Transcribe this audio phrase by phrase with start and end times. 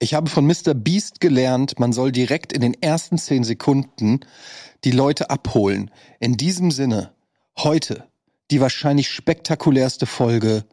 [0.00, 0.74] Ich habe von Mr.
[0.74, 4.20] Beast gelernt, man soll direkt in den ersten zehn Sekunden
[4.84, 5.90] die Leute abholen.
[6.20, 7.12] In diesem Sinne,
[7.58, 8.06] heute
[8.52, 10.64] die wahrscheinlich spektakulärste Folge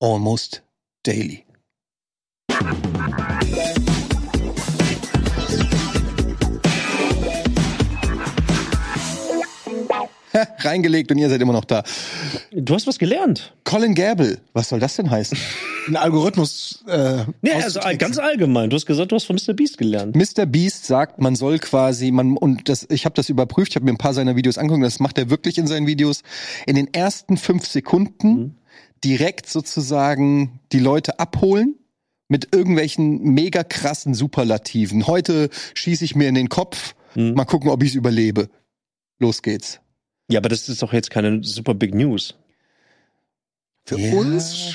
[0.00, 0.62] Almost
[1.02, 1.44] Daily.
[10.58, 11.82] Reingelegt und ihr seid immer noch da.
[12.52, 13.52] Du hast was gelernt.
[13.64, 15.38] Colin Gable, was soll das denn heißen?
[15.88, 16.84] Ein Algorithmus.
[16.86, 18.70] Äh, Nee, also ganz allgemein.
[18.70, 19.54] Du hast gesagt, du hast von Mr.
[19.54, 20.16] Beast gelernt.
[20.16, 20.46] Mr.
[20.46, 23.92] Beast sagt, man soll quasi, man und das, ich habe das überprüft, ich habe mir
[23.92, 26.22] ein paar seiner Videos angeguckt, das macht er wirklich in seinen Videos.
[26.66, 28.58] In den ersten fünf Sekunden
[29.04, 31.76] direkt sozusagen die Leute abholen
[32.28, 35.06] mit irgendwelchen mega krassen Superlativen.
[35.06, 38.48] Heute schieße ich mir in den Kopf, mal gucken, ob ich es überlebe.
[39.18, 39.80] Los geht's.
[40.30, 42.34] Ja, aber das ist doch jetzt keine super Big News.
[43.86, 44.12] Für Ja.
[44.14, 44.74] uns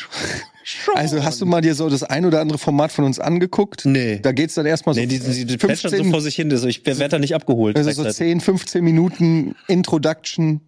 [0.64, 0.96] schon.
[0.96, 3.86] Also hast du mal dir so das ein oder andere Format von uns angeguckt?
[3.86, 4.20] Nee.
[4.20, 6.50] Da geht's dann erstmal so Nee, die, die, die plätschern so vor sich hin.
[6.52, 7.76] Also ich werde da nicht abgeholt.
[7.78, 8.32] also so gleichzeitig.
[8.34, 10.62] 10, 15 Minuten Introduction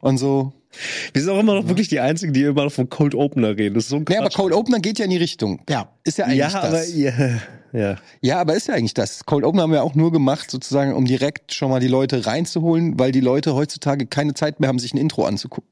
[0.00, 0.52] und so.
[1.12, 3.74] Wir sind auch immer noch wirklich die Einzigen, die immer noch von Cold Opener reden.
[3.74, 4.36] Das ist so ein Nee, aber Quatsch.
[4.36, 5.60] Cold Opener geht ja in die Richtung.
[5.68, 5.88] Ja.
[6.02, 6.54] Ist ja eigentlich ja, das.
[6.56, 7.40] aber ja,
[7.72, 7.96] ja.
[8.20, 9.24] Ja, aber ist ja eigentlich das.
[9.24, 12.98] Cold Opener haben wir auch nur gemacht, sozusagen, um direkt schon mal die Leute reinzuholen,
[12.98, 15.70] weil die Leute heutzutage keine Zeit mehr haben, sich ein Intro anzugucken.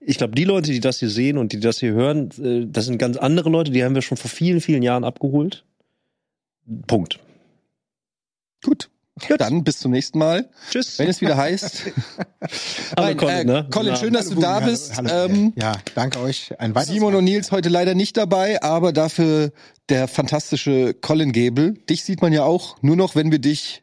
[0.00, 2.84] Ich glaube, die Leute, die das hier sehen und die das hier hören, äh, das
[2.86, 5.64] sind ganz andere Leute, die haben wir schon vor vielen, vielen Jahren abgeholt.
[6.86, 7.18] Punkt.
[8.64, 8.90] Gut.
[9.38, 10.98] Dann bis zum nächsten Mal, Tschüss.
[10.98, 11.82] wenn es wieder heißt.
[12.96, 13.68] Hallo, Nein, Colin, äh, ne?
[13.70, 14.96] Colin, schön, dass du da Hallo, bist.
[14.96, 16.58] hallo, ähm, ja, danke euch.
[16.58, 19.52] Ein weiteres Simon und Nils heute leider nicht dabei, aber dafür
[19.88, 21.74] der fantastische Colin Gable.
[21.74, 23.82] Dich sieht man ja auch nur noch, wenn wir dich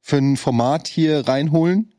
[0.00, 1.92] für ein Format hier reinholen.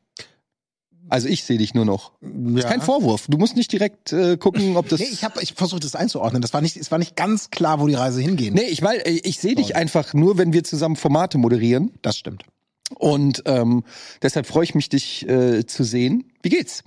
[1.10, 2.12] Also ich sehe dich nur noch.
[2.22, 2.62] ja.
[2.68, 3.26] Kein Vorwurf.
[3.28, 5.00] Du musst nicht direkt äh, gucken, ob das.
[5.00, 6.42] Nee, ich habe ich versucht, das einzuordnen.
[6.44, 8.54] Das war nicht, es war nicht ganz klar, wo die Reise hingeht.
[8.54, 11.92] Nee, ich weil ich sehe dich einfach nur, wenn wir zusammen Formate moderieren.
[12.04, 12.44] Das stimmt.
[12.96, 13.84] Und ähm,
[14.22, 16.32] deshalb freue ich mich, dich äh, zu sehen.
[16.42, 16.84] Wie geht's?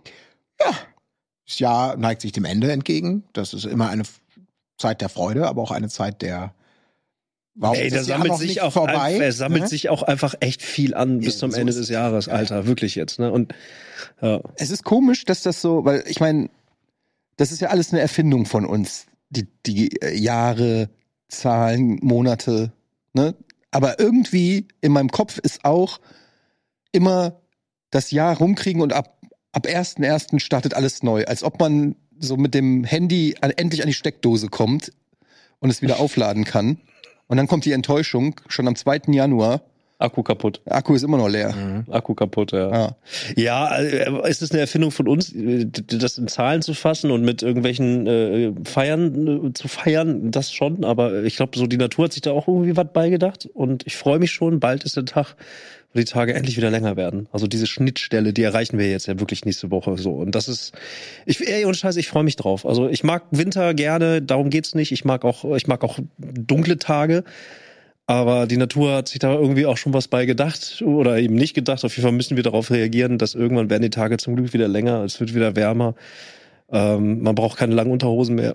[1.46, 3.24] Das Jahr neigt sich dem Ende entgegen.
[3.32, 4.04] Das ist immer eine
[4.78, 6.54] Zeit der Freude, aber auch eine Zeit der.
[7.54, 9.18] Warum Ey, da sammelt sich auch vorbei?
[9.18, 9.68] er sammelt ne?
[9.68, 11.88] sich auch einfach echt viel an bis Ja, zum so Ende des es.
[11.90, 13.30] Jahres, Ja, Alter, wirklich jetzt, ne?
[13.30, 13.54] Und
[14.22, 14.40] ja.
[14.56, 16.48] Es ist komisch, dass das so, weil ich meine,
[17.36, 19.06] das ist ja alles eine Erfindung von uns.
[19.28, 20.88] Die, die Jahre,
[21.28, 22.72] Zahlen, Monate,
[23.12, 23.34] ne?
[23.72, 25.98] Aber irgendwie in meinem Kopf ist auch
[26.92, 27.40] immer
[27.90, 29.18] das Jahr rumkriegen und ab,
[29.50, 30.38] ab 1.1.
[30.38, 31.24] startet alles neu.
[31.24, 34.92] Als ob man so mit dem Handy an, endlich an die Steckdose kommt
[35.58, 36.80] und es wieder aufladen kann.
[37.26, 39.02] Und dann kommt die Enttäuschung schon am 2.
[39.08, 39.62] Januar.
[40.02, 40.60] Akku kaputt.
[40.66, 41.54] Akku ist immer noch leer.
[41.54, 41.92] Mhm.
[41.92, 42.70] Akku kaputt, ja.
[42.70, 42.96] Ja.
[43.36, 47.22] Ja, äh, ist es eine Erfindung von uns, äh, das in Zahlen zu fassen und
[47.24, 52.06] mit irgendwelchen äh, Feiern äh, zu feiern, das schon, aber ich glaube, so die Natur
[52.06, 55.04] hat sich da auch irgendwie was beigedacht und ich freue mich schon, bald ist der
[55.04, 55.36] Tag,
[55.92, 57.28] wo die Tage endlich wieder länger werden.
[57.32, 60.72] Also diese Schnittstelle, die erreichen wir jetzt ja wirklich nächste Woche so und das ist
[61.26, 62.66] ich ey, und Scheiße, ich freue mich drauf.
[62.66, 64.92] Also ich mag Winter gerne, darum geht's nicht.
[64.92, 67.24] Ich mag auch ich mag auch dunkle Tage.
[68.12, 71.54] Aber die Natur hat sich da irgendwie auch schon was bei gedacht oder eben nicht
[71.54, 71.82] gedacht.
[71.82, 74.68] Auf jeden Fall müssen wir darauf reagieren, dass irgendwann werden die Tage zum Glück wieder
[74.68, 75.94] länger, es wird wieder wärmer.
[76.70, 78.54] Ähm, man braucht keine langen Unterhosen mehr.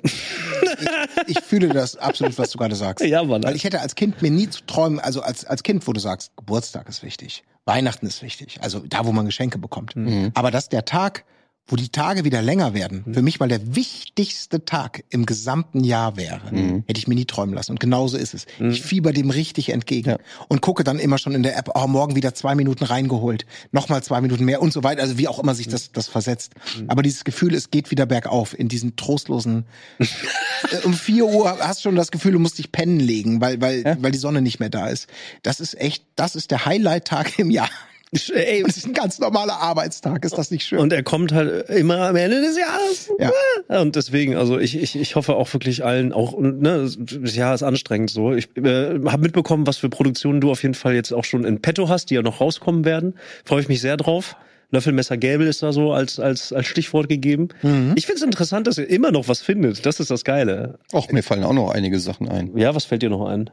[1.26, 3.04] Ich fühle das absolut, was du gerade sagst.
[3.04, 3.44] Ja, Mann.
[3.44, 6.00] Weil ich hätte als Kind mir nie zu träumen, also als, als Kind, wo du
[6.00, 9.96] sagst, Geburtstag ist wichtig, Weihnachten ist wichtig, also da, wo man Geschenke bekommt.
[9.96, 10.32] Mhm.
[10.36, 11.26] Aber dass der Tag,
[11.68, 13.14] wo die Tage wieder länger werden, Mhm.
[13.14, 16.84] für mich mal der wichtigste Tag im gesamten Jahr wäre, Mhm.
[16.88, 17.72] hätte ich mir nie träumen lassen.
[17.72, 18.46] Und genauso ist es.
[18.60, 20.18] Ich fieber dem richtig entgegen Ja.
[20.48, 24.02] und gucke dann immer schon in der App, oh, morgen wieder zwei Minuten reingeholt, nochmal
[24.04, 25.02] zwei Minuten mehr und so weiter.
[25.02, 26.54] Also wie auch immer sich das, das versetzt.
[26.88, 29.66] Aber dieses Gefühl, es geht wieder bergauf in diesen trostlosen
[30.00, 33.60] äh, um vier Uhr hast du schon das Gefühl, du musst dich pennen legen, weil,
[33.62, 33.98] weil, Ja.
[34.02, 35.08] weil die Sonne nicht mehr da ist.
[35.44, 37.70] Das ist echt, das ist der Highlight-Tag im Jahr.
[38.14, 40.24] Ey, es ist ein ganz normaler Arbeitstag.
[40.24, 40.80] Ist das nicht schön?
[40.80, 43.12] und er kommt halt immer am Ende des Jahres.
[43.20, 43.82] Ja.
[43.82, 47.64] Und deswegen, also ich, ich, ich hoffe auch wirklich allen, auch, ne, das Jahr ist
[47.64, 48.34] anstrengend so.
[48.34, 51.62] Ich äh, habe mitbekommen, was für Produktionen du auf jeden Fall jetzt auch schon in
[51.62, 53.16] petto hast, die ja noch rauskommen werden.
[53.44, 54.38] Freue ich mich sehr drauf.
[54.70, 57.50] Löffelmesser Gäbel ist da so als, als, als Stichwort gegeben.
[57.96, 59.86] Ich finde es interessant, dass ihr immer noch was findet.
[59.86, 60.80] Das ist das Geile.
[60.94, 62.58] Och, mir fallen auch noch einige Sachen ein.
[62.58, 63.50] Ja, was fällt dir noch ein?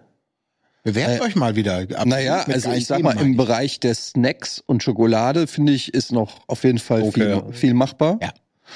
[0.84, 1.86] Bewerbt euch mal wieder.
[1.94, 6.12] Ab- Naja, also ich sag mal, im Bereich der Snacks und Schokolade, finde ich, ist
[6.12, 8.18] noch auf jeden Fall Okay, viel, viel machbar.
[8.22, 8.32] Ja.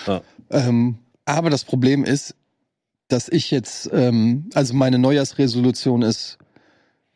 [0.07, 0.23] Ja.
[0.51, 2.35] Ähm, aber das Problem ist,
[3.09, 6.39] dass ich jetzt, ähm, also meine Neujahrsresolution ist,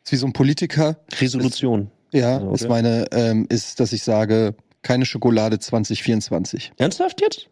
[0.03, 0.97] ist wie so ein Politiker.
[1.19, 1.89] Resolution.
[2.11, 2.53] Ja, Okay.
[2.55, 6.73] ist meine, ähm, ist, dass ich sage, keine Schokolade 2024.
[6.77, 7.47] Ernsthaft jetzt?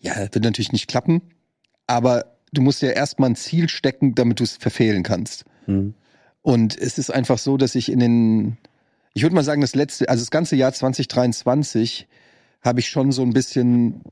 [0.00, 1.22] Ja, wird natürlich nicht klappen,
[1.86, 5.44] aber du musst ja erstmal ein Ziel stecken, damit du es verfehlen kannst.
[5.66, 5.94] Hm.
[6.42, 8.58] Und es ist einfach so, dass ich in den,
[9.14, 12.08] ich würde mal sagen, das letzte, also das ganze Jahr 2023
[12.60, 14.02] habe ich schon so ein bisschen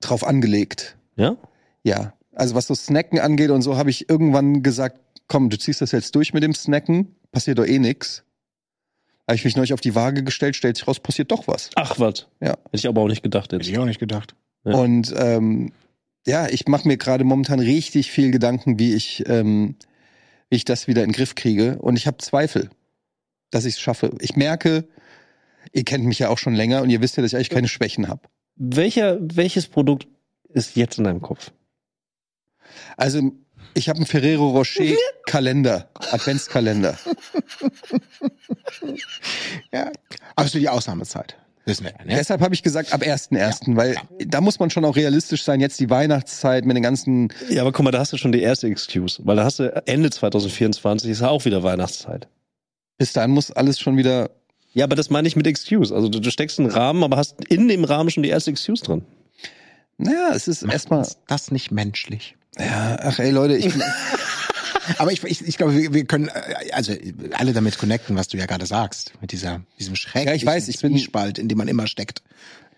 [0.00, 0.96] drauf angelegt.
[1.16, 1.36] Ja?
[1.82, 2.14] Ja.
[2.34, 5.92] Also was so Snacken angeht und so, habe ich irgendwann gesagt, komm, du ziehst das
[5.92, 8.24] jetzt durch mit dem Snacken, passiert doch eh nix.
[9.26, 11.70] Habe ich mich neulich auf die Waage gestellt, stellt sich raus, passiert doch was.
[11.76, 12.26] Ach, was.
[12.40, 12.50] Ja.
[12.50, 13.62] Hätte ich aber auch nicht gedacht jetzt.
[13.62, 14.34] Hätte ich auch nicht gedacht.
[14.64, 14.74] Ja.
[14.74, 15.72] Und ähm,
[16.26, 19.76] ja, ich mache mir gerade momentan richtig viel Gedanken, wie ich, ähm,
[20.50, 21.78] wie ich das wieder in den Griff kriege.
[21.78, 22.70] Und ich habe Zweifel,
[23.50, 24.10] dass ich es schaffe.
[24.20, 24.86] Ich merke,
[25.72, 27.68] ihr kennt mich ja auch schon länger und ihr wisst ja, dass ich eigentlich keine
[27.68, 28.28] Schwächen habe.
[28.56, 30.06] Welcher, welches Produkt
[30.48, 31.52] ist jetzt in deinem Kopf?
[32.96, 33.32] Also
[33.74, 34.84] ich habe einen Ferrero Rocher
[35.26, 36.98] Kalender, Adventskalender.
[39.72, 39.92] Ja.
[40.34, 41.36] Aber es ist die Ausnahmezeit.
[41.70, 42.16] Wissen wir ja, ne?
[42.16, 43.96] Deshalb habe ich gesagt, ab 1.1., weil
[44.26, 45.60] da muss man schon auch realistisch sein.
[45.60, 47.32] Jetzt die Weihnachtszeit mit den ganzen.
[47.48, 49.22] Ja, aber guck mal, da hast du schon die erste Excuse.
[49.24, 52.28] Weil da hast du Ende 2024 ist ja auch wieder Weihnachtszeit.
[52.98, 54.30] Bis dahin muss alles schon wieder.
[54.72, 55.94] Ja, aber das meine ich mit Excuse.
[55.94, 58.82] Also du, du steckst einen Rahmen, aber hast in dem Rahmen schon die erste Excuse
[58.82, 59.02] drin.
[59.96, 61.02] Naja, es ist erstmal.
[61.02, 62.36] Ist das nicht menschlich?
[62.58, 63.72] Ja, ach ey Leute, ich,
[64.98, 66.92] Aber ich, ich, ich glaube, wir, wir können äh, also
[67.32, 70.68] alle damit connecten, was du ja gerade sagst, mit dieser diesem schrecklichen Ja, ich weiß,
[70.68, 72.22] ich bin- Zwiespalt, in dem man immer steckt.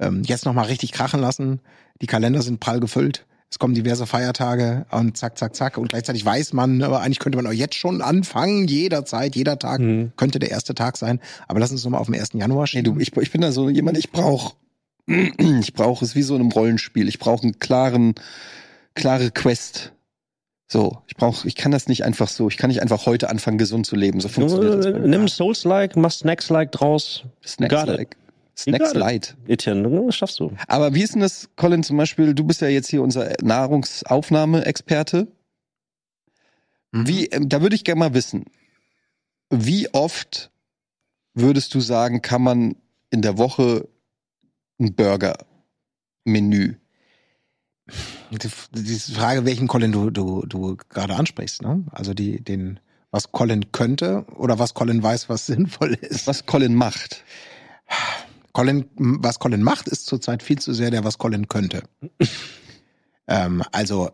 [0.00, 1.61] Ähm, jetzt noch mal richtig krachen lassen.
[2.00, 3.25] Die Kalender sind prall gefüllt.
[3.50, 5.76] Es kommen diverse Feiertage und zack, zack, zack.
[5.76, 8.67] Und gleichzeitig weiß man, aber eigentlich könnte man auch jetzt schon anfangen.
[8.67, 10.12] Jederzeit, jeder Tag Mhm.
[10.17, 11.20] könnte der erste Tag sein.
[11.49, 12.31] Aber lass uns noch mal auf den 1.
[12.35, 12.94] Januar nee, schieben.
[12.94, 14.55] du, ich, ich bin da so jemand, ich brauche,
[15.06, 17.06] ich brauche es wie so in einem Rollenspiel.
[17.08, 18.15] Ich brauche einen klaren,
[18.94, 19.93] klare Quest.
[20.73, 22.49] So, ich brauche, ich kann das nicht einfach so.
[22.49, 24.21] Ich kann nicht einfach heute anfangen, gesund zu leben.
[24.21, 25.07] So funktioniert das.
[25.07, 27.25] Nimm Souls-like, mach Snacks-like draus.
[27.45, 27.99] Snacks got it.
[27.99, 28.17] like.
[28.57, 29.37] Snacks light.
[29.47, 30.51] Etienne, das schaffst du.
[30.69, 35.29] Aber wie ist denn das, Colin, zum Beispiel, du bist ja jetzt hier unser Nahrungsaufnahmeexperte.
[36.93, 37.07] Mhm.
[37.07, 38.47] Wie, ähm, da würde ich gerne mal wissen,
[39.51, 40.51] wie oft
[41.35, 42.77] würdest du sagen, kann man
[43.11, 43.89] in der Woche
[44.81, 46.77] ein Burger-Menü?
[48.31, 51.84] Die, Frage, welchen Colin du, du, du gerade ansprichst, ne?
[51.90, 52.81] Also die, den,
[53.11, 56.26] was Colin könnte oder was Colin weiß, was sinnvoll ist.
[56.26, 57.25] Was Colin macht?
[58.52, 61.82] Colin, was Colin macht, ist zurzeit viel zu sehr der, was Colin könnte.
[63.26, 64.11] ähm, also,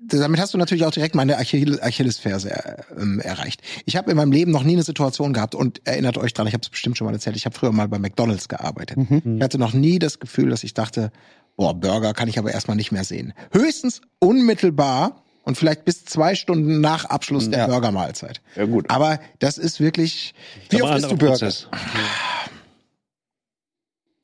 [0.00, 3.62] damit hast du natürlich auch direkt meine Achill Achillesferse äh, ähm, erreicht.
[3.86, 6.52] Ich habe in meinem Leben noch nie eine Situation gehabt und erinnert euch dran, ich
[6.52, 8.98] habe es bestimmt schon mal erzählt, ich habe früher mal bei McDonald's gearbeitet.
[8.98, 9.36] Mhm.
[9.36, 11.10] Ich hatte noch nie das Gefühl, dass ich dachte,
[11.56, 13.32] boah, Burger kann ich aber erstmal nicht mehr sehen.
[13.52, 17.66] Höchstens unmittelbar und vielleicht bis zwei Stunden nach Abschluss der Ja.
[17.66, 18.40] Burgermahlzeit.
[18.56, 18.90] Ja, gut.
[18.90, 20.34] Aber das ist wirklich.
[20.70, 21.52] Wie oft isst anderer du Burger?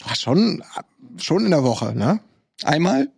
[0.04, 0.62] Ach, schon,
[1.18, 2.20] schon in der Woche, ne?
[2.64, 3.08] Einmal?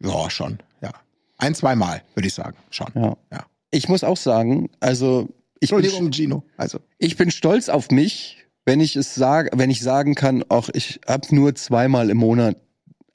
[0.00, 0.92] Ja, schon, ja.
[1.38, 2.56] Ein, zweimal, würde ich sagen.
[2.70, 2.88] Schon.
[2.94, 3.16] Ja.
[3.32, 3.46] Ja.
[3.70, 5.28] Ich muss auch sagen, also
[5.60, 6.44] ich bin, Gino.
[6.56, 6.78] Also.
[6.98, 11.00] ich bin stolz auf mich, wenn ich es sage, wenn ich sagen kann, auch ich
[11.06, 12.56] habe nur zweimal im Monat,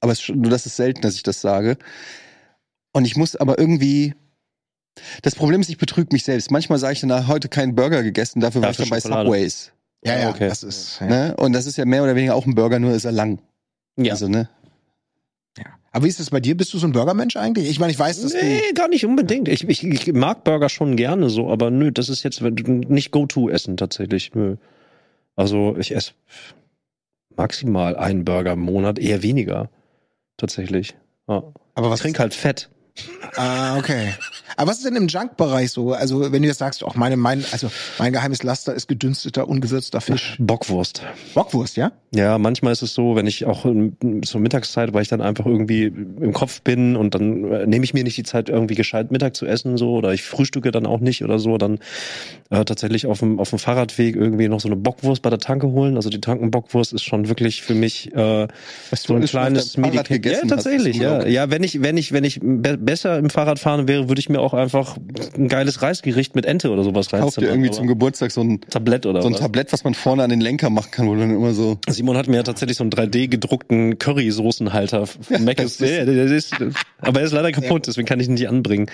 [0.03, 1.77] aber es, nur das ist selten, dass ich das sage.
[2.91, 4.13] Und ich muss aber irgendwie.
[5.23, 6.51] Das Problem ist, ich betrüge mich selbst.
[6.51, 9.27] Manchmal sage ich danach heute keinen Burger gegessen, dafür war ich dann bei Schokolade.
[9.27, 9.71] Subways.
[10.05, 10.49] Ja, Ja, okay.
[10.49, 10.99] das ist.
[10.99, 11.07] Ja.
[11.07, 11.35] Ne?
[11.37, 13.39] Und das ist ja mehr oder weniger auch ein Burger, nur ist er lang.
[13.95, 14.11] Ja.
[14.11, 14.49] Also, ne?
[15.57, 15.65] ja.
[15.91, 16.55] Aber wie ist es bei dir?
[16.55, 17.69] Bist du so ein Burgermensch eigentlich?
[17.69, 19.47] Ich meine, ich weiß, dass Nee, gar nicht unbedingt.
[19.47, 23.77] Ich, ich, ich mag Burger schon gerne so, aber nö, das ist jetzt nicht Go-To-Essen
[23.77, 24.35] tatsächlich.
[24.35, 24.57] Nö.
[25.35, 26.11] Also ich esse
[27.35, 29.69] maximal einen Burger im Monat, eher weniger.
[30.37, 30.95] Tatsächlich.
[31.27, 31.43] Ja.
[31.75, 31.99] Aber was?
[31.99, 32.69] Ich trinke halt Fett.
[33.35, 34.13] Ah, okay.
[34.57, 35.93] Aber was ist denn im Junk-Bereich so?
[35.93, 40.01] Also, wenn du jetzt sagst, auch meine, mein, also mein geheimes Laster ist gedünsteter, ungewürzter
[40.01, 40.35] Fisch.
[40.39, 41.01] Bockwurst.
[41.33, 41.91] Bockwurst, ja?
[42.13, 43.65] Ja, manchmal ist es so, wenn ich auch
[44.23, 47.93] zur Mittagszeit, weil ich dann einfach irgendwie im Kopf bin und dann äh, nehme ich
[47.93, 50.99] mir nicht die Zeit, irgendwie gescheit Mittag zu essen, so, oder ich frühstücke dann auch
[50.99, 51.79] nicht oder so, dann
[52.51, 55.67] äh, tatsächlich auf dem, auf dem Fahrradweg irgendwie noch so eine Bockwurst bei der Tanke
[55.67, 55.95] holen.
[55.95, 58.47] Also die Tankenbockwurst ist schon wirklich für mich äh,
[58.93, 60.25] so ein kleines Medikament.
[60.25, 61.25] Ja, tatsächlich, ja.
[61.25, 64.29] Ja, wenn ich, wenn ich, wenn ich be besser im Fahrrad fahren wäre, würde ich
[64.29, 64.97] mir auch einfach
[65.35, 67.49] ein geiles Reisgericht mit Ente oder sowas Kauf dir reinzimmern.
[67.49, 69.39] irgendwie zum Geburtstag so ein, Tablett oder so ein was?
[69.39, 71.77] Tablett, was man vorne an den Lenker machen kann, wo du dann immer so.
[71.87, 76.31] Simon hat mir ja tatsächlich so einen 3D gedruckten Currysoßenhalter von Mac ist, ja, das
[76.31, 76.55] ist,
[76.99, 78.87] aber er ist leider kaputt, deswegen kann ich ihn nicht anbringen.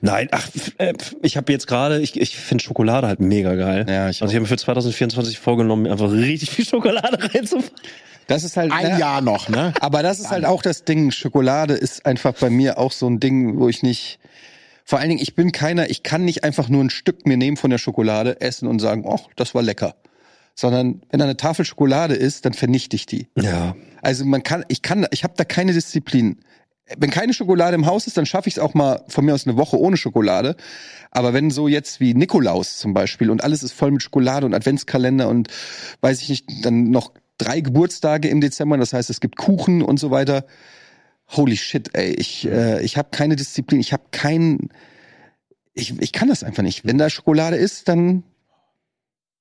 [0.00, 0.92] Nein, ach, äh,
[1.22, 3.86] ich habe jetzt gerade, ich, ich finde Schokolade halt mega geil.
[3.88, 7.70] Ja, ich also ich habe mir für 2024 vorgenommen, mir einfach richtig viel Schokolade reinzufahren.
[8.30, 8.70] Das ist halt.
[8.70, 9.74] Ein ne, Jahr noch, ne?
[9.80, 11.10] Aber das ist halt auch das Ding.
[11.10, 14.20] Schokolade ist einfach bei mir auch so ein Ding, wo ich nicht.
[14.90, 17.56] Vor allen Dingen, ich bin keiner, ich kann nicht einfach nur ein Stück mir nehmen
[17.56, 19.94] von der Schokolade, essen und sagen, ach, das war lecker.
[20.56, 23.28] Sondern wenn da eine Tafel Schokolade ist, dann vernichte ich die.
[23.36, 23.76] Ja.
[24.02, 26.40] Also man kann, ich kann, ich habe da keine Disziplin.
[26.98, 29.46] wenn keine Schokolade im Haus ist, dann schaffe ich es auch mal von mir aus
[29.46, 30.56] eine Woche ohne Schokolade.
[31.12, 34.54] Aber wenn so jetzt wie Nikolaus zum Beispiel und alles ist voll mit Schokolade und
[34.54, 35.46] Adventskalender und
[36.00, 40.00] weiß ich nicht, dann noch drei Geburtstage im Dezember, das heißt, es gibt Kuchen und
[40.00, 40.46] so weiter.
[41.32, 44.70] Holy shit, ey, ich, äh, ich habe keine Disziplin, ich habe keinen,
[45.74, 46.84] ich, ich kann das einfach nicht.
[46.84, 48.24] Wenn da Schokolade ist, dann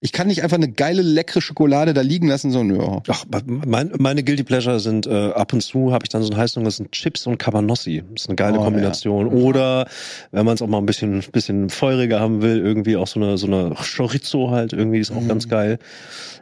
[0.01, 2.79] ich kann nicht einfach eine geile, leckere Schokolade da liegen lassen, so, nö.
[3.09, 6.37] Ach, mein, meine Guilty Pleasure sind äh, ab und zu habe ich dann so eine
[6.41, 8.03] Heißung, das sind Chips und Cabanossi.
[8.13, 9.27] Das ist eine geile Oh, Kombination.
[9.27, 9.87] Oder
[10.31, 13.37] wenn man es auch mal ein bisschen, bisschen feuriger haben will, irgendwie auch so eine,
[13.37, 15.27] so eine Chorizo halt, irgendwie ist auch Mhm.
[15.27, 15.79] ganz geil.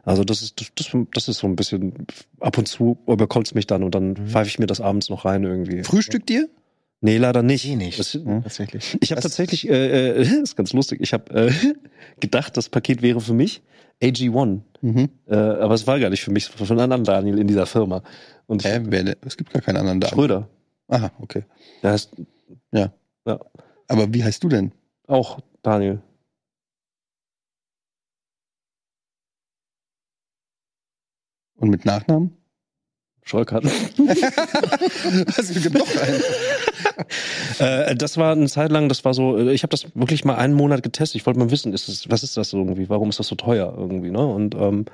[0.03, 1.93] Also das ist, das, das, das ist so ein bisschen,
[2.39, 4.27] ab und zu überkommt es mich dann und dann Mhm.
[4.27, 5.83] pfeife ich mir das abends noch rein irgendwie.
[5.83, 6.47] Frühstückt ihr?
[7.01, 7.66] Nee, leider nicht.
[7.66, 8.00] Eh nicht.
[8.00, 8.98] Das, Tatsächlich.
[9.01, 11.51] ich habe tatsächlich, äh, äh, ist ganz lustig, ich habe äh,
[12.20, 13.62] gedacht, das Paket wäre für mich
[14.01, 14.62] AG1.
[14.82, 15.10] Mhm.
[15.27, 17.48] Äh, aber es war gar nicht für mich, es war von einem anderen Daniel in
[17.48, 18.04] dieser Firma.
[18.48, 20.08] Und Hä, wer, es gibt gar keinen anderen da.
[20.08, 20.50] Schröder.
[20.88, 21.44] Aha, okay.
[21.84, 22.16] Der heißt
[22.72, 22.94] Ja.
[23.25, 23.39] Ja.
[23.88, 24.72] Aber wie heißt du denn?
[25.08, 26.01] auch Daniel.
[31.56, 32.38] Und mit Nachnamen?
[33.24, 33.66] Scholkert.
[33.66, 36.22] Also, es gibt noch einen.
[37.60, 40.36] äh, das war eine Zeit lang, das war so, äh, ich habe das wirklich mal
[40.36, 41.20] einen Monat getestet.
[41.22, 42.89] Ich wollte mal wissen, ist es, was ist das irgendwie?
[42.89, 44.12] Warum ist das so teuer irgendwie?
[44.12, 44.25] Ne?
[44.25, 44.86] Und ähm,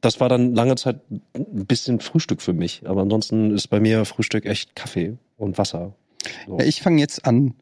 [0.00, 2.82] das war dann lange Zeit ein bisschen Frühstück für mich.
[2.86, 5.94] Aber ansonsten ist bei mir Frühstück echt Kaffee und Wasser.
[6.46, 6.58] So.
[6.58, 7.54] Ja, ich fange jetzt an,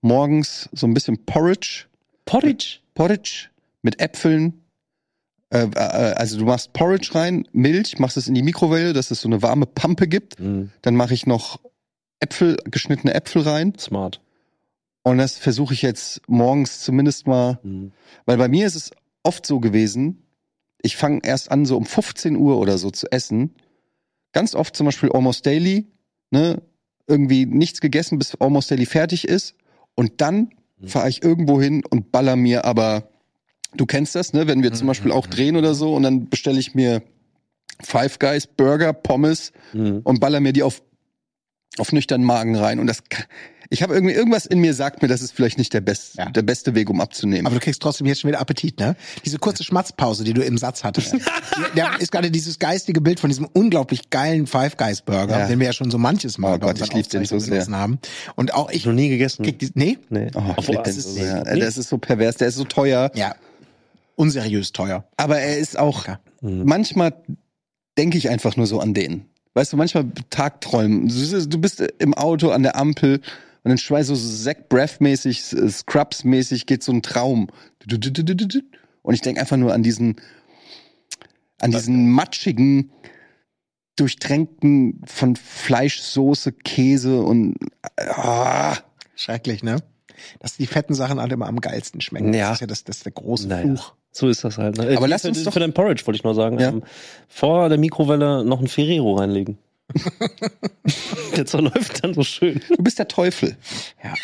[0.00, 1.86] morgens so ein bisschen Porridge,
[2.24, 2.78] Porridge.
[2.94, 3.48] Porridge
[3.82, 4.62] mit Äpfeln.
[5.50, 5.78] Äh, äh,
[6.14, 9.42] also du machst Porridge rein, Milch, machst es in die Mikrowelle, dass es so eine
[9.42, 10.38] warme Pampe gibt.
[10.38, 10.70] Mhm.
[10.82, 11.60] Dann mache ich noch
[12.20, 13.74] Äpfel, geschnittene Äpfel rein.
[13.78, 14.20] Smart.
[15.02, 17.92] Und das versuche ich jetzt morgens zumindest mal Mhm.
[18.26, 18.90] Weil bei mir ist es
[19.22, 20.22] oft so gewesen,
[20.82, 23.54] ich fange erst an, so um 15 Uhr oder so zu essen.
[24.32, 25.86] Ganz oft zum Beispiel Almost Daily,
[26.30, 26.62] ne?
[27.06, 29.54] Irgendwie nichts gegessen, bis Almost Daily fertig ist.
[29.94, 30.88] Und dann Mhm.
[30.88, 33.08] fahre ich irgendwo hin und baller mir aber,
[33.74, 34.46] du kennst das, ne?
[34.46, 37.02] Wenn wir zum Beispiel auch drehen oder so und dann bestelle ich mir
[37.82, 40.00] Five Guys, Burger, Pommes Mhm.
[40.04, 40.82] und baller mir die auf,
[41.78, 42.78] auf nüchternen Magen rein.
[42.80, 43.24] Und das, kann-
[43.72, 46.28] ich habe irgendwie, irgendwas in mir sagt mir, das ist vielleicht nicht der, best, Ja.
[46.28, 47.46] der beste Weg, um abzunehmen.
[47.46, 48.96] Aber du kriegst trotzdem jetzt schon wieder Appetit, ne?
[49.24, 51.14] Diese kurze Schmatzpause, die du im Satz hattest.
[51.76, 55.46] Da ist gerade dieses geistige Bild von diesem unglaublich geilen Five Guys Burger, Ja.
[55.46, 57.64] den wir ja schon so manches Mal Oh Gott, ich lieb den so sehr.
[57.68, 57.98] haben.
[58.34, 59.44] Und auch ich Noch nie gegessen.
[59.44, 59.98] krieg die, nee?
[60.08, 60.30] Nee.
[60.34, 61.44] Oh, ich lieb den das ist- so sehr.
[61.52, 61.60] nee.
[61.60, 63.10] Das ist so pervers, der ist so teuer.
[63.14, 63.34] Ja.
[64.16, 65.04] Unseriös teuer.
[65.16, 66.06] Aber er ist auch,
[66.40, 66.64] Mhm.
[66.64, 67.12] manchmal
[67.98, 69.26] denke ich einfach nur so an den.
[69.60, 71.08] Weißt du, manchmal Tagträumen.
[71.50, 73.16] Du bist im Auto an der Ampel
[73.62, 77.48] und dann schweißt so Zack Breath-mäßig, Scrubs-mäßig geht so ein Traum.
[79.02, 80.16] Und ich denke einfach nur an diesen,
[81.60, 82.90] an diesen matschigen,
[83.96, 87.56] durchtränkten von Fleischsoße, Käse und
[87.98, 88.78] ah,
[89.14, 89.82] Schrecklich, ne?
[90.38, 92.32] Dass die fetten Sachen alle immer am geilsten schmecken.
[92.32, 92.48] Ja.
[92.48, 93.66] Das ist ja das, das ist der große Naja.
[93.66, 93.94] Fluch.
[94.12, 94.76] So ist das halt.
[94.78, 94.96] Ne?
[94.96, 96.58] Aber Äh, lass für, uns doch- für dein Porridge wollte ich nur sagen.
[96.58, 96.68] Ja.
[96.70, 96.82] Ähm,
[97.28, 99.58] vor der Mikrowelle noch ein Ferrero reinlegen.
[101.36, 102.60] der zerläuft dann so schön.
[102.76, 103.56] du bist der Teufel.
[104.02, 104.14] Ja.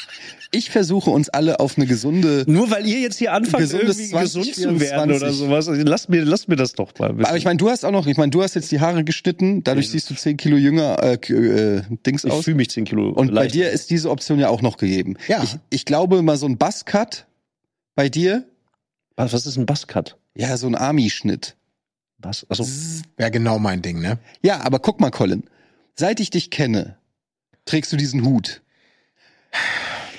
[0.52, 4.12] Ich versuche uns alle auf eine gesunde Nur weil ihr jetzt hier anfangt, irgendwie 20,
[4.12, 5.36] gesund zu werden oder 24.
[5.38, 5.68] sowas.
[5.84, 7.10] Lasst mir, lasst mir das doch mal.
[7.10, 9.64] Aber ich meine, du hast auch noch, ich meine, du hast jetzt die Haare geschnitten,
[9.64, 12.44] dadurch siehst du 10 Kilo jünger äh, äh, Dings ich aus.
[12.44, 13.52] fühle mich 10 Kilo Und bei leichter.
[13.52, 15.16] dir ist diese Option ja auch noch gegeben.
[15.26, 15.42] Ja.
[15.42, 17.26] Ich, ich glaube mal so ein Buzzcut
[17.96, 18.44] bei dir,
[19.16, 20.16] Was, was ist ein Buzzcut?
[20.34, 21.56] ja, so ein Army-Schnitt.
[22.18, 22.46] Was?
[22.48, 22.66] Also,
[23.16, 24.18] Wäre genau mein Ding, ne?
[24.42, 25.44] Ja, aber guck mal, Colin,
[25.94, 26.96] seit ich dich kenne,
[27.64, 28.62] trägst du diesen Hut.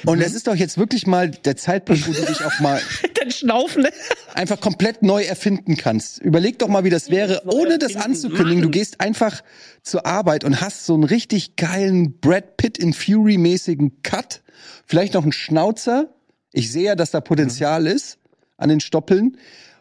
[0.06, 2.80] Und es ist doch jetzt wirklich mal der Zeitpunkt, wo du dich auch mal
[3.22, 3.88] den Schnaufen.
[4.34, 6.20] einfach komplett neu erfinden kannst.
[6.20, 8.62] Überleg doch mal, wie das wäre, ohne das erfinden, anzukündigen.
[8.62, 9.44] Du gehst einfach
[9.82, 14.44] zur Arbeit und hast so einen richtig geilen Brad Pitt in Fury-mäßigen Cut.
[14.86, 16.14] Vielleicht noch einen Schnauzer.
[16.54, 18.17] Ich sehe ja, dass da Potenzial ist
[18.58, 19.38] an den Stoppeln.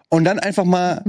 [0.08, 1.02] Und dann einfach mal,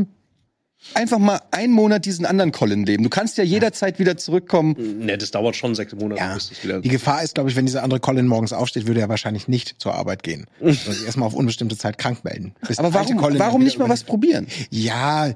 [0.94, 3.04] einfach mal einen Monat diesen anderen Colin leben.
[3.04, 4.76] Du kannst ja jederzeit wieder zurückkommen.
[5.06, 6.34] Ne, das dauert schon sechs Monate, Ja.
[6.36, 6.82] bis wieder.
[6.82, 9.76] Die Gefahr ist, glaube ich, wenn dieser andere Colin morgens aufsteht, würde er wahrscheinlich nicht
[9.80, 10.46] zur Arbeit gehen.
[10.62, 12.54] Sich erstmal auf unbestimmte Zeit krank melden.
[12.78, 14.48] Aber warum, warum nicht mal was probieren?
[14.70, 15.34] Ja,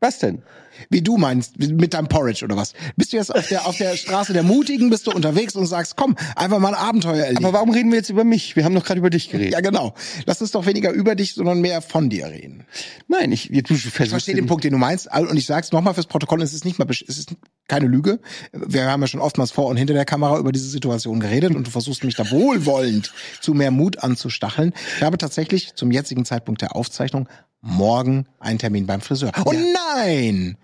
[0.00, 0.42] Was denn?
[0.90, 2.74] Wie du meinst, mit deinem Porridge oder was?
[2.96, 5.96] Bist du jetzt auf der, auf der Straße der Mutigen, bist du unterwegs und sagst,
[5.96, 7.44] komm, einfach mal ein Abenteuer erleben.
[7.44, 8.56] Aber warum reden wir jetzt über mich?
[8.56, 9.52] Wir haben doch gerade über dich geredet.
[9.52, 9.94] ja, genau.
[10.26, 12.64] Lass uns doch weniger über dich, sondern mehr von dir reden.
[13.08, 15.08] Nein, ich, du versuchst Ich verstehe den Punkt, den du meinst.
[15.12, 17.34] Und ich sag's nochmal fürs Protokoll, es ist nicht mal, es ist
[17.68, 18.20] keine Lüge.
[18.52, 21.66] Wir haben ja schon oftmals vor und hinter der Kamera über diese Situation geredet und
[21.66, 24.72] du versuchst mich da wohlwollend zu mehr Mut anzustacheln.
[24.96, 27.28] Ich habe tatsächlich zum jetzigen Zeitpunkt der Aufzeichnung
[27.62, 29.32] morgen einen Termin beim Friseur.
[29.46, 29.52] Oh
[29.96, 30.56] nein!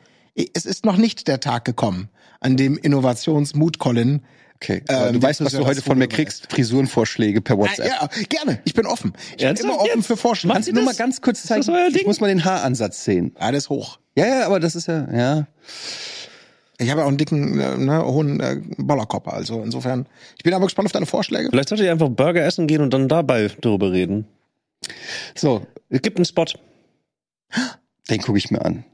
[0.54, 2.08] Es ist noch nicht der Tag gekommen,
[2.40, 4.22] an dem Innovationsmut Colin
[4.60, 4.82] Okay.
[4.88, 6.50] Ähm, du weißt, was du heute von mir kriegst?
[6.50, 7.86] Frisurenvorschläge per Ah, WhatsApp.
[7.86, 8.60] ja, gerne.
[8.64, 9.12] Ich bin offen.
[9.30, 10.06] Ich bin Ernsthaft immer offen jetzt?
[10.08, 10.52] für Vorschläge.
[10.52, 11.62] Kannst du nur mal ganz kurz zeigen?
[11.88, 12.06] Ich Ding?
[12.06, 13.30] muss mal den Haaransatz sehen.
[13.38, 14.00] Alles hoch.
[14.16, 15.46] Ja, ja, aber das ist ja, ja.
[16.78, 19.32] Ich habe ja auch einen dicken, äh, ne, hohen äh, Bollerkopper.
[19.32, 20.06] Also insofern.
[20.36, 21.50] Ich bin aber gespannt auf deine Vorschläge.
[21.50, 24.26] Vielleicht solltet ihr einfach Burger essen gehen und dann dabei darüber reden.
[25.36, 26.46] So, Es gibt einen Spot.
[28.10, 28.84] Den gucke ich mir an.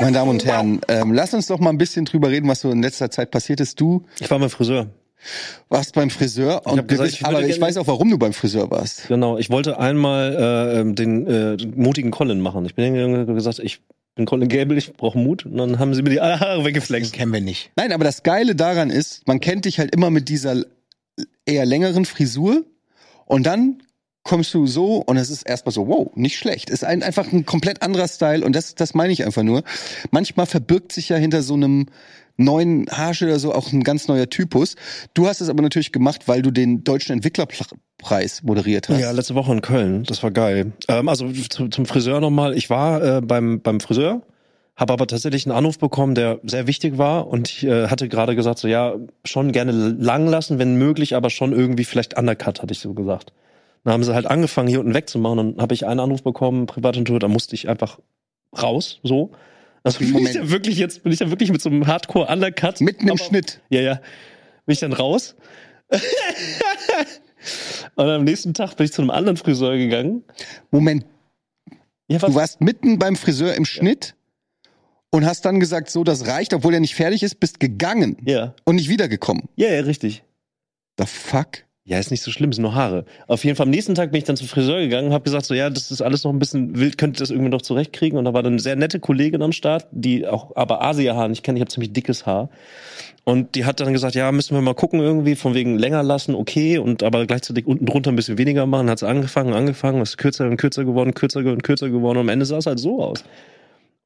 [0.00, 2.70] Meine Damen und Herren, ähm, lass uns doch mal ein bisschen drüber reden, was so
[2.70, 3.78] in letzter Zeit passiert ist.
[3.78, 4.88] Du Ich war beim Friseur.
[5.68, 8.32] warst beim Friseur und hab gesagt, wir ich aber ich weiß auch, warum du beim
[8.32, 9.08] Friseur warst.
[9.08, 9.36] Genau.
[9.36, 12.64] Ich wollte einmal äh, ähm, den äh, mutigen Colin machen.
[12.64, 13.82] Ich bin hingegangen und gesagt, ich
[14.20, 15.46] bin Colin Gable, ich brauche Mut.
[15.46, 17.12] Und dann haben sie mir die alle Haare weggeflext.
[17.12, 17.70] kennen wir nicht.
[17.76, 20.62] Nein, aber das Geile daran ist, man kennt dich halt immer mit dieser
[21.46, 22.64] eher längeren Frisur
[23.24, 23.82] und dann
[24.22, 26.68] kommst du so und es ist erstmal so, wow, nicht schlecht.
[26.68, 29.62] Ist ein, einfach ein komplett anderer Style und das, das meine ich einfach nur.
[30.10, 31.86] Manchmal verbirgt sich ja hinter so einem
[32.44, 34.76] neuen Haarschnitt oder so auch ein ganz neuer Typus.
[35.14, 38.98] Du hast es aber natürlich gemacht, weil du den Deutschen Entwicklerpreis moderiert hast.
[38.98, 40.04] Ja, letzte Woche in Köln.
[40.04, 40.72] Das war geil.
[40.88, 42.56] Ähm, also zu, zum Friseur nochmal.
[42.56, 44.22] Ich war äh, beim, beim Friseur,
[44.76, 47.28] habe aber tatsächlich einen Anruf bekommen, der sehr wichtig war.
[47.28, 48.94] Und ich äh, hatte gerade gesagt, so ja,
[49.24, 53.32] schon gerne lang lassen, wenn möglich, aber schon irgendwie vielleicht undercut, hatte ich so gesagt.
[53.84, 55.38] Dann haben sie halt angefangen, hier unten wegzumachen.
[55.38, 57.98] Und habe ich einen Anruf bekommen, Privatintur, da musste ich einfach
[58.60, 59.32] raus, so.
[59.82, 60.34] Also bin ich Moment.
[60.34, 62.80] ja wirklich jetzt, bin ich ja wirklich mit so einem Hardcore-Undercut.
[62.80, 63.60] Mitten im aber- Schnitt.
[63.70, 63.94] ja, ja.
[64.66, 65.34] Bin ich dann raus.
[67.96, 70.22] und am nächsten Tag bin ich zu einem anderen Friseur gegangen.
[70.70, 71.04] Moment,
[72.08, 74.14] Ja, du warst mitten beim Friseur im Schnitt
[75.10, 78.54] und hast dann gesagt, so, das reicht, obwohl er nicht fertig ist, bist gegangen ja.
[78.64, 79.48] und nicht wiedergekommen.
[79.56, 80.22] ja, ja, richtig.
[80.98, 81.64] The fuck?
[81.90, 83.04] Ja, ist nicht so schlimm, sind nur Haare.
[83.26, 85.44] Auf jeden Fall am nächsten Tag bin ich dann zum Friseur gegangen und habe gesagt,
[85.44, 88.16] so ja, das ist alles noch ein bisschen wild, könnt ihr das irgendwie noch zurechtkriegen?
[88.16, 91.42] Und da war dann eine sehr nette Kollegin am Start, die auch aber Asia-Haar nicht
[91.42, 91.58] kennt.
[91.58, 92.48] Ich habe ziemlich dickes Haar.
[93.24, 96.36] Und die hat dann gesagt, ja, müssen wir mal gucken irgendwie, von wegen länger lassen,
[96.36, 98.88] okay, und aber gleichzeitig unten drunter ein bisschen weniger machen.
[98.88, 102.28] Hat sie angefangen, angefangen, ist kürzer und kürzer geworden, kürzer und kürzer geworden und am
[102.28, 103.24] Ende sah es halt so aus.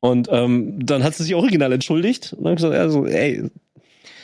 [0.01, 3.51] Und ähm, dann hat sie sich original entschuldigt und dann gesagt, ja, so, ey,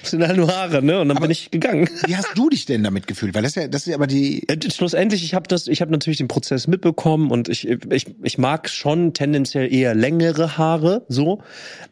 [0.03, 1.01] das sind halt nur Haare, ne?
[1.01, 1.89] Und dann Aber- bin ich gegangen.
[2.07, 3.35] Wie hast du dich denn damit gefühlt?
[3.35, 4.49] Weil das ist ja, das ist ja aber die.
[4.49, 8.39] Äh, Schlussendlich, ich habe das, ich habe natürlich den Prozess mitbekommen und ich, ich, ich
[8.39, 11.43] mag schon tendenziell eher längere Haare, so,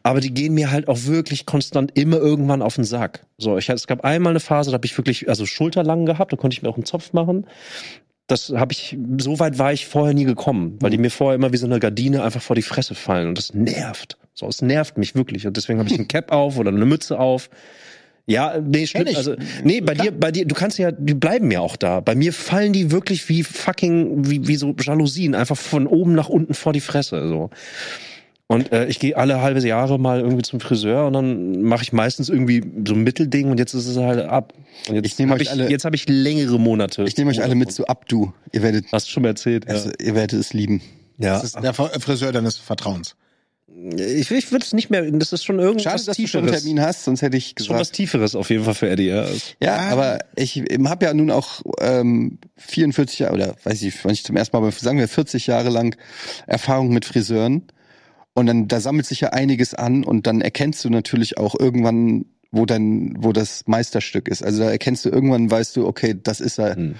[0.03, 3.25] aber die gehen mir halt auch wirklich konstant immer irgendwann auf den Sack.
[3.37, 6.37] So, ich, es gab einmal eine Phase, da habe ich wirklich, also schulterlang gehabt, da
[6.37, 7.45] konnte ich mir auch einen Zopf machen.
[8.27, 11.51] Das habe ich, so weit war ich vorher nie gekommen, weil die mir vorher immer
[11.51, 14.17] wie so eine Gardine einfach vor die Fresse fallen und das nervt.
[14.35, 17.19] So, es nervt mich wirklich und deswegen habe ich ein Cap auf oder eine Mütze
[17.19, 17.49] auf.
[18.29, 19.15] Ja, nee, stimmt.
[19.15, 21.99] Also, nee, bei dir, bei dir, du kannst ja, die bleiben ja auch da.
[21.99, 26.29] Bei mir fallen die wirklich wie fucking, wie, wie so Jalousien, einfach von oben nach
[26.29, 27.49] unten vor die Fresse, so.
[28.45, 31.93] Und äh, ich gehe alle halbe Jahre mal irgendwie zum Friseur und dann mache ich
[31.93, 34.53] meistens irgendwie so ein Mittelding und jetzt ist es halt ab.
[34.87, 37.03] Und jetzt Ich nehme hab euch ich, alle- jetzt habe ich längere Monate.
[37.03, 38.31] Ich nehme euch alle mit zu Abdu.
[38.51, 39.67] Ihr werdet, Hast du schon mal erzählt?
[39.67, 40.81] also, ihr werdet es lieben.
[41.17, 41.33] ja.
[41.33, 43.15] Das ist der Friseur deines Vertrauens.
[43.97, 46.47] Ich, ich würde es nicht mehr, das ist schon irgendwas Schade, dass du schon einen
[46.47, 46.63] Tieferes.
[46.63, 47.93] Termin hast, sonst hätte ich Schon was gesagt.
[47.95, 49.25] Tieferes auf jeden Fall für Eddie, ja.
[49.61, 49.89] Ja, Ah.
[49.91, 54.35] aber ich habe ja nun auch ähm, 44 Jahre, oder weiß ich, wenn ich zum
[54.35, 55.95] ersten Mal, beim- sagen wir 40 Jahre lang
[56.47, 57.63] Erfahrung mit Friseuren.
[58.33, 62.25] Und dann, da sammelt sich ja einiges an und dann erkennst du natürlich auch irgendwann,
[62.51, 64.43] wo dann, wo das Meisterstück ist.
[64.43, 66.75] Also da erkennst du irgendwann, weißt du, okay, das ist er.
[66.75, 66.95] Hm.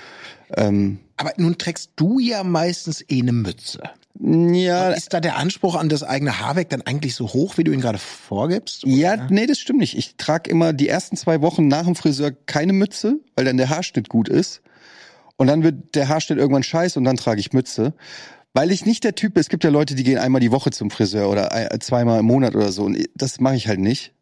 [0.58, 3.82] Ähm, Aber nun trägst du ja meistens eh eine Mütze.
[4.22, 7.72] Ja, Ist da der Anspruch an das eigene Haarwerk dann eigentlich so hoch, wie du
[7.72, 8.84] ihn gerade vorgibst?
[8.86, 9.98] Ja, nee, das stimmt nicht.
[9.98, 13.70] Ich trage immer die ersten zwei Wochen nach dem Friseur keine Mütze, weil dann der
[13.70, 14.62] Haarschnitt gut ist.
[15.38, 17.94] Und dann wird der Haarschnitt irgendwann scheiße und dann trage ich Mütze.
[18.54, 20.72] Weil ich nicht der Typ bin, es gibt ja Leute, die gehen einmal die Woche
[20.72, 22.84] zum Friseur oder ein- zweimal im Monat oder so.
[22.84, 24.14] Und das mache ich halt nicht.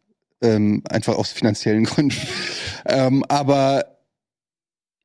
[0.42, 2.14] Ähm, einfach aus finanziellen Gründen.
[2.86, 3.96] ähm, aber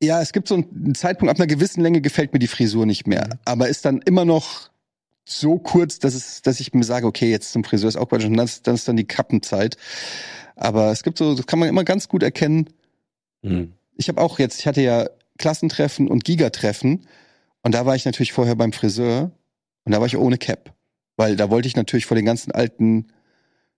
[0.04, 3.08] ja, es gibt so einen Zeitpunkt, ab einer gewissen Länge gefällt mir die Frisur nicht
[3.08, 3.26] mehr.
[3.26, 3.40] Mhm.
[3.46, 4.70] Aber ist dann immer noch
[5.26, 8.26] so kurz, dass es, dass ich mir sage, okay, jetzt zum Friseur ist auch Quatsch
[8.26, 9.78] und dann ist, dann ist dann die Kappenzeit.
[10.56, 12.70] Aber es gibt so, das kann man immer ganz gut erkennen.
[13.44, 13.74] Hm.
[13.96, 17.08] Ich habe auch jetzt, ich hatte ja Klassentreffen und Gigatreffen
[17.62, 19.32] und da war ich natürlich vorher beim Friseur
[19.86, 20.74] und da war ich ohne Cap,
[21.16, 23.08] weil da wollte ich natürlich vor den ganzen alten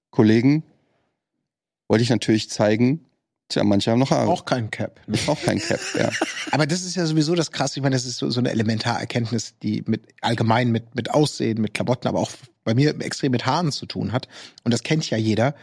[0.09, 0.63] Kollegen
[1.87, 3.05] wollte ich natürlich zeigen,
[3.49, 4.29] tja, manche haben noch Haare.
[4.29, 4.99] Auch kein Cap.
[5.07, 6.09] ich brauche kein Cap, ja.
[6.51, 7.79] Aber das ist ja sowieso das Krasse.
[7.79, 11.73] Ich meine, das ist so, so eine Elementarerkenntnis, die mit allgemein mit, mit Aussehen, mit
[11.73, 12.31] Klamotten, aber auch
[12.63, 14.27] bei mir extrem mit Haaren zu tun hat.
[14.63, 15.55] Und das kennt ja jeder.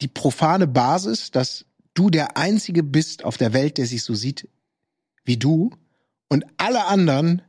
[0.00, 4.48] Die profane Basis, dass du der Einzige bist auf der Welt, der sich so sieht
[5.24, 5.70] wie du
[6.28, 7.42] und alle anderen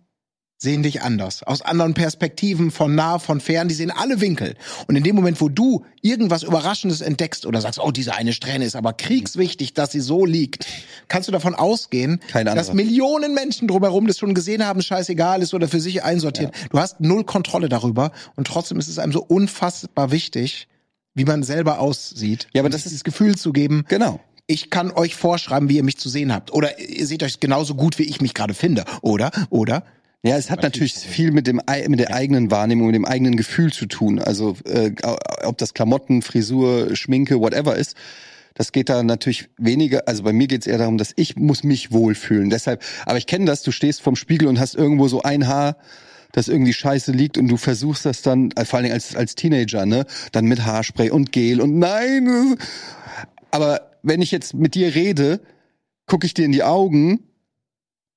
[0.66, 1.44] sehen dich anders.
[1.44, 4.56] Aus anderen Perspektiven, von nah, von fern, die sehen alle Winkel.
[4.88, 8.66] Und in dem Moment, wo du irgendwas Überraschendes entdeckst oder sagst, oh, diese eine Strähne
[8.66, 10.66] ist aber kriegswichtig, dass sie so liegt,
[11.08, 15.68] kannst du davon ausgehen, dass Millionen Menschen drumherum das schon gesehen haben, scheißegal ist oder
[15.68, 16.52] für sich einsortieren.
[16.72, 20.68] Du hast null Kontrolle darüber und trotzdem ist es einem so unfassbar wichtig,
[21.14, 22.48] wie man selber aussieht.
[22.54, 24.20] Ja, aber das dieses Gefühl zu geben, Genau.
[24.48, 26.52] ich kann euch vorschreiben, wie ihr mich zu sehen habt.
[26.52, 28.84] Oder ihr seht euch genauso gut, wie ich mich gerade finde.
[29.02, 29.30] Oder?
[29.52, 29.84] Oder?
[30.26, 33.72] Ja, es hat natürlich viel mit dem mit der eigenen Wahrnehmung, mit dem eigenen Gefühl
[33.72, 34.18] zu tun.
[34.18, 34.92] Also äh,
[35.44, 37.96] ob das Klamotten, Frisur, Schminke, whatever ist.
[38.56, 41.64] Das geht da natürlich weniger, also bei mir geht es eher darum, dass ich muss
[41.64, 42.50] mich wohlfühlen.
[42.50, 45.78] Deshalb, aber ich kenne das, du stehst vorm Spiegel und hast irgendwo so ein Haar,
[46.32, 49.36] das irgendwie scheiße liegt und du versuchst das dann, äh, vor allen Dingen als, als
[49.36, 52.58] Teenager, ne, dann mit Haarspray und Gel und nein.
[53.52, 55.42] Aber wenn ich jetzt mit dir rede,
[56.08, 57.20] gucke ich dir in die Augen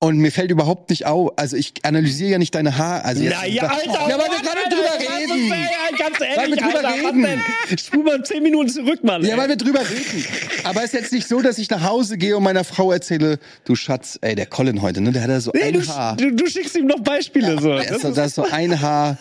[0.00, 3.04] und mir fällt überhaupt nicht auf, also ich analysiere ja nicht deine Haare.
[3.04, 4.08] Also jetzt, Naja, Alter!
[4.08, 5.52] Ja, weil wir gerade drüber reden.
[5.98, 7.22] Ganz Weil wir ehrlich, drüber Alter, reden.
[7.24, 7.78] was denn?
[7.78, 9.24] Spul mal zehn Minuten zurück, Mann.
[9.24, 9.36] Ja, ey.
[9.38, 10.24] weil wir drüber reden.
[10.62, 13.40] Aber es ist jetzt nicht so, dass ich nach Hause gehe und meiner Frau erzähle,
[13.64, 16.16] du Schatz, ey, der Colin heute, ne, der hat ja so nee, ein du, Haar.
[16.16, 17.60] du, du schickst ihm noch Beispiele.
[17.60, 17.70] so.
[17.74, 19.16] Da ist, so- da ist so ein Haar.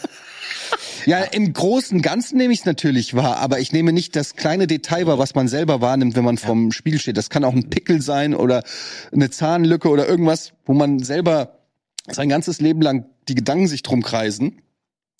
[1.05, 4.35] Ja, im Großen und Ganzen nehme ich es natürlich wahr, aber ich nehme nicht das
[4.35, 7.17] kleine Detail wahr, was man selber wahrnimmt, wenn man vorm Spiegel steht.
[7.17, 8.63] Das kann auch ein Pickel sein oder
[9.11, 11.59] eine Zahnlücke oder irgendwas, wo man selber
[12.07, 14.61] sein ganzes Leben lang die Gedanken sich drum kreisen.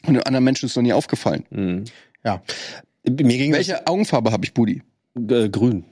[0.06, 1.44] Und den anderen Menschen ist noch nie aufgefallen.
[1.50, 1.86] Mhm.
[2.24, 2.42] Ja.
[3.08, 4.84] Mir ging Welche Augenfarbe habe ich, Budi?
[5.16, 5.86] äh, grün.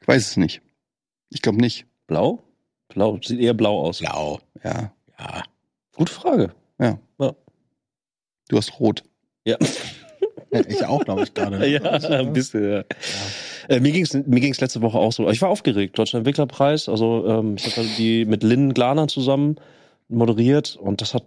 [0.00, 0.62] Ich weiß es nicht.
[1.30, 1.86] Ich glaube nicht.
[2.06, 2.42] Blau?
[2.88, 3.18] Blau.
[3.22, 3.98] Sieht eher blau aus.
[3.98, 4.40] Blau.
[4.62, 4.92] Ja.
[5.18, 5.42] Ja.
[5.96, 6.54] Gute Frage.
[8.48, 9.02] Du hast rot.
[9.44, 9.56] Ja.
[10.68, 11.66] Ich auch, glaube ich, gerade.
[11.66, 12.84] Ja, ein bisschen, ja.
[13.68, 15.28] Äh, mir ging's mir ging's letzte Woche auch so.
[15.28, 15.98] Ich war aufgeregt.
[15.98, 16.88] Deutscher Entwicklerpreis.
[16.88, 19.56] Also ähm, ich habe die mit Lynn Glaner zusammen
[20.08, 21.24] moderiert und das hat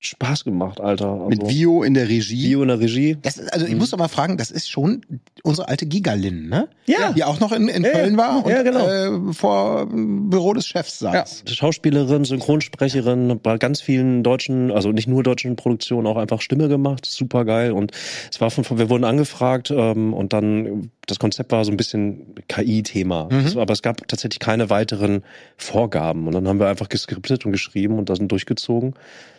[0.00, 1.08] Spaß gemacht, Alter.
[1.12, 2.48] Also, Mit Vio in der Regie.
[2.48, 3.16] Bio in der Regie.
[3.22, 5.00] Das ist, also ich muss doch mal fragen, das ist schon
[5.42, 6.68] unsere alte Gigalin, ne?
[6.86, 7.12] Ja.
[7.12, 7.98] Die auch noch in, in Ja, ja.
[7.98, 8.86] Köln war und Ja, genau.
[8.86, 11.44] äh, vor Büro des Chefs saß.
[11.46, 17.06] Schauspielerin, Synchronsprecherin, bei ganz vielen deutschen, also nicht nur deutschen Produktionen auch einfach Stimme gemacht,
[17.06, 17.72] super geil.
[17.72, 17.92] Und
[18.30, 22.34] es war von, wir wurden angefragt ähm, und dann das Konzept war so ein bisschen
[22.48, 23.28] KI-Thema.
[23.30, 23.58] Mhm.
[23.58, 25.22] Aber es gab tatsächlich keine weiteren
[25.56, 26.26] Vorgaben.
[26.26, 28.94] Und dann haben wir einfach geskriptet und geschrieben und das sind durchgezogen.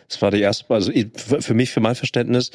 [0.08, 2.50] Es war die erste, also für mich, für mein Verständnis,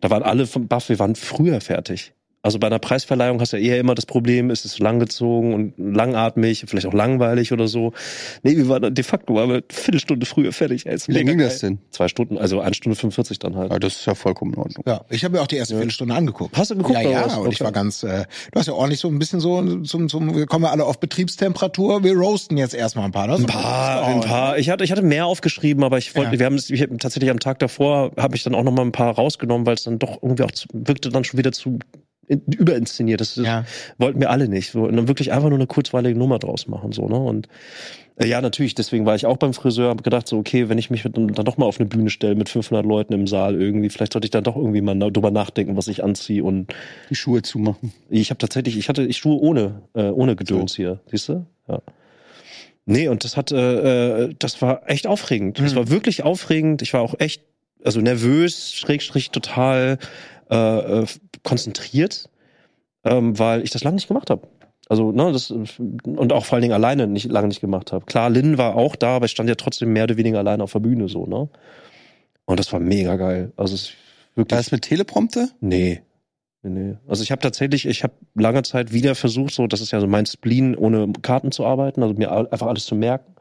[0.00, 2.12] da waren alle vom Buff, wir waren früher fertig.
[2.44, 5.74] Also bei einer Preisverleihung hast du ja eher immer das Problem, ist es langgezogen und
[5.78, 7.94] langatmig, vielleicht auch langweilig oder so.
[8.42, 10.84] Nee, wir waren de facto waren wir eine Viertelstunde früher fertig.
[10.84, 11.48] Ey, Wie lange ging geil.
[11.48, 11.78] das denn?
[11.90, 13.72] Zwei Stunden, also eine Stunde 45 dann halt.
[13.72, 14.84] Ja, das ist ja vollkommen in Ordnung.
[14.86, 16.54] Ja, ich habe mir auch die erste Viertelstunde angeguckt.
[16.54, 17.36] Hast du geguckt, Ja, ja, was?
[17.38, 17.64] und ich Okay.
[17.64, 20.66] war ganz, äh, du hast ja ordentlich so ein bisschen so, zum, zum, wir kommen
[20.66, 23.26] ja alle auf Betriebstemperatur, wir roasten jetzt erstmal ein paar.
[23.26, 23.36] Ne?
[23.36, 24.58] Ein paar, ein paar.
[24.58, 26.38] Ich hatte, ich hatte mehr aufgeschrieben, aber ich wollte, Ja.
[26.40, 28.82] wir haben es, ich hab tatsächlich am Tag davor habe ich dann auch noch mal
[28.82, 31.78] ein paar rausgenommen, weil es dann doch irgendwie auch zu, wirkte dann schon wieder zu
[32.28, 33.20] überinszeniert.
[33.20, 33.64] Das, das Ja.
[33.98, 34.74] wollten wir alle nicht.
[34.74, 37.16] Wir wollten dann wirklich einfach nur eine kurzweilige Nummer draus machen, so ne.
[37.18, 37.48] Und
[38.16, 38.74] äh, ja, natürlich.
[38.74, 41.44] Deswegen war ich auch beim Friseur, habe gedacht so, okay, wenn ich mich dann, dann
[41.44, 44.30] doch mal auf eine Bühne stelle mit 500 Leuten im Saal irgendwie, vielleicht sollte ich
[44.30, 46.72] dann doch irgendwie mal drüber nachdenken, was ich anziehe und
[47.10, 47.92] Die Schuhe zumachen.
[48.08, 51.46] ich habe tatsächlich, ich hatte ich Schuhe ohne, äh, ohne Gedöns hier, siehst du?
[51.68, 51.80] Ja.
[52.86, 55.58] Nee, und das hat, äh, äh, das war echt aufregend.
[55.58, 55.76] Das Mhm.
[55.76, 56.82] war wirklich aufregend.
[56.82, 57.42] Ich war auch echt,
[57.82, 59.98] also nervös, schrägstrich total
[60.50, 60.54] äh,
[61.02, 61.06] äh,
[61.44, 62.28] konzentriert,
[63.04, 64.48] ähm, weil ich das lange nicht gemacht habe.
[64.88, 68.04] Also, ne, das und auch vor allen Dingen alleine nicht lange nicht gemacht habe.
[68.04, 70.72] Klar, Lynn war auch da, aber ich stand ja trotzdem mehr oder weniger alleine auf
[70.72, 71.48] der Bühne so, ne?
[72.44, 73.52] Und das war mega geil.
[73.56, 73.92] Also es
[74.34, 74.52] wirklich.
[74.52, 75.48] War das mit Teleprompter?
[75.60, 76.02] Nee.
[76.62, 76.96] Nee, nee.
[77.06, 80.06] Also ich habe tatsächlich, ich habe lange Zeit wieder versucht, so, das ist ja so
[80.06, 83.33] mein Spleen, ohne Karten zu arbeiten, also mir einfach alles zu merken.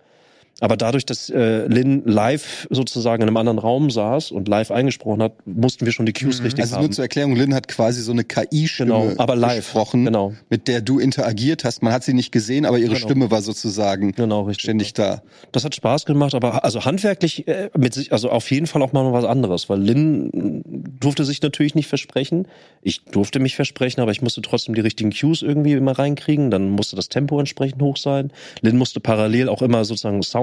[0.60, 5.22] Aber dadurch, dass äh, Lynn live sozusagen in einem anderen Raum saß und live eingesprochen
[5.22, 6.84] hat, mussten wir schon die Cues richtig Also haben.
[6.84, 9.58] nur zur Erklärung, Lynn hat quasi so eine KI-Stimme Genau, aber live.
[9.58, 10.34] gesprochen, Genau.
[10.50, 11.82] mit der du interagiert hast.
[11.84, 13.00] Man hat sie nicht gesehen, aber ihre Genau.
[13.08, 14.64] Stimme war sozusagen Genau, richtig.
[14.64, 15.22] ständig da.
[15.52, 18.94] Das hat Spaß gemacht, aber also handwerklich äh, mit sich, also auf jeden Fall auch
[18.94, 20.62] mal was anderes, weil mh,
[21.00, 22.48] durfte sich natürlich nicht versprechen.
[22.82, 26.52] Ich durfte mich versprechen, aber ich musste trotzdem die richtigen Cues irgendwie immer reinkriegen.
[26.52, 28.32] Dann musste das Tempo entsprechend hoch sein.
[28.62, 30.43] Lynn musste parallel auch immer sozusagen Sound,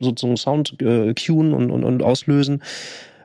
[0.00, 2.62] sozusagen Sound äh, cueen und, und, und auslösen.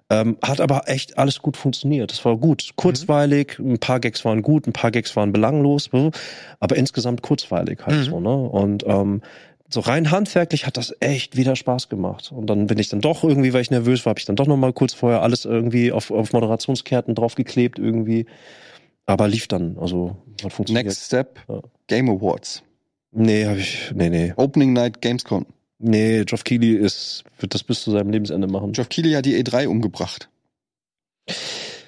[0.09, 2.11] Ähm, hat aber echt alles gut funktioniert.
[2.11, 2.71] Das war gut.
[2.77, 5.89] Kurzweilig, ein paar Gags waren gut, ein paar Gags waren belanglos,
[6.61, 8.03] aber insgesamt kurzweilig halt Mhm.
[8.03, 8.33] so, ne?
[8.33, 9.21] Und ähm,
[9.69, 12.31] so rein handwerklich hat das echt wieder Spaß gemacht.
[12.31, 14.47] Und dann bin ich dann doch irgendwie, weil ich nervös war, habe ich dann doch
[14.47, 18.27] noch mal kurz vorher alles irgendwie auf, auf Moderationskerten draufgeklebt irgendwie.
[19.05, 20.85] Aber lief dann, also hat funktioniert.
[20.85, 21.59] Next Step, Ja.
[21.87, 22.63] Game Awards.
[23.11, 24.33] Nee, habe ich, nee, nee.
[24.37, 25.45] Opening Night Gamescom.
[25.79, 28.71] Nee, Geoff Keighley ist, wird das bis zu seinem Lebensende machen.
[28.71, 30.29] Geoff Keighley hat die E3 umgebracht.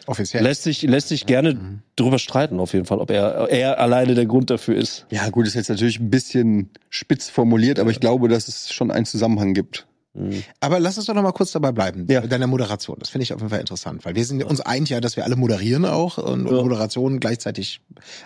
[0.05, 0.43] Offiziell.
[0.43, 1.81] Lässt sich, lässt sich gerne Mhm.
[1.95, 5.05] drüber streiten, auf jeden Fall, ob er, er alleine der Grund dafür ist.
[5.11, 8.89] Ja, gut, ist jetzt natürlich ein bisschen spitz formuliert, aber ich glaube, dass es schon
[8.89, 9.87] einen Zusammenhang gibt.
[10.15, 10.43] Mhm.
[10.59, 12.07] Aber lass uns doch noch mal kurz dabei bleiben.
[12.09, 12.21] Ja.
[12.21, 12.97] Mit deiner Moderation.
[12.99, 15.25] Das finde ich auf jeden Fall interessant, weil wir sind uns einig ja, dass wir
[15.25, 16.63] alle moderieren auch und, und Ja.
[16.63, 17.81] Moderation gleichzeitig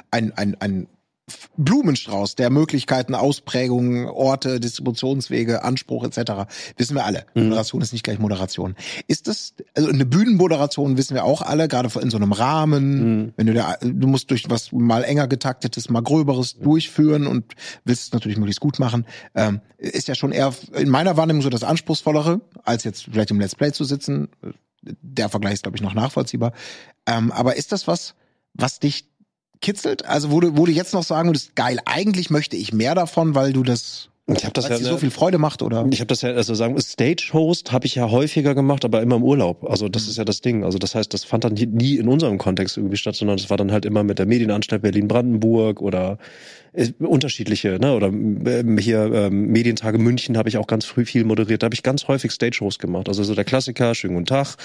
[0.09, 0.87] ein, ein, ein
[1.55, 6.51] Blumenstrauß der Möglichkeiten, Ausprägungen, Orte, Distributionswege, Anspruch etc.
[6.77, 7.25] Wissen wir alle.
[7.33, 7.43] Mhm.
[7.49, 8.75] Moderation ist nicht gleich Moderation.
[9.07, 12.83] Ist das, also eine Bühnenmoderation wissen wir auch alle, gerade in so einem Rahmen,
[13.23, 13.33] Mhm.
[13.37, 17.53] wenn du da, du musst durch was mal enger getaktetes, mal gröberes durchführen und
[17.85, 19.05] willst es natürlich möglichst gut machen,
[19.35, 23.39] ähm, ist ja schon eher in meiner Wahrnehmung so das Anspruchsvollere, als jetzt vielleicht im
[23.39, 24.27] Let's Play zu sitzen.
[24.81, 26.51] Der Vergleich ist, glaube ich, noch nachvollziehbar.
[27.05, 28.15] Ähm, aber ist das was,
[28.53, 29.09] was dich
[29.63, 30.05] kitzelt?
[30.05, 33.33] Also wo du, wo du jetzt noch sagen würdest, geil, eigentlich möchte ich mehr davon,
[33.33, 35.85] weil du das, Ich habe das weil ja so viel Freude macht, oder?
[35.91, 39.23] Ich habe das ja, also sagen, Stage-Host habe ich ja häufiger gemacht, aber immer im
[39.23, 39.63] Urlaub.
[39.69, 39.91] Also Mhm.
[39.91, 40.63] das ist ja das Ding.
[40.63, 43.57] Also das heißt, das fand dann nie in unserem Kontext irgendwie statt, sondern das war
[43.57, 46.17] dann halt immer mit der Medienanstalt Berlin-Brandenburg oder äh,
[46.99, 47.93] unterschiedliche, ne?
[47.93, 51.61] Oder ähm, hier ähm, Medientage München habe ich auch ganz früh viel moderiert.
[51.61, 53.07] Da habe ich ganz häufig Stage-Host gemacht.
[53.07, 54.55] Also so der Klassiker, schönen guten Tag,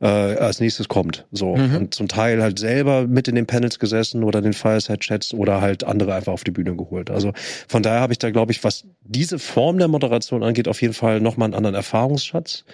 [0.00, 1.26] äh, als nächstes kommt.
[1.30, 1.56] So.
[1.56, 1.76] Mhm.
[1.76, 5.84] Und zum Teil halt selber mit in den Panels gesessen oder den Fireside-Chats oder halt
[5.84, 7.10] andere einfach auf die Bühne geholt.
[7.10, 7.32] Also
[7.68, 10.94] von daher habe ich da, glaube ich, was diese Form der Moderation angeht, auf jeden
[10.94, 12.64] Fall nochmal einen anderen Erfahrungsschatz.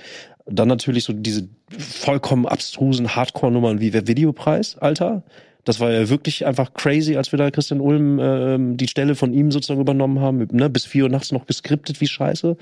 [0.47, 5.25] Dann natürlich so diese vollkommen abstrusen Hardcore-Nummern wie der Videopreis, Alter.
[5.69, 9.35] Das war ja wirklich einfach crazy, als wir da Christian Ulm ähm, die Stelle von
[9.35, 10.49] ihm sozusagen übernommen haben.
[10.51, 10.71] Ne?
[10.71, 12.57] Bis vier Uhr nachts noch geskriptet wie Scheiße.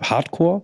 [0.00, 0.62] Hardcore.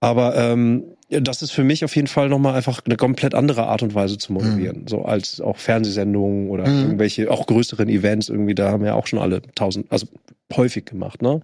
[0.00, 3.82] Aber ähm, das ist für mich auf jeden Fall nochmal einfach eine komplett andere Art
[3.82, 4.86] und Weise zu moderieren.
[4.88, 6.82] So als auch Fernsehsendungen oder Mhm.
[6.82, 10.06] irgendwelche auch größeren Events irgendwie, da haben wir auch schon alle tausend, also
[10.54, 11.40] häufig gemacht, ne?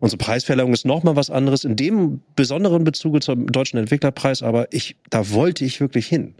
[0.00, 4.96] Unsere Preisverleihung ist nochmal was anderes, in dem besonderen Bezug zum Deutschen Entwicklerpreis, aber ich,
[5.10, 6.34] da wollte ich wirklich hin.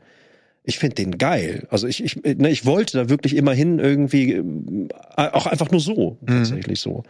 [0.65, 1.67] Ich finde den geil.
[1.71, 5.81] Also ich, ich, ne, ich wollte da wirklich immer hin, irgendwie, ähm, auch einfach nur
[5.81, 7.05] so, tatsächlich so.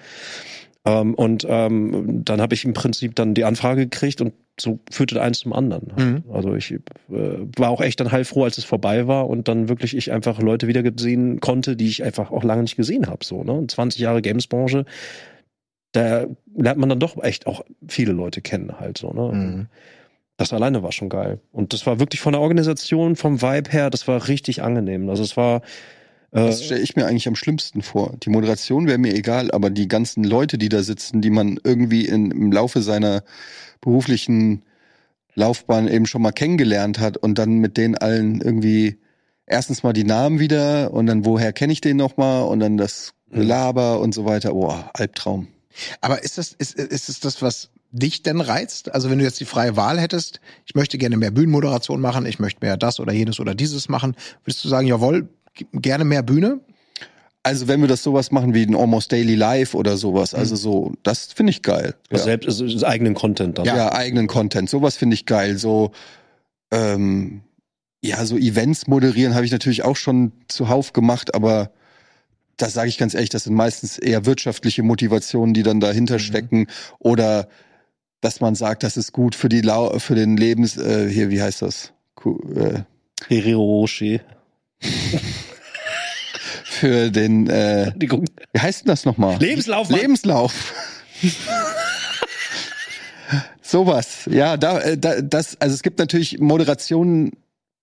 [0.85, 5.21] Ähm, und ähm, dann habe ich im Prinzip dann die Anfrage gekriegt und so führte
[5.21, 5.93] eins zum anderen.
[5.97, 6.25] Mhm.
[6.33, 9.97] Also ich äh, war auch echt dann heilfroh, als es vorbei war und dann wirklich
[9.97, 13.25] ich einfach Leute wieder gesehen konnte, die ich einfach auch lange nicht gesehen habe.
[13.25, 13.67] So, ne?
[13.67, 14.85] 20 Jahre Gamesbranche,
[15.93, 19.13] da lernt man dann doch echt auch viele Leute kennen halt so.
[19.13, 19.35] Ne?
[19.35, 19.67] Mhm.
[20.37, 21.41] Das alleine war schon geil.
[21.53, 25.09] Und das war wirklich von der Organisation, vom Vibe her, das war richtig angenehm.
[25.09, 25.63] Also es war
[26.33, 28.15] äh, Das stelle ich mir eigentlich am schlimmsten vor.
[28.23, 32.07] Die Moderation wäre mir egal, aber die ganzen Leute, die da sitzen, die man irgendwie
[32.07, 33.23] in, im Laufe seiner
[33.81, 34.63] beruflichen
[35.35, 38.99] Laufbahn eben schon mal kennengelernt hat und dann mit denen allen irgendwie
[39.47, 42.77] erstens mal die Namen wieder und dann woher kenne ich den noch mal und dann
[42.77, 44.53] das Gelaber und so weiter.
[44.53, 45.49] Boah, Albtraum.
[46.01, 48.93] Aber ist das, ist, ist es das, was dich denn reizt?
[48.93, 52.39] Also wenn du jetzt die freie Wahl hättest, ich möchte gerne mehr Bühnenmoderation machen, ich
[52.39, 55.29] möchte mehr das oder jenes oder dieses machen, würdest du sagen, jawohl,
[55.73, 56.61] gerne mehr Bühne?
[57.45, 60.93] Also wenn wir das sowas machen wie ein Almost Daily Live oder sowas, also so,
[61.03, 61.95] das finde ich geil.
[62.11, 62.25] also Ja.
[62.25, 63.67] selbst also eigenen Content dann.
[63.67, 64.69] ja, eigenen Content.
[64.71, 65.59] Sowas finde ich geil.
[65.59, 65.93] So,
[66.71, 67.43] ähm,
[68.03, 71.71] ja, so Events moderieren habe ich natürlich auch schon zuhauf gemacht, aber
[72.57, 76.67] das sage ich ganz ehrlich, das sind meistens eher wirtschaftliche Motivationen, die dann dahinter stecken
[76.99, 77.49] oder
[78.25, 81.43] dass man sagt, das ist gut für die Lau für den Lebens äh, hier wie
[81.43, 82.83] heißt das Ku- äh,
[83.53, 84.21] Rocher.
[86.65, 89.91] für den äh, wie heißt denn das nochmal Lebenslauf.
[89.91, 90.01] Mann.
[90.01, 90.73] Lebenslauf.
[93.63, 97.33] Sowas, ja, da, äh, da, das, also es gibt natürlich Moderationen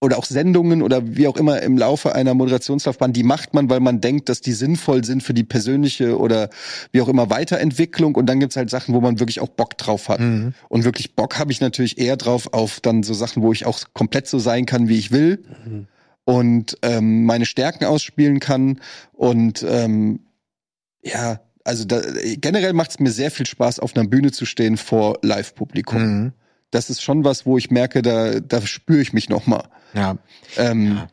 [0.04, 3.80] oder auch Sendungen oder wie auch immer im Laufe einer Moderationslaufbahn, die macht man, weil
[3.80, 6.50] man denkt, dass die sinnvoll sind für die persönliche oder
[6.92, 8.16] wie auch immer Weiterentwicklung.
[8.16, 10.20] Und dann gibt's halt Sachen, wo man wirklich auch Bock drauf hat.
[10.20, 10.54] Mhm.
[10.70, 13.80] Und wirklich Bock habe ich natürlich eher drauf auf dann so Sachen, wo ich auch
[13.94, 15.88] komplett so sein kann, wie ich will Mhm.
[16.26, 18.82] und ähm, meine Stärken ausspielen kann.
[19.14, 20.22] Und ähm,
[21.04, 22.02] ja, also da,
[22.38, 26.02] generell macht es mir sehr viel Spaß, auf einer Bühne zu stehen vor Live-Publikum.
[26.02, 26.34] Mhm.
[26.72, 29.66] Das ist schon was, wo ich merke, da, da spüre ich mich noch mal.
[29.94, 30.18] Ja,
[30.58, 31.08] Ähm, Ja.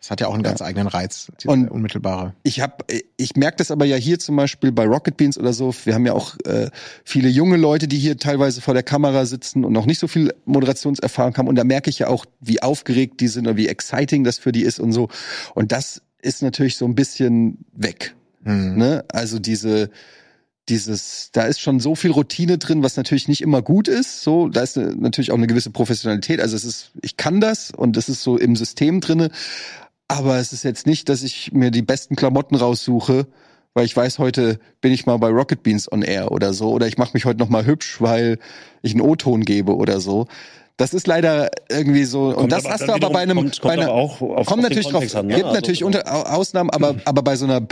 [0.00, 2.34] das hat ja auch einen ganz eigenen Reiz, diese Und- unmittelbare.
[2.42, 2.84] Ich hab,
[3.16, 5.72] ich merke das aber ja hier zum Beispiel bei Rocket Beans oder so.
[5.84, 6.70] Wir haben ja auch äh,
[7.04, 10.34] viele junge Leute, die hier teilweise vor der Kamera sitzen und noch nicht so viel
[10.44, 11.48] Moderationserfahrung haben.
[11.48, 14.52] Und da merke ich ja auch, wie aufgeregt die sind und wie exciting das für
[14.52, 15.08] die ist und so.
[15.54, 18.14] Und das ist natürlich so ein bisschen weg.
[18.44, 18.76] Mhm.
[18.76, 19.04] Ne?
[19.08, 19.90] Also diese,
[20.68, 24.22] dieses, da ist schon so viel Routine drin, was natürlich nicht immer gut ist.
[24.22, 26.40] So, da ist eine, natürlich auch eine gewisse Professionalität.
[26.40, 29.30] Also es ist, ich kann das und es ist so im System drinne.
[30.08, 33.26] Aber es ist jetzt nicht, dass ich mir die besten Klamotten raussuche
[33.74, 36.86] weil ich weiß, heute bin ich mal bei Rocket Beans on Air oder so, oder
[36.88, 38.38] ich mache mich heute noch mal hübsch, weil
[38.82, 40.26] ich einen O-Ton gebe oder so.
[40.76, 42.24] Das ist leider irgendwie so.
[42.28, 44.20] und Kommt das aber hast du aber bei einem, kommt- bei kommt einer, aber auch
[44.20, 45.36] auf- kommt auf natürlich drauf, an, ne?
[45.36, 47.62] gibt Also- natürlich unter, Au- Ausnahmen, aber, aber bei so einer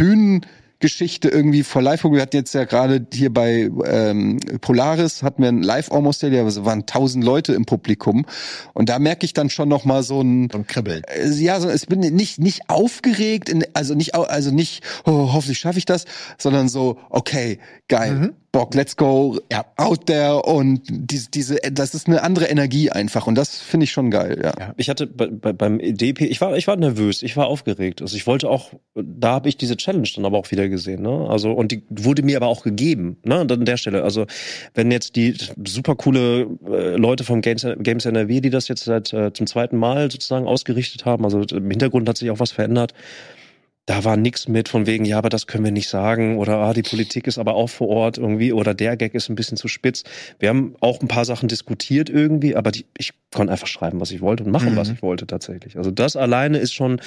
[0.80, 5.48] Bühnengeschichte irgendwie vor Live, wir hatten jetzt ja gerade hier bei ähm, Polaris hatten wir
[5.50, 8.24] ein Live Almost Daily, es waren tausend Leute im Publikum
[8.72, 11.02] und da merke ich dann schon noch mal so ein So ein Kribbeln.
[11.04, 15.58] äh, ja, so, es bin nicht nicht aufgeregt, in, also nicht also nicht oh, hoffentlich
[15.58, 16.06] schaffe ich das,
[16.38, 18.32] sondern so okay, geil.
[18.52, 19.64] Bock, let's go Ja.
[19.76, 23.92] out there und diese, diese das ist eine andere Energie einfach und das finde ich
[23.92, 24.52] schon geil, ja.
[24.58, 24.74] Ja.
[24.76, 28.02] Ich hatte bei, bei, beim EDP, ich war, ich war nervös, ich war aufgeregt.
[28.02, 31.02] Also ich wollte auch, da habe ich diese Challenge dann aber auch wieder gesehen.
[31.02, 31.26] Ne?
[31.28, 33.18] Also und die wurde mir aber auch gegeben.
[33.24, 33.36] Ne?
[33.36, 34.26] An der Stelle, also
[34.74, 35.34] wenn jetzt die
[35.64, 39.76] super coole äh, Leute vom Games, Games NRW, die das jetzt seit äh, zum zweiten
[39.76, 42.94] Mal sozusagen ausgerichtet haben, also im Hintergrund hat sich auch was verändert.
[43.86, 46.72] Da war nix mit von wegen, ja, aber das können wir nicht sagen oder ah,
[46.74, 49.66] die Politik ist aber auch vor Ort irgendwie oder der Gag ist ein bisschen zu
[49.66, 50.04] spitz.
[50.38, 54.12] Wir haben auch ein paar Sachen diskutiert irgendwie, aber die, ich konnte einfach schreiben, was
[54.12, 54.76] ich wollte und machen, Mhm.
[54.76, 55.76] was ich wollte tatsächlich.
[55.76, 57.00] Also das alleine ist schon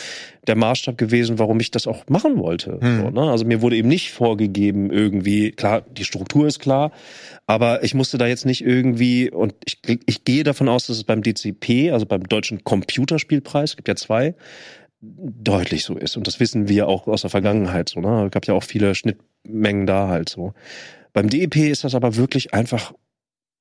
[0.48, 2.80] der Maßstab gewesen, warum ich das auch machen wollte.
[2.82, 3.02] Mhm.
[3.02, 3.32] So, ne?
[3.32, 6.92] Also mir wurde eben nicht vorgegeben irgendwie, klar, die Struktur ist klar,
[7.46, 11.04] aber ich musste da jetzt nicht irgendwie, und ich, ich gehe davon aus, dass es
[11.06, 14.34] beim DCP, also beim Deutschen Computerspielpreis, gibt ja zwei,
[15.04, 16.16] deutlich so ist.
[16.18, 18.00] Und das wissen wir auch aus der Vergangenheit so.
[18.00, 18.26] Ne?
[18.26, 20.54] Es gab ja auch viele Schnittmengen da halt so.
[21.12, 22.94] Beim DEP ist das aber wirklich einfach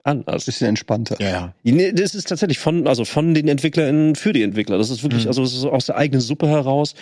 [0.04, 0.46] anders.
[0.46, 1.16] Bisschen entspannter.
[1.20, 1.54] Ja, ja.
[1.64, 4.78] Nee, das ist tatsächlich von, also von den EntwicklerInnen für die Entwickler.
[4.78, 5.28] Das ist wirklich, Mhm.
[5.28, 6.94] also es ist aus der eigenen Suppe heraus.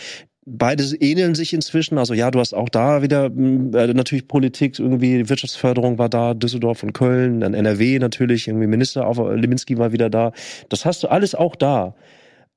[0.46, 1.98] Beides ähneln sich inzwischen.
[1.98, 6.34] Also ja, du hast auch da wieder mh, äh, natürlich Politik, irgendwie Wirtschaftsförderung war da,
[6.34, 10.32] Düsseldorf und Köln, dann NRW natürlich, irgendwie Minister, auf, Leminski war wieder da.
[10.70, 11.94] Das hast du alles auch da.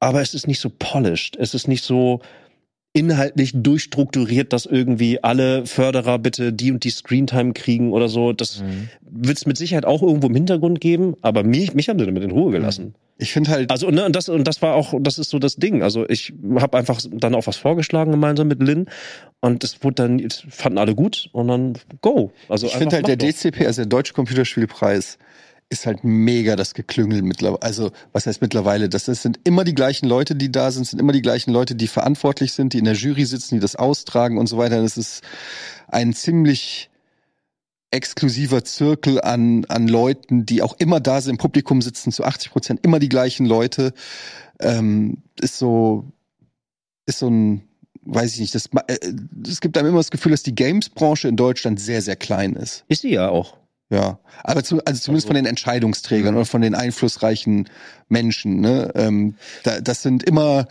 [0.04, 1.36] Aber es ist nicht so polished.
[1.39, 2.22] Es ist nicht so
[2.96, 8.34] inhaltlich durchstrukturiert, dass irgendwie alle Förderer bitte die und die Screentime kriegen oder so.
[8.34, 8.89] Das Mhm.
[9.02, 12.22] wird es mit Sicherheit auch irgendwo im Hintergrund geben, aber mich, mich haben sie damit
[12.24, 12.94] in Ruhe gelassen.
[13.18, 15.56] Ich finde halt, Also ne, und das und das war auch, das ist so das
[15.56, 15.82] Ding.
[15.82, 18.86] Also ich habe einfach dann auch was vorgeschlagen gemeinsam mit Lynn
[19.39, 22.32] und das wurde dann das fanden alle gut und dann go.
[22.48, 23.26] Also ich finde halt der doch.
[23.26, 25.18] DCP, also der Deutsche Computerspielpreis,
[25.74, 27.62] ist halt mega das Geklüngel mittlerweile.
[27.62, 28.88] Also, was heißt mittlerweile?
[28.88, 31.76] Das, das sind immer die gleichen Leute, die da sind, sind immer die gleichen Leute,
[31.76, 34.82] die verantwortlich sind, die in der Jury sitzen, die das austragen und so weiter.
[34.82, 35.22] Das ist
[35.88, 36.90] ein ziemlich
[37.92, 42.52] exklusiver Zirkel an, an Leuten, die auch immer da sind, im Publikum sitzen, zu 80
[42.52, 43.94] Prozent immer die gleichen Leute.
[44.60, 46.12] Ähm, ist so,
[47.06, 47.68] ist so ein,
[48.02, 48.98] weiß ich nicht, das, äh,
[49.48, 52.84] es gibt einem immer das Gefühl, dass die Games-Branche in Deutschland sehr, sehr klein ist.
[52.88, 53.58] Ist sie ja auch.
[53.89, 57.69] Ja, aber zu, also zumindest von den Entscheidungsträgern oder von den einflussreichen
[58.10, 58.60] Menschen.
[58.60, 58.91] Ne?
[58.96, 60.67] Ähm, da, das sind immer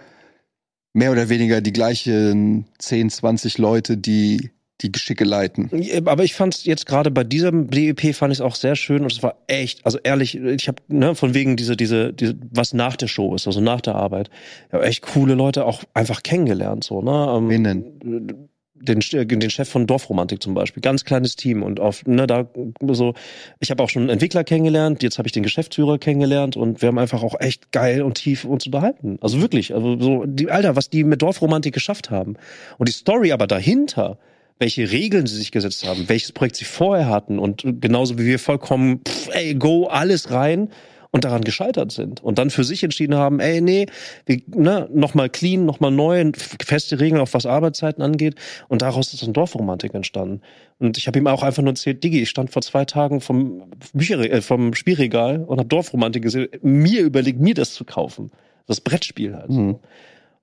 [0.92, 4.50] mehr oder weniger die gleichen 10, 20 Leute, die
[4.82, 5.70] die Geschicke leiten.
[6.06, 9.02] Aber ich fand es jetzt gerade bei diesem DEP fand ich es auch sehr schön
[9.02, 12.72] und es war echt, also ehrlich, ich habe ne, von wegen diese diese diese was
[12.72, 14.28] nach der Show ist, also nach der Arbeit,
[14.72, 17.32] ich echt coole Leute auch einfach kennengelernt so, ne?
[17.36, 18.48] Ähm, Wen denn?
[18.82, 22.48] Den, den Chef von Dorfromantik zum Beispiel, ganz kleines Team und auf ne da
[22.90, 23.14] so
[23.60, 26.88] ich habe auch schon einen Entwickler kennengelernt, jetzt habe ich den Geschäftsführer kennengelernt und wir
[26.88, 29.18] haben einfach auch echt geil und tief uns unterhalten.
[29.20, 32.34] Also wirklich, also so die Alter, was die mit Dorfromantik geschafft haben
[32.78, 34.18] und die Story aber dahinter,
[34.58, 38.38] welche Regeln sie sich gesetzt haben, welches Projekt sie vorher hatten und genauso wie wir
[38.38, 40.68] vollkommen pff, ey go alles rein
[41.12, 43.86] und daran gescheitert sind und dann für sich entschieden haben, ey, nee,
[44.24, 46.32] wir, ne, nochmal clean, nochmal neu,
[46.64, 48.34] feste Regeln, auch was Arbeitszeiten angeht.
[48.68, 50.40] Und daraus ist dann Dorfromantik entstanden.
[50.78, 53.62] Und ich habe ihm auch einfach nur erzählt, Digi, ich stand vor zwei Tagen vom,
[53.92, 58.30] Bücher, äh, vom Spielregal und habe Dorfromantik gesehen, mir überlegt, mir das zu kaufen.
[58.66, 59.50] Das Brettspiel halt.
[59.50, 59.76] Mhm.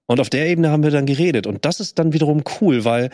[0.06, 1.48] Und auf der Ebene haben wir dann geredet.
[1.48, 3.10] Und das ist dann wiederum cool, weil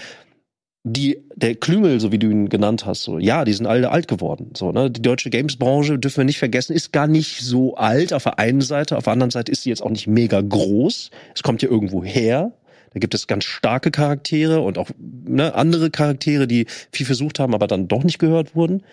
[0.87, 4.07] die, der Klüngel, so wie du ihn genannt hast, so, ja, die sind alle alt
[4.07, 4.91] geworden, so, ne?
[4.91, 8.61] Die deutsche Games-Branche, dürfen wir nicht vergessen, ist gar nicht so alt auf der einen
[8.61, 11.09] Seite, auf der anderen Seite ist sie jetzt auch nicht mega groß.
[11.33, 12.53] Es kommt ja irgendwo her.
[12.93, 17.55] Da gibt es ganz starke Charaktere und auch ne, andere Charaktere, die viel versucht haben,
[17.55, 18.83] aber dann doch nicht gehört wurden.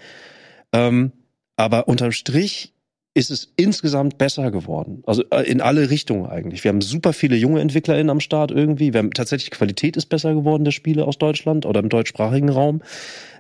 [0.73, 1.13] Ähm,
[1.57, 2.72] aber unterm Strich
[3.15, 5.03] ist es insgesamt besser geworden.
[5.07, 6.65] Also äh, in alle Richtungen eigentlich.
[6.65, 8.95] Wir haben super viele junge EntwicklerInnen am Start irgendwie.
[8.95, 12.81] Wir haben tatsächlich Qualität ist besser geworden der Spiele aus Deutschland oder im deutschsprachigen Raum.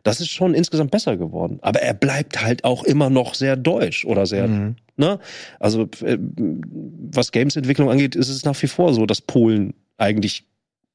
[0.02, 1.58] Das ist schon insgesamt besser geworden.
[1.62, 4.76] Aber er bleibt halt auch immer noch sehr deutsch oder sehr, Mhm.
[4.96, 5.18] ne?
[5.58, 10.44] Also äh, was Games-Entwicklung angeht, ist es nach wie vor so, dass Polen eigentlich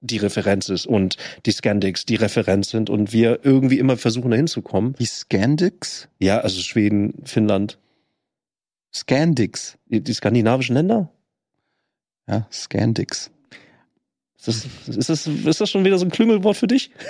[0.02, 4.46] die Referenz ist und die Scandics die Referenz sind und wir irgendwie immer versuchen, dahin
[4.46, 4.94] zu kommen.
[5.00, 6.08] Die Scandix?
[6.20, 7.80] Ja, also Schweden, Finnland,
[8.94, 9.78] Scandix.
[9.86, 11.10] die, die skandinavischen Länder?
[12.28, 13.32] Ja, Scandix.
[14.38, 14.66] Ist das,
[14.96, 16.92] ist, das, ist das schon wieder so ein Klüngelwort für dich?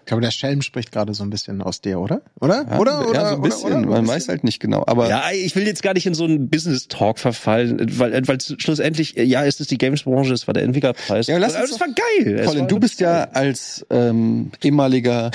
[0.00, 2.22] Ich glaube, der Schelm spricht gerade so ein bisschen aus dir, oder?
[2.40, 2.66] Oder?
[2.68, 3.08] Ja, oder?
[3.08, 3.14] oder?
[3.14, 3.66] ja, so ein bisschen.
[3.66, 3.88] Oder, oder?
[3.88, 4.82] Man weiß halt nicht genau.
[4.86, 9.14] Aber Ja, ich will jetzt gar nicht in so einen Business-Talk verfallen, weil, weil schlussendlich,
[9.14, 11.28] ja, es ist die Games-Branche, es war der Entwicklerpreis.
[11.28, 12.42] Ja, lass uns das war geil.
[12.44, 15.30] Colin, war du bist ja als ähm, ehemaliger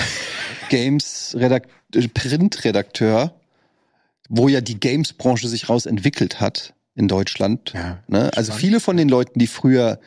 [0.68, 3.32] Games-Print-Redakteur,
[4.28, 7.72] wo ja die Games-Branche sich rausentwickelt hat in Deutschland.
[7.74, 8.30] Ja, ne?
[8.34, 10.00] Also viele von den Leuten, die früher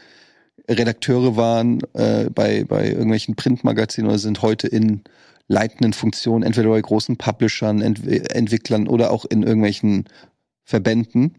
[0.69, 5.01] Redakteure waren äh, bei, bei irgendwelchen Printmagazinen oder sind heute in
[5.47, 10.05] leitenden Funktionen, entweder bei großen Publishern, Ent Entwicklern oder auch in irgendwelchen
[10.63, 11.35] Verbänden.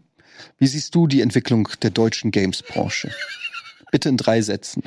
[0.57, 3.11] Wie siehst du die Entwicklung der deutschen Games-Branche?
[3.91, 4.83] Bitte in drei Sätzen.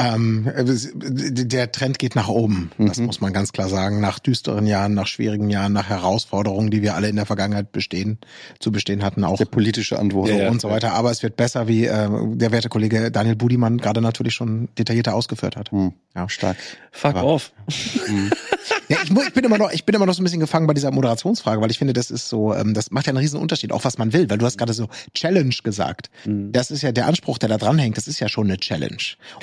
[0.00, 3.06] Ähm, der Trend geht nach oben, das Mhm.
[3.06, 4.00] muss man ganz klar sagen.
[4.00, 8.18] Nach düsteren Jahren, nach schwierigen Jahren, nach Herausforderungen, die wir alle in der Vergangenheit bestehen,
[8.58, 10.28] zu bestehen hatten, auch Der politische Antwort.
[10.28, 10.50] so Ja, ja.
[10.50, 10.92] und so weiter.
[10.94, 15.14] Aber es wird besser, wie äh, der werte Kollege Daniel Budimann gerade natürlich schon detaillierter
[15.14, 15.70] ausgeführt hat.
[15.72, 16.28] Hm, Ja.
[16.28, 16.56] stark.
[16.92, 17.52] Fuck Aber- off.
[18.90, 20.74] Ja, ich, ich bin immer noch, ich bin immer noch so ein bisschen gefangen bei
[20.74, 23.70] dieser Moderationsfrage, weil ich finde, das ist so, ähm, das macht ja einen riesen Unterschied,
[23.70, 26.10] auch was man will, weil du hast gerade so Challenge gesagt.
[26.24, 26.50] Mhm.
[26.50, 28.96] Das ist ja der Anspruch, der da dranhängt, das ist ja schon eine Challenge.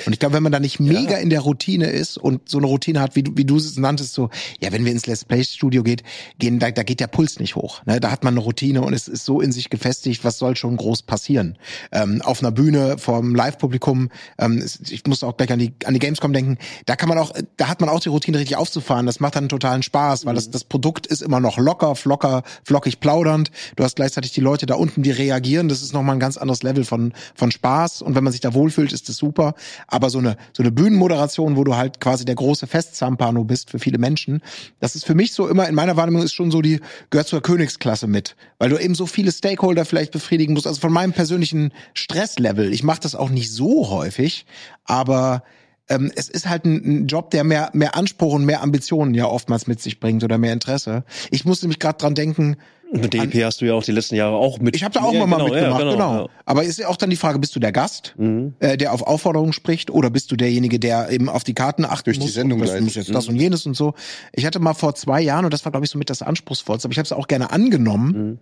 [0.04, 2.66] Und ich glaube, wenn man da nicht mega in der Routine ist und so eine
[2.66, 4.28] Routine hat, wie du, wie du es nanntest, so,
[4.60, 6.02] ja, wenn wir ins Let's Play Studio geht,
[6.38, 7.82] gehen, da, da geht der Puls nicht hoch.
[7.86, 8.00] Ne?
[8.00, 10.76] Da hat man eine Routine und es ist so in sich gefestigt, was soll schon
[10.76, 11.56] groß passieren.
[11.90, 16.00] Ähm, auf einer Bühne vom Live-Publikum, ähm, ich muss auch gleich an die, an die
[16.00, 19.06] Gamescom denken, da kann man auch, da hat man auch die Routine richtig aufzufahren.
[19.06, 23.00] Das macht dann totalen Spaß, weil das, das Produkt ist immer noch locker, flocker, flockig
[23.00, 23.50] plaudernd.
[23.76, 25.68] Du hast gleichzeitig die Leute da unten, die reagieren.
[25.68, 28.02] Das ist nochmal ein ganz anderes Level von, von Spaß.
[28.02, 29.54] Und wenn man sich da wohlfühlt, ist das super.
[29.86, 33.78] Aber so eine, so eine Bühnenmoderation, wo du halt quasi der große Festzampano bist für
[33.78, 34.42] viele Menschen,
[34.80, 36.80] das ist für mich so immer, in meiner Wahrnehmung ist schon so die,
[37.10, 38.36] gehört zur Königsklasse mit.
[38.58, 40.66] Weil du eben so viele Stakeholder vielleicht befriedigen musst.
[40.66, 42.72] Also von meinem persönlichen Stresslevel.
[42.72, 44.46] Ich mache das auch nicht so häufig,
[44.84, 45.42] aber
[45.88, 49.26] ähm, es ist halt ein, ein Job, der mehr, mehr Anspruch und mehr Ambitionen ja
[49.26, 51.04] oftmals mit sich bringt oder mehr Interesse.
[51.30, 52.56] Ich musste nämlich gerade dran denken,
[52.92, 54.74] Mit DEP hast du ja auch die letzten Jahre auch mit.
[54.76, 56.14] ich habe da auch ja, mal genau, mitgemacht, ja, genau.
[56.24, 56.28] ja.
[56.46, 58.54] Aber ist ja auch dann die Frage, bist du der Gast, Mhm.
[58.60, 62.04] äh, der auf Aufforderung spricht, oder bist du derjenige, der eben auf die Karten achten
[62.04, 62.34] Durch die muss?
[62.34, 62.84] Sendung das leitet.
[62.84, 63.94] muss jetzt das und jenes und so.
[64.32, 66.86] Ich hatte mal vor zwei Jahren, und das war, glaube ich, so mit das Anspruchsvollste,
[66.86, 68.38] aber ich habe es auch gerne angenommen, Mhm.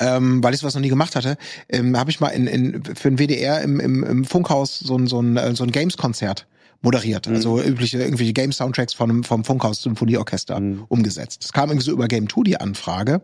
[0.00, 1.36] Ähm, weil ich was noch nie gemacht hatte,
[1.68, 5.06] ähm, habe ich mal in, in, für ein WDR im, im, im Funkhaus so ein,
[5.06, 6.46] so ein, äh, so ein Games-Konzert
[6.82, 7.26] moderiert.
[7.28, 7.34] Mhm.
[7.34, 10.84] Also übliche irgendwelche Game-Soundtracks von, vom Funkhaus Symphonieorchester Mhm.
[10.88, 11.42] umgesetzt.
[11.42, 13.20] Das kam irgendwie so über Game 2 die Anfrage.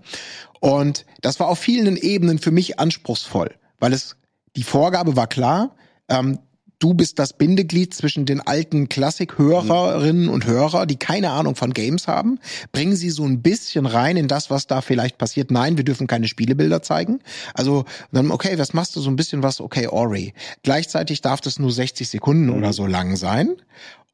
[0.60, 4.16] Und das war auf vielen Ebenen für mich anspruchsvoll, weil es
[4.56, 5.74] die Vorgabe war klar,
[6.08, 6.38] ähm,
[6.78, 12.08] du bist das Bindeglied zwischen den alten Klassik-Hörerinnen und Hörer, die keine Ahnung von Games
[12.08, 12.38] haben.
[12.72, 15.50] Bringen sie so ein bisschen rein in das, was da vielleicht passiert.
[15.50, 17.20] Nein, wir dürfen keine Spielebilder zeigen.
[17.54, 19.00] Also dann, okay, was machst du?
[19.00, 20.34] So ein bisschen was, okay, Ori.
[20.62, 23.56] Gleichzeitig darf das nur 60 Sekunden oder so lang sein.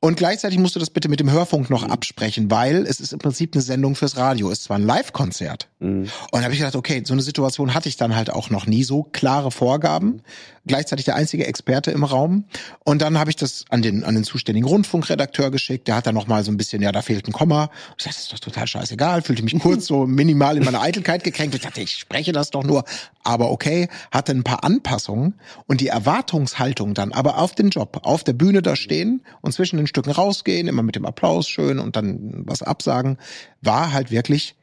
[0.02, 3.18] Und gleichzeitig musst du das bitte mit dem Hörfunk noch absprechen, weil es ist im
[3.18, 4.50] Prinzip eine Sendung fürs Radio.
[4.50, 5.68] Es ist zwar ein Live-Konzert.
[5.78, 6.04] Mhm.
[6.04, 8.66] Und da habe ich gedacht, okay, so eine Situation hatte ich dann halt auch noch
[8.66, 8.82] nie.
[8.82, 10.22] So klare Vorgaben,
[10.66, 12.44] gleichzeitig der einzige Experte im Raum.
[12.84, 15.88] Und dann habe ich das an den, an den zuständigen Rundfunkredakteur geschickt.
[15.88, 17.70] Der hat dann noch mal so ein bisschen, ja, da fehlt ein Komma.
[17.96, 19.22] Ich dachte, das ist doch total scheißegal.
[19.22, 21.54] Fühlte mich kurz so minimal in meiner Eitelkeit gekränkt.
[21.54, 22.84] Ich dachte, ich spreche das doch nur.
[23.22, 25.34] Aber okay, hatte ein paar Anpassungen.
[25.66, 29.76] Und die Erwartungshaltung dann aber auf den Job, auf der Bühne da stehen und zwischen
[29.76, 33.18] den Stücken rausgehen, immer mit dem Applaus schön und dann was absagen,
[33.62, 34.56] war halt wirklich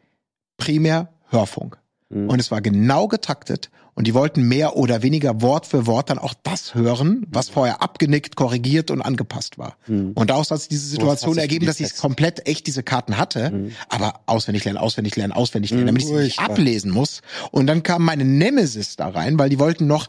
[0.57, 1.77] primär Hörfunk.
[2.09, 2.29] Mhm.
[2.29, 3.69] Und es war genau getaktet.
[3.97, 7.81] Und die wollten mehr oder weniger Wort für Wort dann auch das hören, was vorher
[7.81, 9.75] abgenickt, korrigiert und angepasst war.
[9.87, 10.11] Mhm.
[10.13, 13.17] Und daraus hat sich diese Situation hast du ergeben, dass ich komplett echt diese Karten
[13.17, 13.71] hatte, Mhm.
[13.89, 17.21] aber auswendig lernen, auswendig lernen, auswendig lernen, damit ich sie nicht ablesen muss.
[17.49, 20.05] Und dann kam meine Nemesis da rein, weil die wollten noch,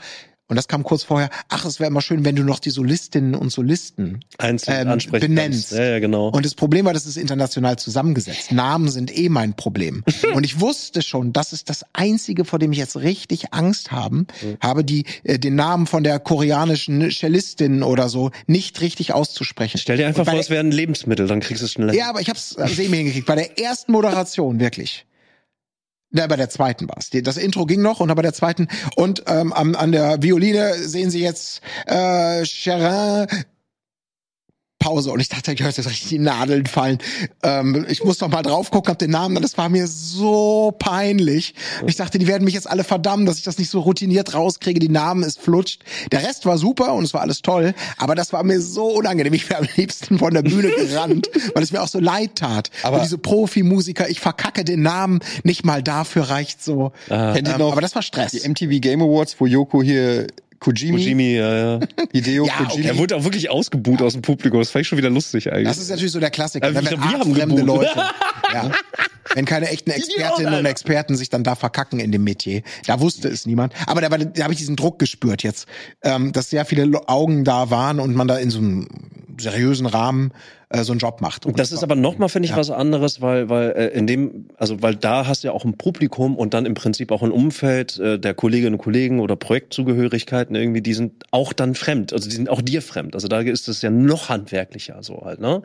[0.48, 3.34] und das kam kurz vorher, ach, es wäre immer schön, wenn du noch die Solistinnen
[3.34, 5.72] und Solisten Einzeln ähm, benennst.
[5.72, 6.28] Ja, ja, genau.
[6.28, 8.50] Und das Problem war, das ist international zusammengesetzt.
[8.52, 10.04] Namen sind eh mein Problem.
[10.34, 14.26] Und ich wusste schon, das ist das Einzige, vor dem ich jetzt richtig Angst haben,
[14.60, 19.78] habe, die äh, den Namen von der koreanischen Cellistin oder so nicht richtig auszusprechen.
[19.78, 21.92] Stell dir einfach vor, es wäre ein Lebensmittel, dann kriegst du es schneller.
[21.92, 23.26] ja, aber ich hab's am Semi hingekriegt.
[23.26, 25.04] Bei der ersten Moderation, wirklich.
[26.10, 27.10] Na, bei der zweiten war's.
[27.10, 28.68] Die- Das Intro ging noch und bei der zweiten.
[28.96, 33.26] Und ähm, an, an der Violine sehen Sie jetzt äh, Cherin.
[34.78, 36.98] Pause und ich dachte, ich höre jetzt richtig die Nadeln fallen.
[37.42, 40.72] Ähm, ich muss noch mal drauf gucken, hab den Namen, und das war mir so
[40.78, 41.54] peinlich.
[41.86, 44.78] Ich dachte, die werden mich jetzt alle verdammen, dass ich das nicht so routiniert rauskriege.
[44.78, 45.82] Die Namen ist flutscht.
[46.12, 49.32] Der Rest war super und es war alles toll, aber das war mir so unangenehm.
[49.34, 52.70] Ich wäre am liebsten von der Bühne gerannt, weil es mir auch so leid tat.
[52.82, 56.92] Aber- und diese Profimusiker, ich verkacke den Namen, nicht mal dafür reicht so.
[57.10, 58.32] Ihr Ähm, aber das war Stress.
[58.32, 60.26] die MTV Game Awards, wo Joko hier
[60.60, 61.80] Kojimi, Kojimi, ja, ja.
[62.12, 62.72] Hideo Ja, Kojimi.
[62.72, 62.88] okay.
[62.88, 64.58] Er wurde auch wirklich ausgebuht aus dem Publikum.
[64.60, 65.68] Das fand ich schon wieder lustig eigentlich.
[65.68, 66.66] Das ist natürlich so der Klassiker.
[66.68, 67.66] Äh, ne, wenn wir haben geboot.
[67.66, 67.90] Leute,
[68.52, 68.70] ja,
[69.34, 72.62] wenn keine echten Expertinnen und Experten sich dann da verkacken in dem Metier.
[72.86, 73.72] Da wusste es niemand.
[73.86, 75.66] Aber da, da habe ich diesen Druck gespürt jetzt,
[76.02, 78.88] ähm, dass sehr viele Augen da waren und man da in so einem
[79.38, 80.32] seriösen Rahmen
[80.70, 81.46] äh, so einen Job macht.
[81.46, 84.82] Und Das ist aber nochmal, finde ich, was anderes, weil, weil äh, in dem, also
[84.82, 87.98] weil da hast du ja auch ein Publikum und dann im Prinzip auch ein Umfeld
[87.98, 92.36] äh, der Kolleginnen und Kollegen oder Projektzugehörigkeiten irgendwie, die sind auch dann fremd, also die
[92.36, 93.14] sind auch dir fremd.
[93.14, 95.62] Also da ist es ja noch handwerklicher so halt, ne?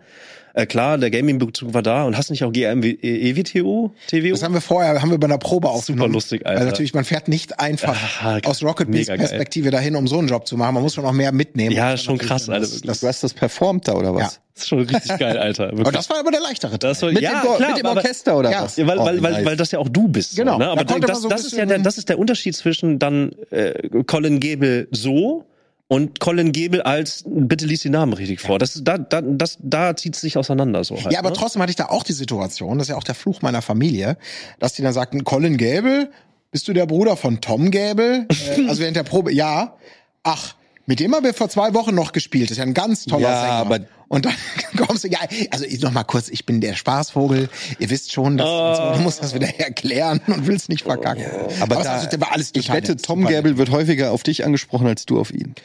[0.56, 4.30] Äh, klar, der Gaming-Bezug war da und hast nicht auch GMW, EWTO, TWO?
[4.30, 6.14] Das haben wir vorher, haben wir bei einer Probe aufgenommen.
[6.14, 6.60] lustig, Alter.
[6.60, 9.28] Weil natürlich, man fährt nicht einfach Ah, aus Rocket Beans mega geil.
[9.28, 10.76] Perspektive dahin, um so einen Job zu machen.
[10.76, 11.76] Man muss schon auch mehr mitnehmen.
[11.76, 13.00] Ja, schon krass, Alter, Das, wirklich.
[13.00, 14.22] Du hast das performt da oder was?
[14.22, 14.30] Ja.
[14.54, 15.70] Das ist schon richtig geil, Alter.
[15.70, 15.96] aber Wirklich.
[15.96, 16.92] das war aber der leichtere Teil.
[16.92, 18.64] Das war, Mit, ja, dem, klar, mit dem aber- Orchester oder Ja.
[18.64, 18.78] was?
[18.78, 20.36] Ja, weil, Oh, weil, weil, weil das ja auch du bist.
[20.36, 20.54] Genau.
[20.54, 20.66] So, ne?
[20.66, 23.32] Da Aber man das, so das ist ja der, das ist der Unterschied zwischen dann
[23.50, 23.74] äh,
[24.06, 25.46] Colin Gable so
[25.88, 28.58] und Colin Gable als bitte lies die Namen richtig vor.
[28.58, 30.96] Das, da, da, das, da zieht es sich auseinander so.
[30.96, 31.36] Halt, Ja, aber ne?
[31.36, 34.18] trotzdem hatte ich da auch die Situation, das ist ja auch der Fluch meiner Familie,
[34.60, 36.10] dass die dann sagten, Colin Gable,
[36.52, 38.28] bist du der Bruder von Tom Gable?
[38.30, 39.76] äh, also während der Probe, ja.
[40.24, 40.56] Ach,
[40.86, 42.46] mit dem haben wir vor zwei Wochen noch gespielt.
[42.46, 43.54] Das ist ja ein ganz toller Ja, Sänger.
[43.54, 44.34] aber- und dann
[44.78, 45.20] kommst du, ja,
[45.52, 47.50] also ich noch mal kurz, ich bin der Spaßvogel.
[47.80, 51.24] Ihr wisst schon, dass so, du musst das wieder erklären und willst nicht verkacken.
[51.62, 54.46] Aber das da, ist- das war alles ich wette, Tom Gable wird häufiger auf dich
[54.46, 55.56] angesprochen als du auf ihn.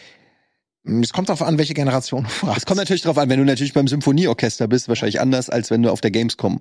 [1.02, 2.58] Es kommt darauf an, welche Generation du fragst.
[2.58, 5.82] Es kommt natürlich drauf an, wenn du natürlich beim Symphonieorchester bist, wahrscheinlich anders, als wenn
[5.82, 6.60] du auf der Gamescom,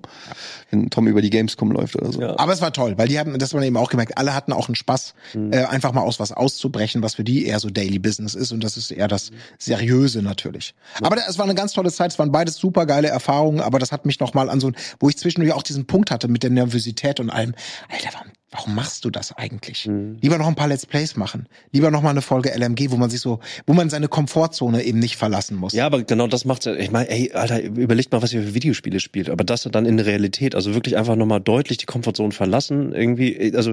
[0.70, 2.20] wenn Tom über die Gamescom läuft oder so.
[2.20, 2.38] Ja.
[2.38, 4.52] Aber es war toll, weil die haben, das hat man eben auch gemerkt, alle hatten
[4.52, 5.52] auch einen Spaß, Mhm.
[5.52, 8.62] äh, einfach mal aus was auszubrechen, was für die eher so Daily Business ist und
[8.62, 10.74] das ist eher das Seriöse natürlich.
[11.02, 13.78] Aber da- es war eine ganz tolle Zeit, es waren beides super geile Erfahrungen, aber
[13.78, 16.42] das hat mich nochmal an so, ein- wo ich zwischendurch auch diesen Punkt hatte mit
[16.42, 17.54] der Nervosität und allem,
[17.88, 19.86] Alter, warum, warum machst du das eigentlich?
[19.86, 20.18] Mhm.
[20.20, 23.10] Lieber noch ein paar Let's Plays machen, lieber noch mal eine Folge LMG, wo man
[23.10, 25.72] sich so, wo man seine Komfortzone eben nicht verlassen muss.
[25.72, 26.74] Ja, aber genau das macht's ja.
[26.74, 29.30] Ich meine, ey, Alter, überlegt mal, was ihr für Videospiele spielt.
[29.30, 33.54] Aber das dann in der Realität, also wirklich einfach nochmal deutlich die Komfortzone verlassen, irgendwie,
[33.54, 33.72] also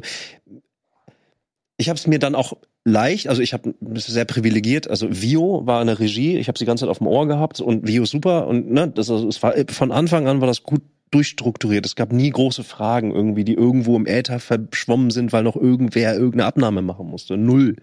[1.78, 2.54] ich habe es mir dann auch
[2.86, 6.82] leicht, also ich habe sehr privilegiert, also Vio war eine Regie, ich habe die ganze
[6.82, 9.92] Zeit auf dem Ohr gehabt und Vio super und ne, das also, es war von
[9.92, 10.82] Anfang an war das gut
[11.16, 11.86] durchstrukturiert.
[11.86, 16.14] Es gab nie große Fragen irgendwie, die irgendwo im Äther verschwommen sind, weil noch irgendwer
[16.14, 17.38] irgendeine Abnahme machen musste.
[17.38, 17.78] Null.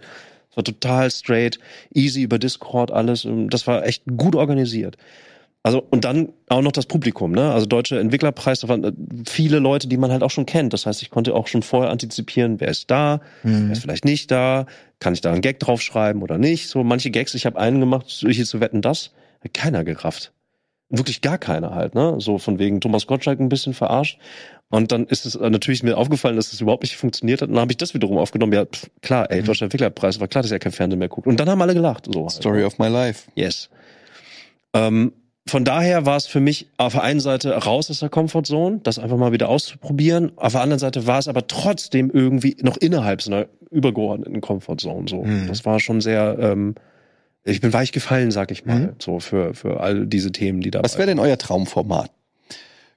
[0.51, 1.59] Es war total straight,
[1.95, 3.26] easy über Discord alles.
[3.49, 4.97] Das war echt gut organisiert.
[5.64, 7.53] Also und dann auch noch das Publikum, ne?
[7.53, 8.93] Also deutsche Entwicklerpreis, da waren äh,
[9.28, 10.72] viele Leute, die man halt auch schon kennt.
[10.72, 13.66] Das heißt, ich konnte auch schon vorher antizipieren, wer ist da, Mhm.
[13.66, 14.66] wer ist vielleicht nicht da,
[14.99, 16.68] kann ich da einen Gag draufschreiben oder nicht.
[16.68, 19.12] So manche Gags, ich habe einen gemacht, hier zu wetten, das
[19.43, 20.33] hat keiner gerafft.
[20.95, 22.16] Wirklich gar keiner halt, ne?
[22.18, 24.18] So von wegen Thomas Gottschalk ein bisschen verarscht.
[24.68, 27.49] Und dann ist es äh, natürlich mir aufgefallen, dass es überhaupt nicht funktioniert hat.
[27.49, 28.53] Und dann habe ich das wiederum aufgenommen.
[28.53, 31.26] Ja, pff, klar, ey, Deutscher Entwicklerpreis, war klar, dass er kein Fernsehen mehr guckt.
[31.26, 32.07] Und dann haben alle gelacht.
[32.12, 32.30] So halt.
[32.32, 33.30] Story of my life.
[33.34, 33.70] Yes.
[34.74, 35.12] Ähm,
[35.47, 38.99] von daher war es für mich auf der einen Seite raus aus der Comfortzone, das
[38.99, 40.32] einfach mal wieder auszuprobieren.
[40.36, 45.09] Auf der anderen Seite war es aber trotzdem irgendwie noch innerhalb so einer übergeordneten Comfortzone.
[45.09, 45.49] So, Mhm.
[45.49, 46.36] das war schon sehr.
[46.38, 46.74] Ähm,
[47.45, 48.93] ich bin weich gefallen, sag ich mal, Mhm.
[48.99, 50.82] so für für all diese Themen, die da.
[50.82, 52.11] Was wäre denn euer Traumformat?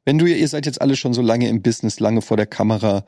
[0.05, 3.05] Wenn du, ihr seid jetzt alle schon so lange im Business, lange vor der Kamera,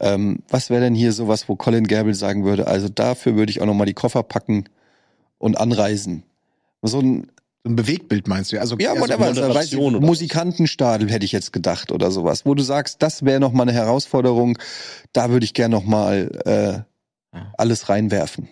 [0.00, 3.60] ähm, was wäre denn hier sowas, wo Colin Gable sagen würde, also dafür würde ich
[3.62, 4.64] auch nochmal die Koffer packen
[5.38, 6.24] und anreisen.
[6.82, 7.28] So ein,
[7.64, 8.58] So ein Bewegtbild meinst du?
[8.60, 10.08] Also, ja, eher so whatever, also, weiß ich, Moderation oder was?
[10.08, 14.58] Musikantenstadel hätte ich jetzt gedacht oder sowas, wo du sagst, das wäre nochmal eine Herausforderung,
[15.12, 16.84] da würde ich gern nochmal
[17.34, 18.48] äh, alles reinwerfen.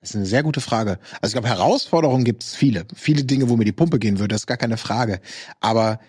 [0.00, 0.98] Das ist eine sehr gute Frage.
[1.20, 2.86] Also ich glaube, Herausforderungen gibt es viele.
[2.94, 5.20] Viele Dinge, wo mir die Pumpe gehen würde, das ist gar keine Frage.
[5.60, 6.00] Aber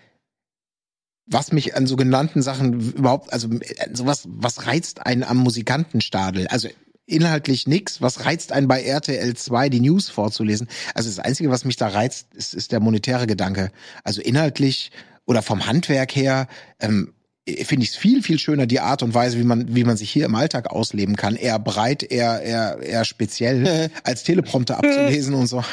[1.25, 6.47] was mich an sogenannten Sachen überhaupt, also äh, sowas, was reizt einen am Musikantenstadel?
[6.47, 6.69] Also
[7.05, 8.01] inhaltlich nix.
[8.01, 10.67] Was reizt einen bei RTL 2, die News vorzulesen?
[10.93, 13.71] Also das Einzige, was mich da reizt, ist, ist der monetäre Gedanke.
[14.03, 14.91] Also inhaltlich
[15.25, 16.47] oder vom Handwerk her,
[16.79, 17.13] ähm,
[17.47, 20.11] finde ich es viel, viel schöner, die Art und Weise, wie man, wie man sich
[20.11, 21.35] hier im Alltag ausleben kann.
[21.35, 25.63] Eher breit, eher, eher, eher speziell, als Teleprompter abzulesen und so.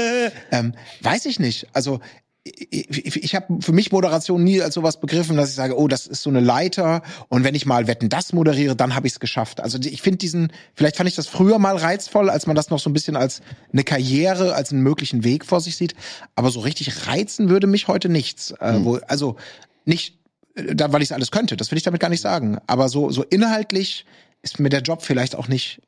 [0.50, 1.68] ähm, weiß ich nicht.
[1.72, 2.00] Also,
[2.44, 6.08] ich, ich, habe für mich Moderation nie als sowas begriffen, dass ich sage, oh, das
[6.08, 9.20] ist so eine Leiter und wenn ich mal Wetten das moderiere, dann habe ich es
[9.20, 9.60] geschafft.
[9.60, 12.80] Also ich finde diesen, vielleicht fand ich das früher mal reizvoll, als man das noch
[12.80, 13.42] so ein bisschen als
[13.72, 15.94] eine Karriere, als einen möglichen Weg vor sich sieht,
[16.34, 18.50] aber so richtig reizen würde mich heute nichts.
[18.58, 19.36] Äh, wo, also
[19.84, 20.18] nicht,
[20.54, 23.22] da, weil ich alles könnte, das will ich damit gar nicht sagen, aber so, so
[23.22, 24.04] inhaltlich
[24.42, 25.80] ist mir der Job vielleicht auch nicht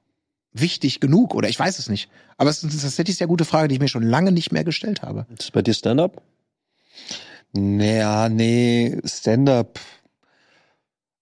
[0.52, 2.08] wichtig genug oder ich weiß es nicht.
[2.36, 4.64] Aber es ist tatsächlich eine sehr gute Frage, die ich mir schon lange nicht mehr
[4.64, 5.26] gestellt habe.
[5.36, 6.22] Ist bei dir Stand-up?
[7.52, 9.80] Naja, nee, Stand-up.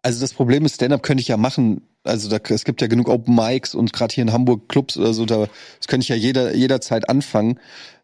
[0.03, 3.09] Also das Problem ist, Stand-up könnte ich ja machen, also da, es gibt ja genug
[3.09, 5.47] Open Mics und gerade hier in Hamburg Clubs oder so, da
[5.79, 7.61] das könnte ich ja jeder jederzeit anfangen.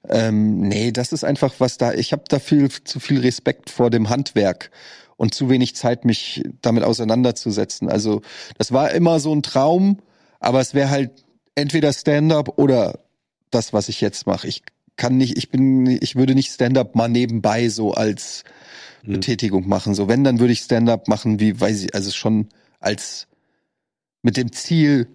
[0.09, 1.93] Ähm, nee, das ist einfach was da.
[1.93, 4.71] Ich habe da viel zu viel Respekt vor dem Handwerk
[5.19, 7.91] und zu wenig Zeit, mich damit auseinanderzusetzen.
[7.91, 8.23] Also
[8.57, 9.99] das war immer so ein Traum,
[10.41, 11.11] aber es wäre halt
[11.55, 13.01] entweder Stand-up oder
[13.51, 14.49] das, was ich jetzt mache.
[14.49, 14.63] Ich
[14.97, 18.45] kann nicht, ich bin, ich würde nicht Stand-up mal nebenbei so als
[19.03, 19.15] Hm.
[19.15, 19.95] Betätigung machen.
[19.95, 22.49] So, wenn, dann würde ich Stand-up machen, wie, weiß ich, also schon
[22.81, 23.27] als
[24.23, 25.09] mit dem Ziel,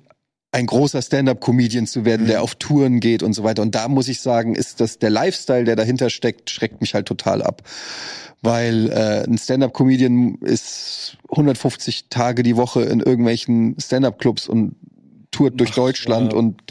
[0.54, 2.28] ein großer Stand-up-Comedian zu werden, Mhm.
[2.28, 3.62] der auf Touren geht und so weiter.
[3.64, 7.08] Und da muss ich sagen, ist das der Lifestyle, der dahinter steckt, schreckt mich halt
[7.08, 7.64] total ab.
[8.44, 14.76] Weil äh, ein Stand-up-Comedian ist 150 Tage die Woche in irgendwelchen Stand-up-Clubs und
[15.32, 16.40] tourt durch Ach, Deutschland ja.
[16.40, 16.62] und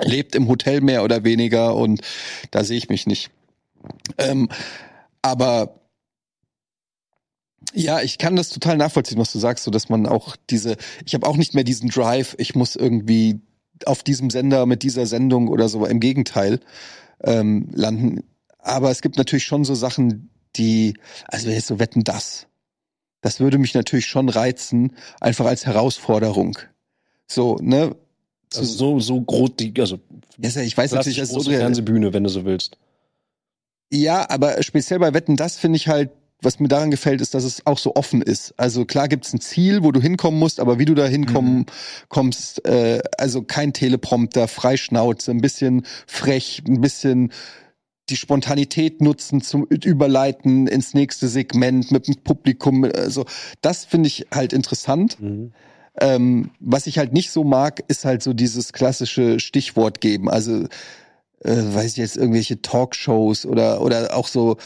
[0.00, 2.00] lebt im Hotel mehr oder weniger und
[2.50, 3.30] da sehe ich mich nicht.
[4.16, 4.48] Ähm,
[5.20, 5.81] aber
[7.72, 11.14] ja, ich kann das total nachvollziehen, was du sagst, so dass man auch diese, ich
[11.14, 13.40] habe auch nicht mehr diesen Drive, ich muss irgendwie
[13.86, 16.60] auf diesem Sender mit dieser Sendung oder so, im Gegenteil,
[17.24, 18.24] ähm, landen.
[18.58, 20.94] Aber es gibt natürlich schon so Sachen, die,
[21.26, 22.46] also jetzt so wetten das.
[23.22, 26.58] Das würde mich natürlich schon reizen, einfach als Herausforderung.
[27.26, 27.96] So, ne?
[28.54, 29.98] Also so, so groß, die, also
[30.38, 32.76] Ja, ist ich weiß natürlich, klassisch dass es große unreal- Fernsehbühne, wenn du so willst.
[33.90, 36.10] Ja, aber speziell bei Wetten, das finde ich halt,
[36.42, 38.54] was mir daran gefällt, ist, dass es auch so offen ist.
[38.56, 41.66] Also klar gibt's ein Ziel, wo du hinkommen musst, aber wie du da hinkommen Mhm.
[42.08, 47.32] kommst, äh, also kein Teleprompter, Freischnauze, ein bisschen frech, ein bisschen
[48.10, 52.84] die Spontanität nutzen zum Überleiten ins nächste Segment mit dem Publikum.
[52.84, 53.24] Also
[53.60, 55.20] das finde ich halt interessant.
[55.20, 55.52] Mhm.
[56.00, 60.28] Ähm, was ich halt nicht so mag, ist halt so dieses klassische Stichwort geben.
[60.30, 60.64] Also,
[61.44, 64.56] äh, weiß ich jetzt, irgendwelche Talkshows oder, oder auch so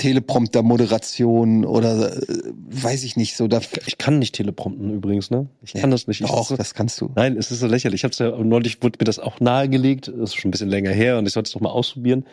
[0.00, 2.22] Teleprompter-Moderation oder äh,
[2.70, 3.60] weiß ich nicht, so da.
[3.86, 5.46] Ich kann nicht teleprompten übrigens, ne?
[5.62, 6.20] Ich Ja, kann das nicht.
[6.20, 7.10] Ich, Doch, das, das kannst du.
[7.14, 8.00] nein, es ist so lächerlich.
[8.00, 10.08] Ich hab's ja neulich wurde mir das auch nahegelegt.
[10.08, 12.24] Das ist schon ein bisschen länger her und ich sollte es doch mal ausprobieren.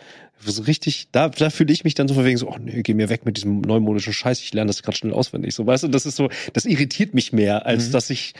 [0.45, 3.09] So richtig, da, da fühle ich mich dann so verwegen, so, oh nee, geh mir
[3.09, 5.55] weg mit diesem neumodischen Scheiß, ich lerne das gerade schnell auswendig.
[5.55, 7.91] So, weißt du, das ist so, das irritiert mich mehr, als Mhm.
[7.93, 8.33] dass ich,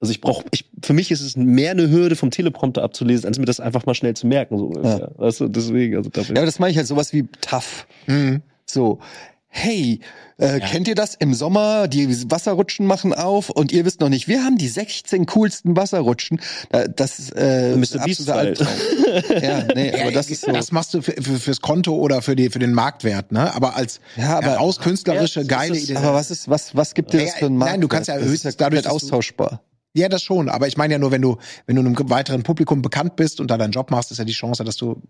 [0.00, 3.38] also ich brauche, ich, für mich ist es mehr eine Hürde, vom Teleprompter abzulesen, als
[3.38, 4.56] mir das einfach mal schnell zu merken.
[4.56, 5.12] So, ungefähr.
[5.16, 6.34] Weißt du, deswegen, also dafür.
[6.36, 7.86] Ja, aber das meine ich halt sowas wie tough.
[8.06, 8.40] Mhm.
[8.72, 9.00] So,
[9.48, 10.00] hey,
[10.38, 11.14] äh, kennt ihr das?
[11.14, 15.26] Im Sommer, die Wasserrutschen machen auf und ihr wisst noch nicht, wir haben die 16
[15.26, 16.40] coolsten Wasserrutschen.
[16.70, 18.68] Da- Das ist äh, Beast absoluter Albtraum.
[19.42, 20.52] ja, nee, aber das ist so.
[20.52, 23.54] Das machst du für, für, fürs Konto oder für, die, für den Marktwert, ne?
[23.54, 25.96] Aber als Ja, aber- herauskünstlerische, Ja, das geile ist- Idee.
[25.96, 27.72] Aber was ist, was, was gibt dir Ja, das für einen Markt?
[27.72, 29.60] nein, du kannst ja ist höchstens ja dadurch, austauschbar.
[29.94, 30.48] Ja, das schon.
[30.48, 33.50] Aber ich meine ja nur, wenn du, wenn du einem weiteren Publikum bekannt bist und
[33.50, 35.02] da deinen Job machst, ist ja die Chance, dass du,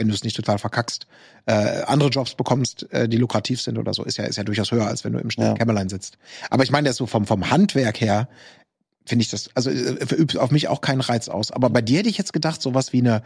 [0.00, 1.06] wenn du es nicht total verkackst,
[1.46, 4.02] äh, andere Jobs bekommst, äh, die lukrativ sind oder so.
[4.02, 5.54] Ist ja, ist ja durchaus höher, als wenn du im stillen Ja.
[5.54, 6.16] Kämmerlein sitzt.
[6.48, 8.28] Aber ich meine, das so vom, vom Handwerk her,
[9.06, 11.50] finde ich das, also äh, übt auf mich auch keinen Reiz aus.
[11.52, 13.22] Aber bei dir hätte ich jetzt gedacht, sowas wie eine,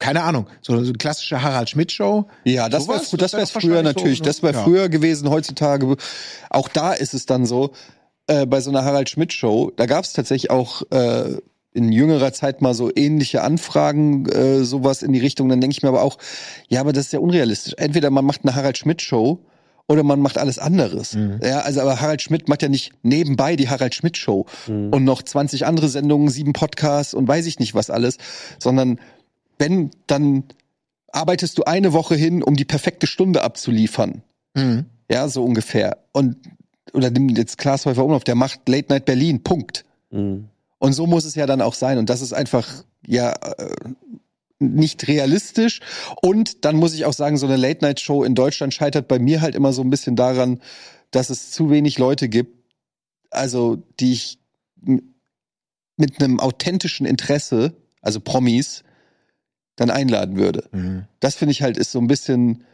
[0.00, 2.26] keine Ahnung, so eine klassische Harald Schmidt-Show.
[2.44, 4.20] Ja, das wäre das wär früher so, natürlich.
[4.20, 4.26] ne?
[4.26, 4.64] Das wäre Ja.
[4.64, 5.30] früher gewesen.
[5.30, 5.96] Heutzutage,
[6.50, 7.72] auch da ist es dann so,
[8.26, 11.36] äh, bei so einer Harald Schmidt Show, da gab es tatsächlich auch äh,
[11.76, 15.48] in jüngerer Zeit mal so ähnliche Anfragen, äh, sowas in die Richtung.
[15.48, 16.18] Dann denke ich mir aber auch,
[16.68, 17.74] ja, aber das ist ja unrealistisch.
[17.76, 19.40] Entweder man macht eine Harald Schmidt Show
[19.86, 21.14] oder man macht alles anderes.
[21.14, 21.40] Mhm.
[21.42, 24.46] Ja, also aber Harald Schmidt macht ja nicht nebenbei die Harald Schmidt Show
[24.90, 28.18] und noch 20 andere Sendungen, sieben Podcasts und weiß ich nicht was alles,
[28.58, 28.98] sondern
[29.58, 30.44] wenn dann
[31.12, 34.22] arbeitest du eine Woche hin, um die perfekte Stunde abzuliefern.
[34.54, 34.86] Mhm.
[35.10, 35.98] Ja, so ungefähr.
[36.12, 36.36] Und
[36.92, 39.42] oder nimm jetzt Klaas Häufer Umlauf, der macht Late Night Berlin.
[39.42, 39.84] Punkt.
[40.78, 41.98] Und so muss es ja dann auch sein.
[41.98, 43.74] Und das ist einfach ja äh,
[44.58, 45.80] nicht realistisch.
[46.22, 49.18] Und dann muss ich auch sagen, so eine Late Night Show in Deutschland scheitert bei
[49.18, 50.60] mir halt immer so ein bisschen daran,
[51.10, 52.52] dass es zu wenig Leute gibt,
[53.30, 54.38] also die ich
[55.96, 58.82] mit einem authentischen Interesse, also Promis,
[59.76, 61.04] dann einladen würde Mhm.
[61.20, 62.64] das finde ich halt ist so ein bisschen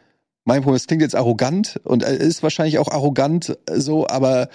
[0.45, 0.75] mein Problem.
[0.75, 4.49] Es klingt jetzt arrogant und äh, ist wahrscheinlich auch arrogant äh, so, aber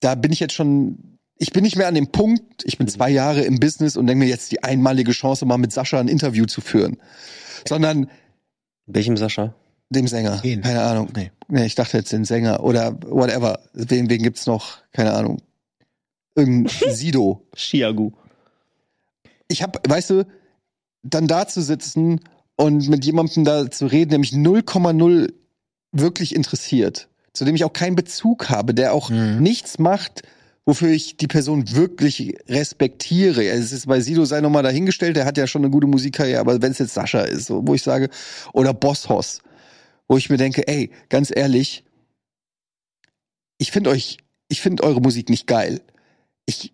[0.00, 3.10] da bin ich jetzt schon, ich bin nicht mehr an dem Punkt, ich bin zwei
[3.10, 6.46] Jahre im Business und denke mir jetzt die einmalige Chance, mal mit Sascha ein Interview
[6.46, 6.96] zu führen.
[7.66, 8.08] Sondern
[8.86, 9.54] Welchem Sascha?
[9.90, 10.40] dem Sänger.
[10.42, 10.60] Wen?
[10.60, 11.08] Keine Ahnung.
[11.16, 11.30] Nee.
[11.48, 13.60] Nee, ich dachte jetzt den Sänger oder whatever.
[13.72, 14.78] Wen, wen gibt's noch?
[14.92, 15.40] Keine Ahnung.
[16.34, 17.46] Irgendein Sido.
[17.56, 18.10] Chiagu.
[19.48, 20.26] ich habe, weißt du,
[21.02, 22.20] dann da zu sitzen
[22.56, 25.32] und mit jemandem da zu reden, der mich 0,0
[25.92, 29.38] wirklich interessiert, zu dem ich auch keinen Bezug habe, der auch Mhm.
[29.42, 30.22] nichts macht,
[30.68, 33.42] wofür ich die Person wirklich respektiere.
[33.42, 36.60] Es ist bei Sido sei nochmal dahingestellt, der hat ja schon eine gute Musikkarriere, aber
[36.60, 38.10] wenn es jetzt Sascha ist, wo ich sage,
[38.52, 39.40] oder Boss Hoss,
[40.08, 41.84] wo ich mir denke, ey, ganz ehrlich,
[43.56, 45.80] ich finde euch, ich finde eure Musik nicht geil.
[46.48, 46.72] Ich,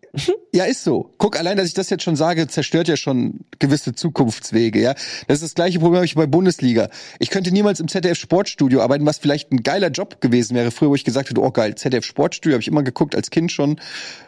[0.54, 1.10] ja, ist so.
[1.18, 4.94] Guck, allein, dass ich das jetzt schon sage, zerstört ja schon gewisse Zukunftswege, ja.
[5.26, 6.88] Das ist das gleiche Problem habe ich bei Bundesliga.
[7.18, 10.70] Ich könnte niemals im ZDF Sportstudio arbeiten, was vielleicht ein geiler Job gewesen wäre.
[10.70, 13.50] Früher, wo ich gesagt hätte, oh geil, ZDF Sportstudio habe ich immer geguckt als Kind
[13.50, 13.80] schon,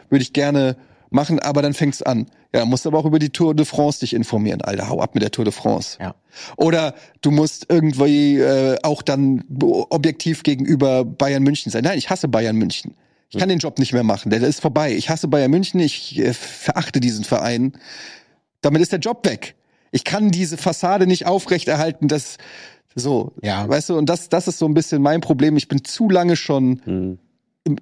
[0.09, 0.75] würde ich gerne
[1.11, 2.25] machen, aber dann fängt's an.
[2.53, 4.59] Ja, musst aber auch über die Tour de France dich informieren.
[4.59, 5.97] Alter, hau ab mit der Tour de France.
[6.01, 6.13] Ja.
[6.57, 11.85] Oder du musst irgendwie äh, auch dann objektiv gegenüber Bayern München sein.
[11.85, 12.95] Nein, ich hasse Bayern München.
[13.29, 14.29] Ich kann den Job nicht mehr machen.
[14.29, 14.95] Der, der ist vorbei.
[14.95, 15.79] Ich hasse Bayern München.
[15.79, 17.73] Ich äh, verachte diesen Verein.
[18.61, 19.55] Damit ist der Job weg.
[19.91, 22.37] Ich kann diese Fassade nicht aufrechterhalten, dass
[22.95, 23.67] so, Ja.
[23.69, 25.55] weißt du, und das, das ist so ein bisschen mein Problem.
[25.57, 27.19] Ich bin zu lange schon, Hm.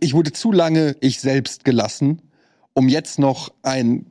[0.01, 2.21] ich wurde zu lange ich selbst gelassen,
[2.73, 4.07] um jetzt noch ein,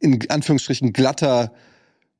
[0.00, 1.52] in Anführungsstrichen, glatter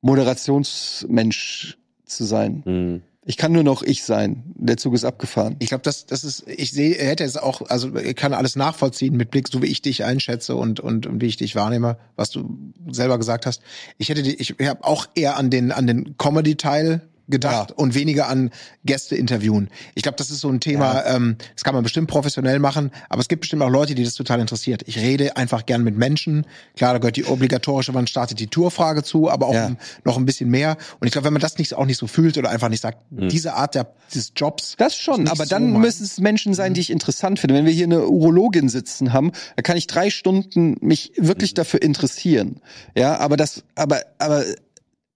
[0.01, 2.61] Moderationsmensch zu sein.
[2.65, 3.01] Hm.
[3.23, 4.43] Ich kann nur noch ich sein.
[4.55, 5.55] Der Zug ist abgefahren.
[5.59, 8.55] Ich glaube, das, das ist, ich sehe, er hätte es auch, also ich kann alles
[8.55, 11.97] nachvollziehen mit Blick, so wie ich dich einschätze und, und, und wie ich dich wahrnehme,
[12.15, 13.61] was du selber gesagt hast.
[13.99, 17.75] Ich hätte, die, ich habe auch eher an den, an den Comedy-Teil gedacht Ja.
[17.75, 18.51] und weniger an
[18.85, 19.69] Gäste interviewen.
[19.95, 23.21] Ich glaube, das ist so ein Thema, ähm, das kann man bestimmt professionell machen, aber
[23.21, 24.83] es gibt bestimmt auch Leute, die das total interessiert.
[24.87, 26.45] Ich rede einfach gern mit Menschen.
[26.75, 29.75] Klar, da gehört die obligatorische, wann startet die Tourfrage zu, aber auch Ja.
[30.03, 30.77] noch ein bisschen mehr.
[30.99, 32.99] Und ich glaube, wenn man das nicht, auch nicht so fühlt oder einfach nicht sagt,
[33.09, 36.89] diese Art der, des Jobs, Das schon, aber dann müssen es Menschen sein, die ich
[36.89, 37.55] interessant finde.
[37.55, 41.81] Wenn wir hier eine Urologin sitzen haben, da kann ich drei Stunden mich wirklich dafür
[41.81, 42.61] interessieren.
[42.95, 44.43] Ja, aber das, aber, aber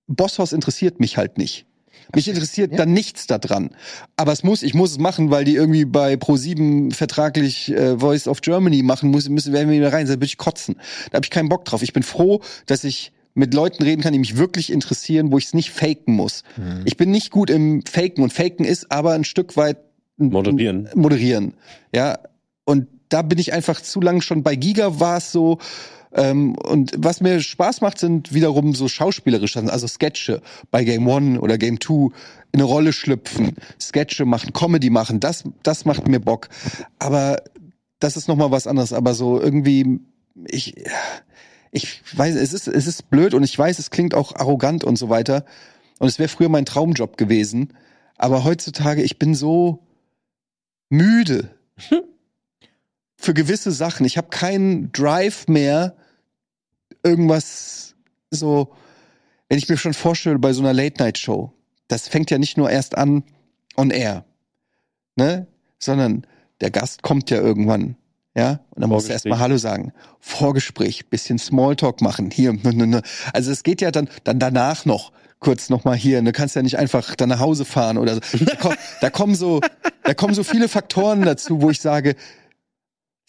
[0.08, 1.66] Bosshaus interessiert mich halt nicht.
[2.14, 3.70] Mich interessiert dann nichts daran.
[4.18, 8.28] Aber es muss, ich muss es machen, weil die irgendwie bei Pro7 vertraglich äh, Voice
[8.28, 10.76] of Germany machen muss, müssen, werden wir wieder rein, da würde ich kotzen.
[11.12, 11.82] Da habe ich keinen Bock drauf.
[11.82, 15.45] Ich bin froh, dass ich mit Leuten reden kann, die mich wirklich interessieren, wo ich
[15.45, 16.43] es nicht faken muss.
[16.86, 19.78] Ich bin nicht gut im Faken und Faken ist aber ein Stück weit
[20.18, 20.89] Moderieren.
[20.95, 21.53] moderieren.
[21.93, 22.20] Ja,
[22.64, 25.60] und da bin ich einfach zu lang schon bei Giga war es so
[26.16, 30.41] ähm, und was mir Spaß macht, sind wiederum so schauspielerische, also Sketche
[30.72, 32.11] bei Game One oder Game Two
[32.53, 36.47] in eine Rolle schlüpfen, Sketche machen, Comedy machen, das, das macht mir Bock.
[36.99, 37.43] Aber
[37.99, 38.93] das ist nochmal was anderes.
[38.93, 39.99] Aber so irgendwie,
[40.47, 40.76] ich,
[41.72, 44.95] ich weiß, es ist, es ist blöd und ich weiß, es klingt auch arrogant und
[44.95, 45.43] so weiter.
[45.99, 47.74] Und es wäre früher mein Traumjob gewesen.
[48.18, 49.86] Aber heutzutage, ich bin so
[50.89, 51.49] müde
[53.18, 54.05] für gewisse Sachen.
[54.05, 55.97] Ich habe keinen Drive mehr,
[57.06, 57.95] irgendwas
[58.32, 58.74] so,
[59.47, 61.53] wenn ich mir schon vorstelle, bei so einer Late-Night-Show,
[61.88, 63.24] das fängt ja nicht nur erst an
[63.78, 64.26] on air,
[65.16, 65.47] ne?
[65.78, 66.26] Sondern
[66.62, 67.95] der Gast kommt ja irgendwann,
[68.36, 68.62] ja?
[68.72, 69.93] Und dann musst du erstmal Hallo sagen.
[70.20, 73.01] Vorgespräch, bisschen Smalltalk machen, hier, ne, ne, ne.
[73.34, 76.64] Also es geht ja dann, dann danach noch kurz noch mal hier, du kannst ja
[76.64, 78.22] nicht einfach dann nach Hause fahren oder so.
[78.45, 79.62] Da, komm, da kommen so,
[80.03, 82.16] da kommen so viele Faktoren dazu, wo ich sage,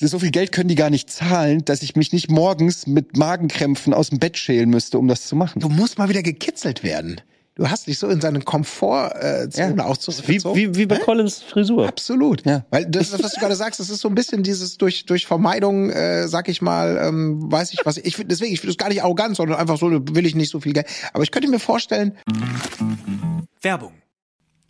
[0.00, 3.94] so viel Geld können die gar nicht zahlen, dass ich mich nicht morgens mit Magenkrämpfen
[3.94, 5.60] aus dem Bett schälen müsste, um das zu machen.
[5.60, 7.20] du musst mal wieder gekitzelt werden.
[7.54, 9.84] Du hast dich so in seine Komfortzone äh, Ja.
[9.86, 10.56] auch Wie, zurückgezogen.
[10.58, 11.88] wie, wie bei Collins Frisur.
[11.88, 12.44] Absolut.
[12.44, 12.66] Ja.
[12.68, 15.88] Weil das, was du gerade sagst, das ist so ein bisschen dieses durch, durch Vermeidung,
[15.88, 17.96] äh, sag ich mal, ähm, weiß ich was.
[17.96, 20.50] Ich find- deswegen, ich finde das gar nicht arrogant, sondern einfach so, will ich nicht
[20.50, 20.86] so viel Geld.
[21.14, 22.12] Aber ich könnte mir vorstellen,
[23.62, 23.92] Werbung.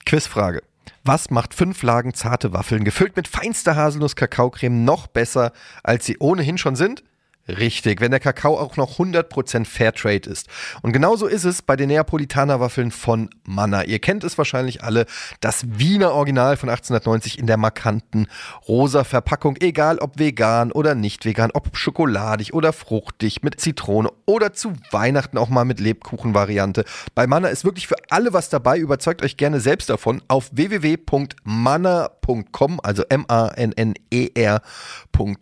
[0.05, 0.63] Quizfrage.
[1.09, 5.53] Was macht fünf Lagen zarte Waffeln gefüllt mit feinster Haselnuss-Kakaocreme noch besser,
[5.85, 7.05] als sie ohnehin schon sind?
[7.49, 10.49] Richtig, wenn der Kakao auch noch 100% Fairtrade ist.
[10.83, 13.85] Und genauso ist es bei den Neapolitaner-Waffeln von Manna.
[13.85, 15.07] Ihr kennt es wahrscheinlich alle,
[15.41, 18.27] das Wiener Original von 1890 in der markanten
[18.67, 24.53] rosa Verpackung, egal ob vegan oder nicht vegan, ob schokoladig oder fruchtig, mit Zitrone oder
[24.53, 26.85] zu Weihnachten auch mal mit Lebkuchen-Variante.
[27.15, 28.77] Bei Manna ist wirklich für alle was dabei.
[28.77, 35.37] Überzeugt euch gerne selbst davon auf www.manna.com, also M-A-N-N-E-R.com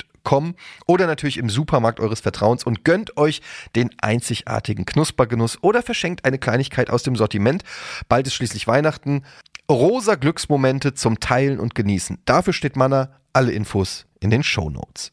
[0.86, 3.42] oder natürlich im Supermarkt eures Vertrauens und gönnt euch
[3.76, 7.62] den einzigartigen Knuspergenuss oder verschenkt eine Kleinigkeit aus dem Sortiment.
[8.08, 9.22] Bald ist schließlich Weihnachten.
[9.70, 12.18] Rosa Glücksmomente zum Teilen und Genießen.
[12.24, 13.20] Dafür steht Manna.
[13.32, 15.12] Alle Infos in den Shownotes.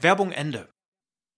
[0.00, 0.73] Werbung Ende.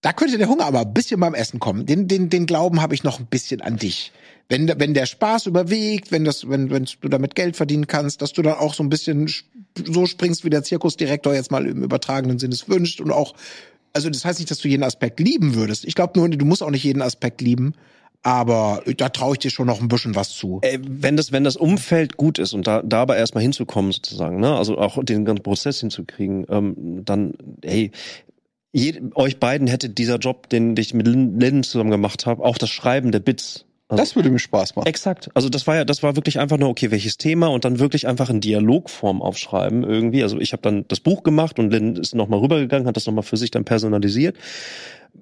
[0.01, 1.85] Da könnte der Hunger aber ein bisschen beim Essen kommen.
[1.85, 4.11] Den, den, den Glauben habe ich noch ein bisschen an dich.
[4.49, 8.31] Wenn, wenn der Spaß überwiegt, wenn das, wenn, wenn du damit Geld verdienen kannst, dass
[8.31, 9.43] du dann auch so ein bisschen sch-
[9.85, 13.33] so springst, wie der Zirkusdirektor jetzt mal im übertragenen Sinne es wünscht und auch,
[13.91, 15.83] also das heißt nicht, dass du jeden Aspekt lieben würdest.
[15.83, 17.73] Ich glaube nur, du musst auch nicht jeden Aspekt lieben,
[18.23, 20.59] aber da traue ich dir schon noch ein bisschen was zu.
[20.61, 24.39] Äh, wenn das, wenn das Umfeld gut ist und da, da aber erstmal hinzukommen sozusagen,
[24.39, 27.33] ne, also auch den ganzen Prozess hinzukriegen, ähm, dann,
[27.65, 27.91] hey,
[28.77, 32.57] jed, euch beiden hätte dieser Job, den ich mit Lin Lin zusammen gemacht habe, auch
[32.57, 34.87] das Schreiben der Bits, Also, Das würde mir Spaß machen.
[34.87, 35.29] Exakt.
[35.33, 38.05] Also das war ja, das war wirklich einfach nur, okay, welches Thema und dann wirklich
[38.05, 40.23] einfach in Dialogform aufschreiben irgendwie.
[40.23, 43.23] Also ich habe dann das Buch gemacht und Lynn ist nochmal rübergegangen, hat das nochmal
[43.23, 44.35] für sich dann personalisiert.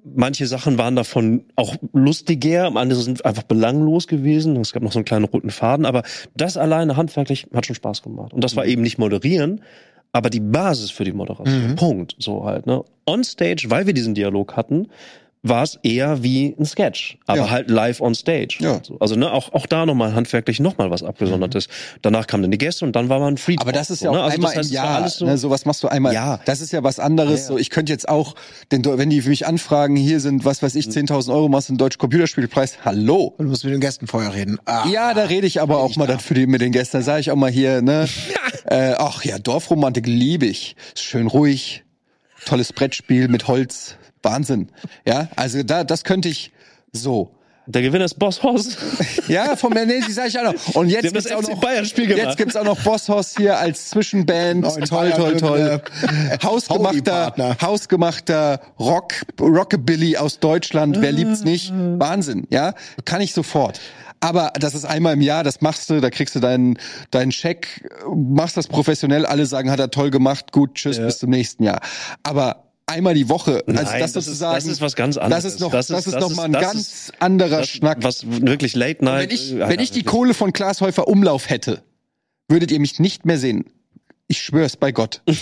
[0.04, 4.56] Manche Sachen waren davon auch lustiger, andere sind einfach belanglos gewesen.
[4.56, 6.02] Es gab noch so einen kleinen roten Faden, aber
[6.36, 8.32] das alleine handwerklich hat schon Spaß gemacht.
[8.32, 9.62] Und das war eben nicht moderieren,
[10.12, 11.76] aber die Basis für die Moderation.
[11.76, 12.16] Punkt.
[12.18, 12.82] So halt, ne?
[13.06, 14.88] On stage, weil wir diesen Dialog hatten,
[15.48, 17.50] war es eher wie ein Sketch, aber Ja.
[17.50, 18.56] halt live on stage.
[18.60, 18.80] Ja.
[18.82, 18.98] So.
[19.00, 21.68] Also ne, auch, auch da nochmal handwerklich nochmal was Abgesondertes.
[22.02, 24.06] Danach kamen dann die Gäste und dann war man ein Free Aber das ist ja
[24.06, 24.22] so, auch ne?
[24.24, 24.88] Also einmal das heißt, im Jahr.
[24.96, 26.14] alles so, ne, sowas machst du einmal.
[26.14, 26.40] Ja.
[26.44, 27.40] Das ist ja was anderes.
[27.40, 27.48] Ja, ja.
[27.48, 28.34] So, ich könnte jetzt auch,
[28.72, 30.80] den, Deu- wenn die mich anfragen, hier sind, was weiß Mhm.
[30.80, 32.78] ich, 10.000 Euro, machst du einen deutschen Computerspielpreis.
[32.84, 33.34] Hallo.
[33.36, 34.58] Und du musst mit den Gästen vorher reden.
[34.64, 34.86] Ah.
[34.88, 36.96] Ja, da rede ich aber auch mal dann für die mit den Gästen.
[36.98, 38.08] Da sage ich auch mal hier, ne?
[38.66, 40.76] äh, ach ja, Dorfromantik liebe ich.
[40.94, 41.84] Ist schön ruhig.
[42.44, 43.96] Tolles Brettspiel mit Holz.
[44.26, 44.68] Wahnsinn.
[45.06, 46.52] Ja, also da, das könnte ich
[46.92, 47.30] so.
[47.68, 48.76] Der Gewinner ist Boss Hoss.
[49.28, 50.74] Ja, vom nee, die sage ich auch noch.
[50.76, 51.62] Und jetzt gibt's auch noch.
[52.08, 54.60] Jetzt gibt's auch noch Bosshaus hier als Zwischenband.
[54.60, 55.82] Neuen toll, toll, toll.
[56.44, 57.56] Hausgemachter, Hobbypartner.
[57.60, 61.00] hausgemachter Rock, Rockabilly aus Deutschland.
[61.00, 61.72] Wer liebt's nicht?
[61.74, 62.74] Wahnsinn, ja?
[63.04, 63.80] Kann ich sofort.
[64.20, 66.78] Aber das ist einmal im Jahr, das machst du, da kriegst du deinen,
[67.10, 71.30] deinen Scheck, machst das professionell, alle sagen, hat er toll gemacht, gut, tschüss, bis zum
[71.30, 71.80] nächsten Jahr.
[72.22, 75.42] Aber einmal die Woche, also Nein, das, das ist- das ist was ganz anderes.
[75.44, 77.64] Das ist noch, Das das ist- ist, das noch ist- mal ein ganz ist- anderer
[77.64, 77.98] Schnack.
[78.02, 79.28] Was wirklich Late Night.
[79.30, 80.02] Wenn ich, äh, wenn ich die.
[80.04, 81.82] Kohle von Klaas Häufer Umlauf hätte,
[82.48, 83.64] würdet ihr mich nicht mehr sehen.
[84.28, 85.22] Ich schwör's bei Gott.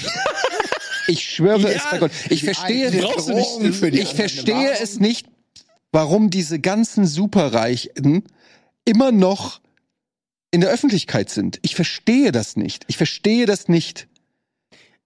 [1.06, 2.10] Ich schwöre es bei Gott.
[2.30, 2.96] Ich verstehe, du
[3.34, 5.26] nicht- ich verstehe es nicht,
[5.92, 8.22] warum diese ganzen Superreichen
[8.86, 9.60] immer noch
[10.50, 11.58] in der Öffentlichkeit sind.
[11.60, 12.84] Ich verstehe das nicht.
[12.88, 14.08] Ich verstehe das nicht.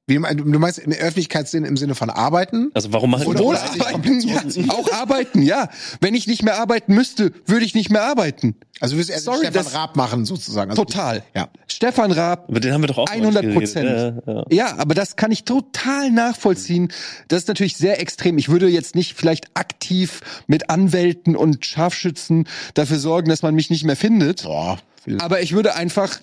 [0.08, 0.20] Wie, du
[0.58, 2.70] meinst- du im Öffentlichkeitssinn im Sinne von arbeiten?
[2.74, 4.42] Also warum machen Oder- Wohl arbeiten, ja.
[4.70, 5.68] Auch arbeiten, ja.
[6.00, 8.56] Wenn ich nicht mehr arbeiten müsste, würde ich nicht mehr arbeiten.
[8.80, 10.70] Also du willst erst Sorry, Stefan das- Raab machen sozusagen.
[10.70, 11.22] Also, Total.
[11.34, 11.48] Ja.
[11.66, 13.88] Stefan Raab, Über den haben wir doch auch mal 100 Prozent.
[14.26, 14.44] Ja, ja.
[14.50, 16.88] Ja, aber das kann ich total nachvollziehen.
[17.28, 18.38] Das ist natürlich sehr extrem.
[18.38, 23.68] Ich würde jetzt nicht vielleicht aktiv mit Anwälten und Scharfschützen dafür sorgen, dass man mich
[23.68, 24.44] nicht mehr findet.
[24.44, 24.78] Boah.
[25.20, 26.18] Aber ich würde einfach,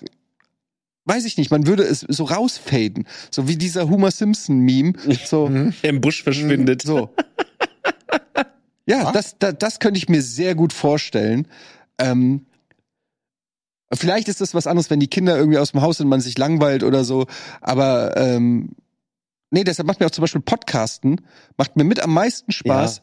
[1.06, 3.06] weiß ich nicht, man würde es so rausfaden.
[3.30, 4.92] So wie dieser Homer Simpson-Meme.
[5.24, 5.48] So,
[5.82, 6.82] Der im Busch verschwindet.
[6.82, 7.10] so.
[8.88, 11.48] Ja, das, das, das könnte ich mir sehr gut vorstellen.
[11.98, 12.46] Ähm,
[13.92, 16.38] vielleicht ist das was anderes, wenn die Kinder irgendwie aus dem Haus sind, man sich
[16.38, 17.26] langweilt oder so.
[17.60, 18.70] Aber ähm,
[19.50, 21.20] nee, deshalb macht mir auch zum Beispiel Podcasten,
[21.56, 22.96] macht mir mit am meisten Spaß,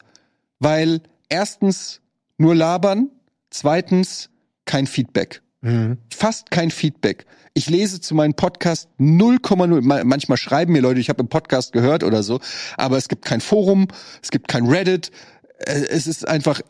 [0.58, 2.00] weil erstens
[2.38, 3.10] nur labern,
[3.50, 4.30] zweitens
[4.64, 5.42] kein Feedback.
[5.64, 5.98] Mhm.
[6.14, 7.24] Fast kein Feedback.
[7.54, 9.80] Ich lese zu meinem Podcast 0,0.
[9.80, 12.40] Ma- Manchmal schreiben mir Leute, ich habe im Podcast gehört oder so,
[12.76, 13.88] aber es gibt kein Forum,
[14.22, 15.10] es gibt kein Reddit.
[15.58, 16.60] Äh, Es ist einfach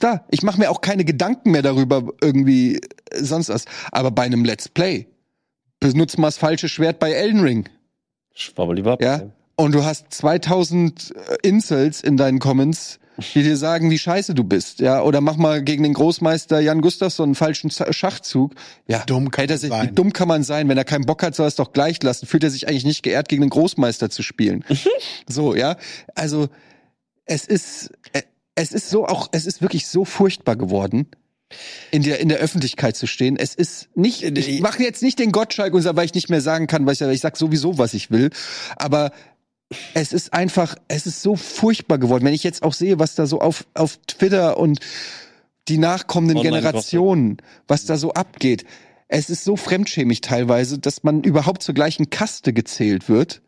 [0.00, 0.26] da.
[0.30, 3.64] Ich mache mir auch keine Gedanken mehr darüber irgendwie äh, sonst was.
[3.92, 5.06] Aber bei einem Let's Play
[5.80, 7.68] benutzt mal das falsche Schwert bei Elden Ring,
[8.34, 9.00] Schwabbeliwab.
[9.02, 9.22] ja?
[9.56, 12.98] Und du hast 2000 äh, Insults in deinen Comments,
[13.34, 15.02] die dir sagen, wie scheiße du bist, ja?
[15.02, 18.54] Oder mach mal gegen den Großmeister Jan Gustafsson einen falschen Schachzug.
[18.86, 19.88] Ja, dumm kann sich, sein.
[19.88, 20.68] Wie dumm kann man sein?
[20.68, 22.26] Wenn er keinen Bock hat, soll er es doch gleich lassen.
[22.26, 24.64] Fühlt er sich eigentlich nicht geehrt, gegen den Großmeister zu spielen.
[25.28, 25.76] so, ja?
[26.14, 26.48] Also,
[27.24, 28.22] es ist, äh,
[28.54, 31.06] es ist so auch, es ist wirklich so furchtbar geworden.
[31.90, 33.36] In der, in der Öffentlichkeit zu stehen.
[33.36, 36.68] Es ist nicht, ich mache jetzt nicht den Gottschalk und weil ich nicht mehr sagen
[36.68, 38.30] kann, weil ich, ich sag sowieso, was ich will.
[38.76, 39.10] Aber
[39.94, 42.24] es ist einfach, es ist so furchtbar geworden.
[42.24, 44.80] Wenn ich jetzt auch sehe, was da so auf, auf Twitter und
[45.68, 46.70] die nachkommenden Online-Gossip.
[46.70, 47.36] Generationen,
[47.68, 48.64] was da so abgeht.
[49.08, 53.42] Es ist so fremdschämig teilweise, dass man überhaupt zur gleichen Kaste gezählt wird.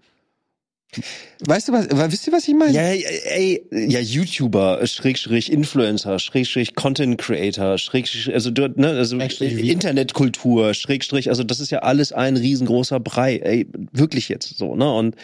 [1.47, 2.73] Weißt du was, wisst ihr, was ich meine?
[2.73, 9.17] Ja, ja, ey, ja, YouTuber, Schrägstrich Influencer, Schrägstrich Content Creator, Schrägstrich, also dort, ne, also?
[9.17, 14.93] Internetkultur, Schrägstrich, also das ist ja alles ein riesengroßer Brei, ey, wirklich jetzt so, ne,
[14.93, 15.17] und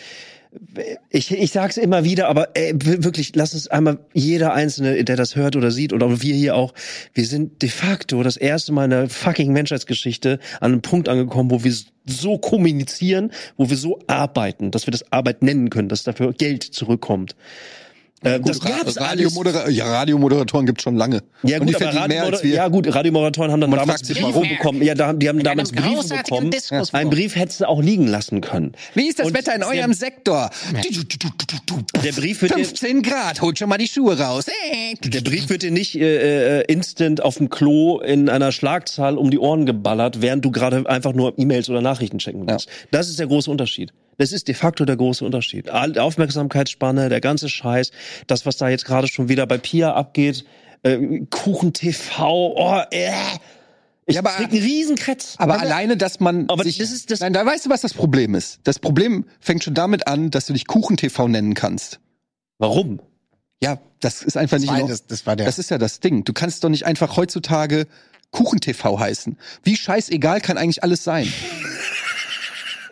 [1.10, 5.16] ich, ich sag's immer wieder, aber ey, wir- wirklich, lass uns einmal jeder Einzelne, der
[5.16, 6.72] das hört oder sieht, oder wir hier auch,
[7.14, 11.50] wir sind de facto das erste Mal in der fucking Menschheitsgeschichte an einem Punkt angekommen,
[11.50, 11.74] wo wir
[12.06, 16.62] so kommunizieren, wo wir so arbeiten, dass wir das Arbeit nennen können, dass dafür Geld
[16.62, 17.36] zurückkommt.
[18.22, 19.00] Äh, das Ra- gab's.
[19.00, 21.22] Radiomodera ja, Radiomoderatoren gibt's schon lange.
[21.44, 22.54] Ja gut, aber verdienen mehr als Radiomoder wir.
[22.54, 24.82] ja gut, Radiomoderatoren haben dann Man damals Briefe bekommen.
[24.82, 26.50] Ja, da, die haben damals einem Briefe bekommen.
[26.50, 27.10] Diskus Ein.
[27.10, 28.72] Brief hättest du auch liegen lassen können.
[28.94, 30.50] Wie ist das Und Wetter in der- eurem Sektor?
[32.04, 34.46] Der Brief wird dir, 15 Grad, holt schon mal die Schuhe raus.
[34.48, 34.94] Äh.
[35.08, 39.30] der Brief wird dir nicht äh, äh, instant auf dem Klo in einer Schlagzahl um
[39.30, 42.68] die Ohren geballert, während du gerade einfach nur E-Mails oder Nachrichten checken willst.
[42.90, 43.92] Das ist der große Unterschied.
[44.18, 45.70] Das ist de facto der große Unterschied.
[45.70, 47.92] All- Aufmerksamkeitsspanne, der ganze Scheiß,
[48.26, 50.44] das, was da jetzt gerade schon wieder bei Pia abgeht,
[50.82, 53.10] äh, Kuchen TV, oh, äh.
[54.06, 55.34] Ich Ja, aber- krieg einen Riesenkretz.
[55.38, 57.94] Aber alleine, dass man Aber sich, das ist das- Nein, da weißt du, was das
[57.94, 58.58] Problem ist.
[58.64, 62.00] Das Problem fängt schon damit an, dass du dich Kuchen-TV nennen kannst.
[62.58, 63.00] Warum?
[63.62, 65.46] Ja, das ist einfach Das nicht war, in das, das war der.
[65.46, 66.24] Das ist ja das Ding.
[66.24, 67.86] Du kannst doch nicht einfach heutzutage
[68.30, 69.36] Kuchen-TV heißen.
[69.62, 71.30] Wie scheißegal kann eigentlich alles sein?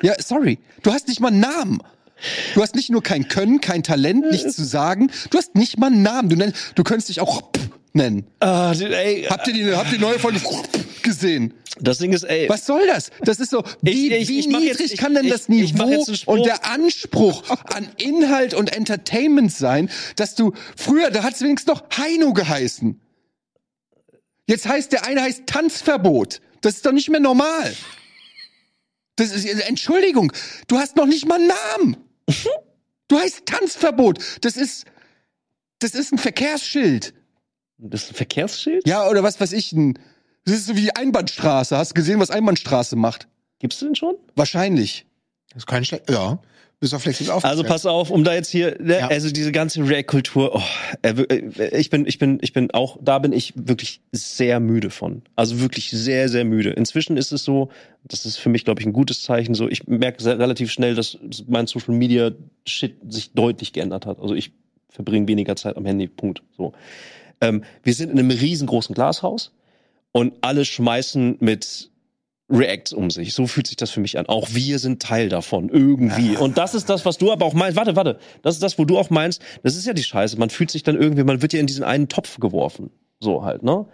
[0.03, 0.59] Ja, sorry.
[0.82, 1.78] Du hast nicht mal einen Namen.
[2.55, 5.11] Du hast nicht nur kein Können, kein Talent, nichts zu sagen.
[5.30, 6.28] Du hast nicht mal einen Namen.
[6.30, 7.42] Du, nenn, du könntest dich auch
[7.92, 8.26] nennen.
[8.40, 10.40] Ah, ey, Habt ihr die, habt ihr die neue Folge
[11.03, 11.53] gesehen?
[11.78, 12.49] das Ding ist, ey.
[12.49, 13.11] Was soll das?
[13.22, 16.07] Das ist so, wie, Ich- ich- wie ich niedrig jetzt- ich- kann denn das Niveau
[16.24, 17.42] und der Anspruch
[17.74, 22.99] an Inhalt und Entertainment sein, dass du früher, da hat es wenigstens noch Heino geheißen.
[24.47, 26.40] Jetzt heißt der eine heißt Tanzverbot.
[26.62, 27.74] Das ist doch nicht mehr normal.
[29.17, 30.33] Das ist, Entschuldigung,
[30.69, 31.97] du hast noch nicht mal einen Namen.
[33.09, 34.19] Du heißt Tanzverbot.
[34.43, 34.85] Das ist,
[35.79, 37.14] das ist ein Verkehrsschild.
[37.79, 38.87] Das ist ein Verkehrsschild?
[38.87, 39.99] Ja, oder was weiß ich, ein,
[40.45, 41.77] das ist so wie die Einbahnstraße.
[41.77, 43.29] Hast du gesehen, was Einbahnstraße macht?
[43.59, 44.17] Gibt's den schon?
[44.35, 45.07] Wahrscheinlich.
[45.49, 46.11] das ist kein schlecht.
[46.11, 46.41] Ja,
[46.81, 47.68] bist auch flexibel Also aufgestellt.
[47.68, 49.09] pass auf, um da jetzt hier, ne, Ja.
[49.09, 50.62] also diese ganze React-Kultur, oh,
[51.03, 55.22] äh, ich bin, ich bin, ich bin auch, da bin ich wirklich sehr müde von.
[55.37, 56.70] Also wirklich sehr, sehr müde.
[56.70, 57.70] Inzwischen ist es so,
[58.05, 59.55] das ist für mich, glaube ich, ein gutes Zeichen.
[59.55, 61.16] So, ich merke sehr, relativ schnell, dass
[61.49, 62.31] mein Social Media
[62.66, 64.20] Shit sich deutlich geändert hat.
[64.20, 64.53] Also ich
[64.91, 66.07] verbringe weniger Zeit am Handy.
[66.09, 66.43] Punkt.
[66.57, 66.72] So.
[67.41, 69.53] Ähm, wir sind in einem riesengroßen Glashaus
[70.12, 71.91] und alle schmeißen mit
[72.49, 73.34] Reacts um sich.
[73.34, 74.26] So fühlt sich das für mich an.
[74.26, 76.36] Auch wir sind Teil davon, irgendwie.
[76.36, 77.76] Und das ist das, was du aber auch meinst.
[77.76, 78.18] Warte, warte.
[78.42, 80.38] Das ist das, wo du auch meinst, das ist ja die Scheiße.
[80.38, 82.90] Man fühlt sich dann irgendwie, man wird ja in diesen einen Topf geworfen.
[83.18, 83.86] So halt, ne?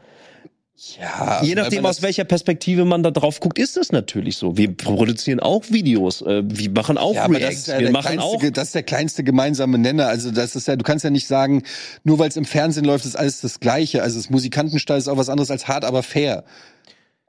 [0.98, 1.40] Ja.
[1.42, 4.56] Je nachdem, aus welcher Perspektive man da drauf guckt, ist das natürlich so.
[4.56, 7.92] Wir produzieren auch Videos, äh, wir machen auch Ja, Reacts, das ist ja wir der
[7.92, 8.50] machen kleinste, auch.
[8.52, 10.08] das ist der kleinste gemeinsame Nenner.
[10.08, 11.62] Also das ist ja, du kannst ja nicht sagen,
[12.04, 14.02] nur weil es im Fernsehen läuft, ist alles das Gleiche.
[14.02, 16.42] Also das Musikantenstall ist auch was anderes als hart, aber fair.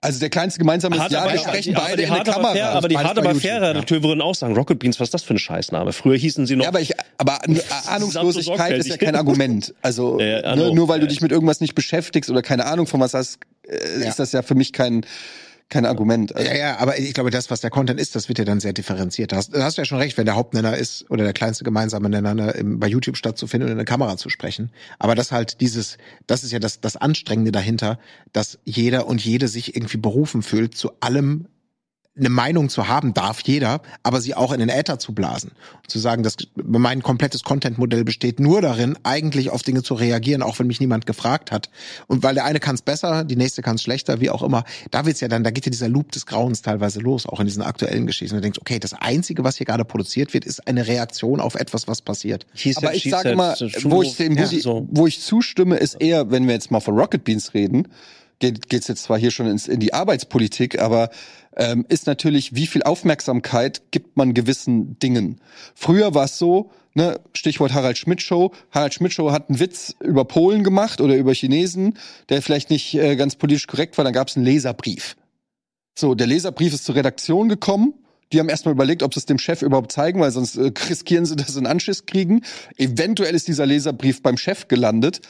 [0.03, 2.53] Also der kleinste gemeinsame ist, ja, wir sprechen beide in aber Kamera.
[2.53, 3.67] fair, aber die beides hart, bei aber YouTube, fair ja.
[3.69, 5.93] Redakteur würden auch sagen, Rocket Beans, was ist das für ein Scheißname?
[5.93, 6.63] Früher hießen sie noch.
[6.63, 7.39] Ja, aber ich, aber
[7.87, 9.73] Ahnungslosigkeit ist ja kein Argument.
[9.81, 12.99] Also I ne, nur weil du dich mit irgendwas nicht beschäftigst oder keine Ahnung von
[12.99, 15.05] was hast, äh, ist das ja für mich kein
[15.73, 16.35] kein Argument.
[16.35, 18.59] Also, Ja, ja, aber ich glaube, das, was der Content ist, das wird ja dann
[18.59, 19.31] sehr differenziert.
[19.31, 21.63] Da hast, da hast du ja schon recht, wenn der Hauptnenner ist oder der kleinste
[21.63, 24.71] gemeinsame Nenner ne, im, bei YouTube stattzufinden und in der Kamera zu sprechen.
[24.99, 25.97] Aber das halt dieses,
[26.27, 27.99] das ist ja das, das Anstrengende dahinter,
[28.31, 31.47] dass jeder und jede sich irgendwie berufen fühlt, zu allem
[32.15, 35.51] eine Meinung zu haben darf jeder, aber sie auch in den Äther zu blasen.
[35.81, 40.43] Und zu sagen, dass mein komplettes Content-Modell besteht nur darin, eigentlich auf Dinge zu reagieren,
[40.43, 41.71] auch wenn mich niemand gefragt hat.
[42.05, 44.63] Und weil der eine kann es besser, die nächste kann es schlechter, wie auch immer.
[44.91, 47.47] Da wird's ja dann, da geht ja dieser Loop des Grauens teilweise los, auch in
[47.47, 48.35] diesen aktuellen Geschichten.
[48.35, 51.87] Du denkst, okay, das Einzige, was hier gerade produziert wird, ist eine Reaktion auf etwas,
[51.87, 52.45] was passiert.
[52.53, 53.55] He said, aber ich sage said, mal,
[53.85, 54.87] wo ich, dem, ja, so.
[54.91, 57.87] wo ich zustimme, ist eher, wenn wir jetzt mal von Rocket Beans reden,
[58.39, 61.09] geht geht's jetzt zwar hier schon ins, in die Arbeitspolitik, aber
[61.55, 65.39] ähm, ist natürlich, wie viel Aufmerksamkeit gibt man gewissen Dingen.
[65.75, 68.51] Früher war es so, ne, Stichwort Harald Schmidt Show.
[68.71, 71.97] Harald Schmidt Show hat einen Witz über Polen gemacht oder über Chinesen,
[72.29, 74.05] der vielleicht nicht äh, ganz politisch korrekt war.
[74.05, 75.15] Dann gab es einen Leserbrief.
[75.95, 77.93] So, der Leserbrief ist zur Redaktion gekommen.
[78.31, 81.25] Die haben erstmal überlegt, ob sie es dem Chef überhaupt zeigen, weil sonst äh, riskieren
[81.25, 82.41] sie, dass sie einen Anschiss kriegen.
[82.77, 85.21] Eventuell ist dieser Leserbrief beim Chef gelandet.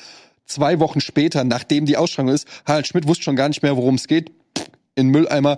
[0.45, 3.95] Zwei Wochen später, nachdem die Ausschreibung ist, Harald Schmidt wusste schon gar nicht mehr, worum
[3.95, 4.31] es geht.
[4.95, 5.57] In Mülleimer.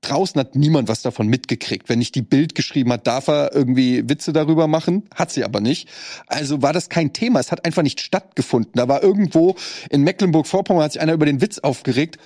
[0.00, 1.88] Draußen hat niemand was davon mitgekriegt.
[1.88, 5.04] Wenn nicht die Bild geschrieben hat, darf er irgendwie Witze darüber machen.
[5.14, 5.88] Hat sie aber nicht.
[6.26, 7.38] Also war das kein Thema.
[7.38, 8.72] Es hat einfach nicht stattgefunden.
[8.74, 9.54] Da war irgendwo
[9.90, 12.18] in Mecklenburg-Vorpommern hat sich einer über den Witz aufgeregt.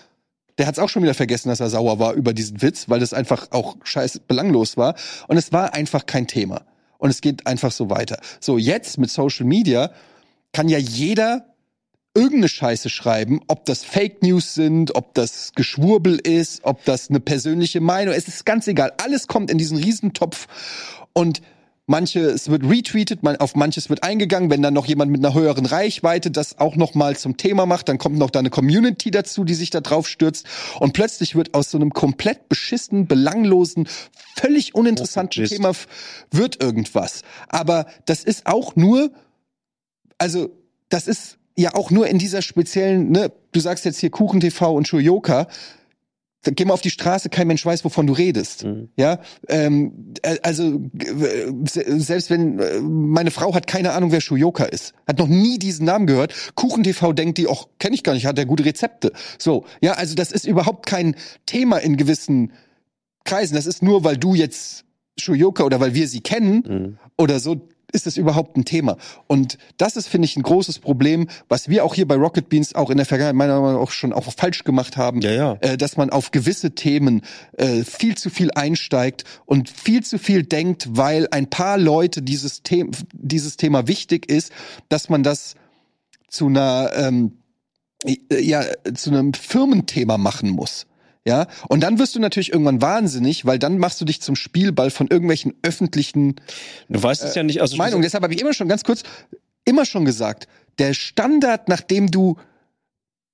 [0.57, 3.01] Der hat es auch schon wieder vergessen, dass er sauer war über diesen Witz, weil
[3.01, 4.95] das einfach auch scheiß belanglos war.
[5.29, 6.63] Und es war einfach kein Thema.
[6.97, 8.19] Und es geht einfach so weiter.
[8.41, 9.91] So, jetzt mit Social Media
[10.53, 11.45] kann ja jeder
[12.17, 17.21] irgendeine Scheiße schreiben, ob das Fake News sind, ob das Geschwurbel ist, ob das eine
[17.21, 18.93] persönliche Meinung, es ist ganz egal.
[18.97, 20.47] Alles kommt in diesen Riesentopf
[21.13, 21.43] und
[21.87, 25.35] manche, es wird retweetet, man, auf manches wird eingegangen, wenn dann noch jemand mit einer
[25.35, 29.11] höheren Reichweite das auch noch mal zum Thema macht, dann kommt noch da eine Community
[29.11, 30.47] dazu, die sich da drauf stürzt
[30.81, 33.89] und plötzlich wird aus so einem komplett beschissenen, belanglosen,
[34.37, 35.53] völlig uninteressanten Mist.
[35.53, 35.73] Thema
[36.31, 37.23] wird irgendwas.
[37.49, 39.13] Aber das ist auch nur,
[40.19, 40.51] also
[40.89, 44.75] das ist ja auch nur in dieser speziellen, ne, du sagst jetzt hier Kuchen TV
[44.75, 45.49] und Shoyoka,
[46.49, 48.65] geh mal auf die Straße, kein Mensch weiß, wovon du redest.
[48.65, 48.89] Mhm.
[48.97, 50.81] Ja, ähm, äh, also
[51.65, 55.59] se- selbst wenn äh, meine Frau hat keine Ahnung, wer Shuyoka ist, hat noch nie
[55.59, 56.35] diesen Namen gehört.
[56.55, 59.13] Kuchen TV denkt die, auch kenne ich gar nicht, hat der gute Rezepte.
[59.39, 62.53] So, ja, also das ist überhaupt kein Thema in gewissen
[63.25, 63.55] Kreisen.
[63.57, 64.85] Das ist nur, weil du jetzt
[65.19, 66.99] Shuyoka oder weil wir sie kennen Mhm.
[67.19, 68.97] oder so, ist es überhaupt ein Thema?
[69.27, 72.75] Und das ist, finde ich, ein großes Problem, was wir auch hier bei Rocket Beans
[72.75, 75.53] auch in der Vergangenheit meiner Meinung nach auch schon auch falsch gemacht haben, Ja, ja.
[75.61, 77.23] Äh, dass man auf gewisse Themen
[77.57, 82.63] äh, viel zu viel einsteigt und viel zu viel denkt, weil ein paar Leute dieses,
[82.69, 84.53] The dieses Thema wichtig ist,
[84.89, 85.55] dass man das
[86.29, 87.33] zu einer ähm,
[88.31, 88.63] ja
[88.95, 90.87] zu einem Firmenthema machen muss.
[91.27, 94.91] Ja, und dann wirst du natürlich irgendwann wahnsinnig, weil dann machst du dich zum Spielball
[94.91, 96.37] von irgendwelchen öffentlichen
[96.89, 98.03] Du weißt es ja nicht, also Meinungen.
[98.03, 99.03] Deshalb habe ich immer schon ganz kurz
[99.65, 100.47] immer schon gesagt,
[100.79, 102.37] der Standard, nach dem du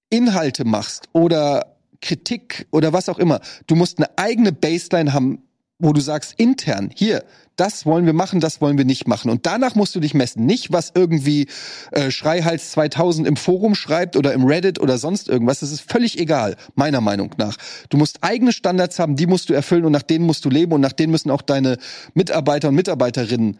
[0.08, 5.42] Inhalte machst oder Kritik oder was auch immer, du musst eine eigene Baseline haben,
[5.78, 7.24] wo du sagst intern, hier,
[7.56, 9.30] das wollen wir machen, das wollen wir nicht machen.
[9.30, 10.46] Und danach musst du dich messen.
[10.46, 11.48] Nicht, was irgendwie
[11.90, 15.60] äh, Schreihals 2000 im Forum schreibt oder im Reddit oder sonst irgendwas.
[15.60, 17.56] Das ist völlig egal, meiner Meinung nach.
[17.90, 20.72] Du musst eigene Standards haben, die musst du erfüllen und nach denen musst du leben
[20.72, 21.76] und nach denen müssen auch deine
[22.14, 23.58] Mitarbeiter und Mitarbeiterinnen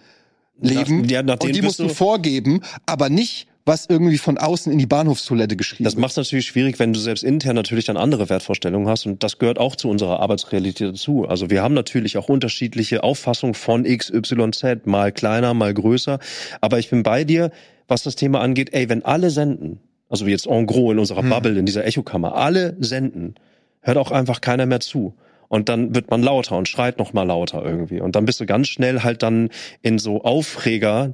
[0.61, 1.03] leben.
[1.03, 4.79] Nach- ja, nach und die musst du- vorgeben, aber nicht, was irgendwie von außen in
[4.79, 8.29] die Bahnhofstoilette geschrieben Das macht es natürlich schwierig, wenn du selbst intern natürlich dann andere
[8.29, 11.27] Wertvorstellungen hast und das gehört auch zu unserer Arbeitsrealität dazu.
[11.29, 16.19] Also wir haben natürlich auch unterschiedliche Auffassungen von X, Y, Z, mal kleiner, mal größer.
[16.61, 17.51] Aber ich bin bei dir,
[17.87, 18.73] was das Thema angeht.
[18.73, 22.35] Ey, wenn alle senden, also wie jetzt en gros in unserer Bubble, in dieser Echokammer,
[22.35, 23.37] alle senden,
[23.81, 25.15] hört auch einfach keiner mehr zu.
[25.49, 28.01] Und dann wird man lauter und schreit noch mal lauter irgendwie.
[28.01, 29.51] Und dann bist du ganz schnell halt dann
[29.83, 31.13] in so Aufreger,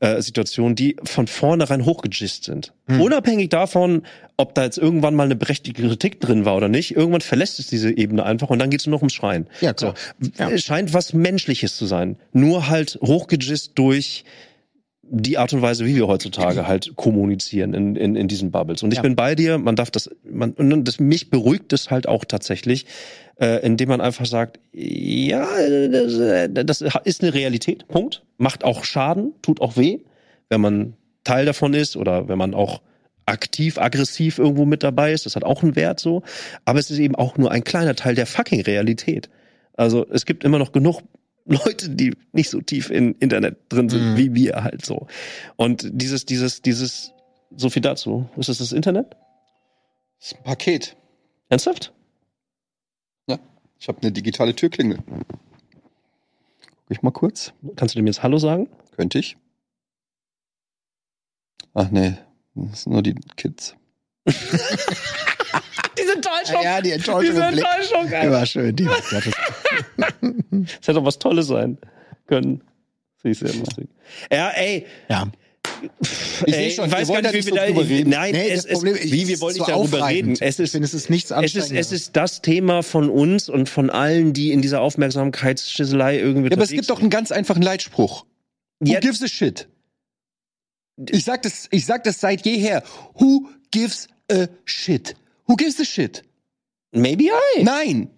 [0.00, 2.72] äh, Situationen, die von vornherein hochgejist sind.
[2.88, 4.02] Unabhängig davon,
[4.36, 7.66] ob da jetzt irgendwann mal eine berechtigte Kritik drin war oder nicht, irgendwann verlässt es
[7.66, 9.48] diese Ebene einfach und dann geht es nur noch ums Schreien.
[9.60, 9.94] Ja, klar.
[10.20, 10.30] So.
[10.38, 10.50] Ja.
[10.50, 12.16] Es scheint was Menschliches zu sein.
[12.32, 14.24] Nur halt hochgejist durch
[15.10, 18.82] die Art und Weise, wie wir heutzutage halt kommunizieren in, in, in diesen Bubbles.
[18.82, 19.02] Und ich Ja.
[19.02, 22.86] bin bei dir, man darf das, man, und das, mich beruhigt es halt auch tatsächlich,
[23.40, 25.46] äh, indem man einfach sagt, ja,
[25.88, 28.22] das, äh, das ist eine Realität, Punkt.
[28.36, 30.00] Macht auch Schaden, tut auch weh,
[30.48, 32.80] wenn man Teil davon ist oder wenn man auch
[33.26, 35.26] aktiv, aggressiv irgendwo mit dabei ist.
[35.26, 36.22] Das hat auch einen Wert so.
[36.64, 39.28] Aber es ist eben auch nur ein kleiner Teil der fucking Realität.
[39.74, 41.02] Also es gibt immer noch genug
[41.44, 44.16] Leute, die nicht so tief in Internet drin sind, Mhm.
[44.16, 45.06] wie wir halt so.
[45.56, 47.12] Und dieses, dieses, dieses,
[47.56, 48.28] so viel dazu.
[48.36, 49.16] Ist das das Internet?
[50.20, 50.96] Das ist ein Paket.
[51.48, 51.92] Ernsthaft?
[53.80, 54.98] Ich habe eine digitale Türklingel.
[55.06, 55.26] Guck
[56.90, 57.52] ich mal kurz.
[57.76, 58.68] Kannst du dem jetzt Hallo sagen?
[58.96, 59.36] Könnte ich?
[61.74, 62.14] Ach nee,
[62.54, 63.74] das sind nur die Kids.
[64.26, 66.62] Diese Enttäuschung!
[66.62, 67.64] Ja, die enttäuschende Blick.
[67.64, 68.76] Enttäuschung, Die war schön.
[68.76, 69.10] Die, das,
[70.50, 71.78] Das hätte doch was Tolles sein
[72.26, 72.62] können.
[73.16, 73.88] Finde ich sehr lustig.
[74.30, 75.28] Ja, ey, ja.
[76.46, 78.10] Ich ey, schon, ich weiß wir gar nicht, wie wir nicht da, so drüber reden.
[78.10, 80.36] nein, Nee, es, Problem es, ist, wie, wir wollen nicht darüber reden.
[80.40, 83.68] Es ist, finde, es ist nichts es ist, es ist das Thema von uns und
[83.68, 87.62] von allen, die in dieser Aufmerksamkeitsschisselei irgendwie Ja, aber es gibt doch einen ganz einfachen
[87.62, 88.24] Leitspruch.
[88.80, 89.00] Who Ja.
[89.00, 89.68] gives a shit?
[91.10, 92.82] Ich sag das, ich sag das seit jeher.
[93.14, 95.14] Who gives a shit?
[95.46, 96.24] Who gives a shit?
[96.92, 97.24] Maybe
[97.56, 97.62] I.
[97.62, 98.10] Nein.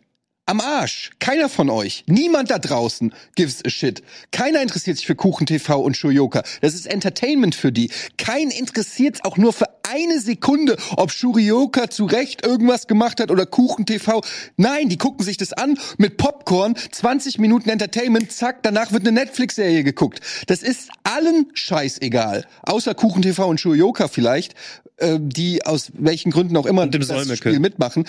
[0.51, 1.13] Am Arsch.
[1.21, 2.03] Keiner von euch.
[2.09, 4.03] Niemand da draußen gives a shit.
[4.33, 6.43] Keiner interessiert sich für Kuchen TV und Shurioka.
[6.61, 7.89] Das ist Entertainment für die.
[8.19, 13.47] Kein interessiert auch nur für eine Sekunde, ob Shurioka zu Recht irgendwas gemacht hat oder
[13.47, 14.23] Kuchen TV.
[14.57, 19.13] Nein, die gucken sich das an mit Popcorn, 20 Minuten Entertainment, zack, danach wird eine
[19.13, 20.21] Netflix-Serie geguckt.
[20.49, 22.45] Das ist allen scheißegal.
[22.63, 24.57] Außer Kuchen TV und Shurioka vielleicht,
[24.97, 27.37] äh, die aus welchen Gründen auch immer das Solmecke.
[27.37, 28.05] Spiel mitmachen.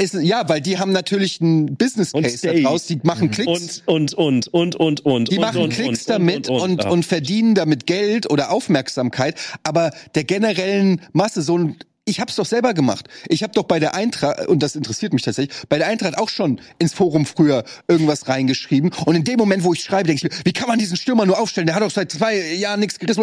[0.00, 3.82] Ist, ja, weil die haben natürlich einen Business Case daraus, die machen Klicks.
[3.84, 5.30] Und, und, und, und, und, und.
[5.30, 9.90] Die und, machen und, Klicks und, damit und, und, verdienen damit Geld oder Aufmerksamkeit, aber
[10.14, 11.76] der generellen Masse so ein
[12.06, 13.08] ich hab's doch selber gemacht.
[13.28, 16.30] Ich habe doch bei der Eintracht, und das interessiert mich tatsächlich, bei der Eintracht auch
[16.30, 18.90] schon ins Forum früher irgendwas reingeschrieben.
[19.04, 21.24] Und in dem Moment, wo ich schreibe, denke ich mir, wie kann man diesen Stürmer
[21.26, 21.66] nur aufstellen?
[21.66, 23.22] Der hat doch seit zwei Jahren nichts gerissen.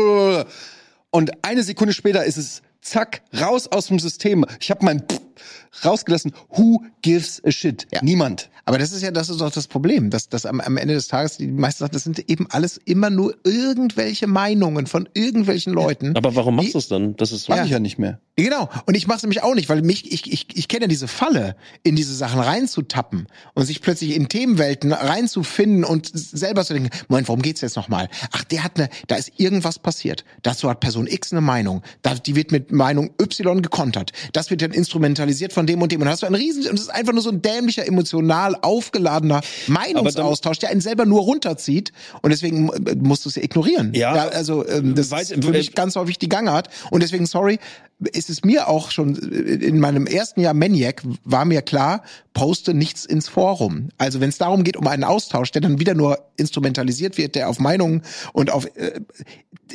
[1.09, 4.45] Und eine Sekunde später ist es zack, raus aus dem System.
[4.61, 5.26] Ich habe mein Pff
[5.83, 6.33] rausgelassen.
[6.49, 7.87] Who gives a shit?
[7.91, 8.01] Ja.
[8.03, 8.49] Niemand.
[8.65, 11.07] Aber das ist ja, das ist doch das Problem, dass, dass am, am Ende des
[11.07, 16.17] Tages die meisten Sachen, das sind eben alles immer nur irgendwelche Meinungen von irgendwelchen Leuten.
[16.17, 17.15] Aber warum machst du es dann?
[17.15, 17.53] Das ist so.
[17.53, 18.19] Mach ich ja nicht mehr.
[18.35, 18.69] Genau.
[18.85, 21.07] Und ich mache es nämlich auch nicht, weil mich, ich, ich, ich kenne ja diese
[21.07, 26.89] Falle, in diese Sachen reinzutappen und sich plötzlich in Themenwelten reinzufinden und selber zu denken,
[27.07, 28.09] Moment, worum geht's jetzt nochmal?
[28.31, 30.23] Ach, der hat eine, da ist irgendwas passiert.
[30.43, 31.81] Dazu hat Person X eine Meinung.
[32.01, 34.11] Da, die wird mit Meinung Y gekontert.
[34.33, 34.71] Das wird dann
[35.27, 36.01] instrumentalisiert von dem und dem.
[36.01, 39.41] Und hast du einen riesen, und es ist einfach nur so ein dämlicher, emotional aufgeladener
[39.67, 41.91] Meinungsaustausch, der einen selber nur runterzieht.
[42.21, 43.93] Und deswegen äh, musst du es ja ignorieren.
[43.93, 44.29] Ja.
[44.29, 46.69] also ähm, das Weiß- ist für mich ganz häufig die Gangart.
[46.91, 47.59] Und deswegen, sorry,
[47.99, 52.73] ist ist es mir auch schon in meinem ersten Jahr Maniac war mir klar, poste
[52.73, 53.89] nichts ins Forum.
[53.97, 57.49] Also wenn es darum geht, um einen Austausch, der dann wieder nur instrumentalisiert wird, der
[57.49, 59.01] auf Meinungen und auf äh,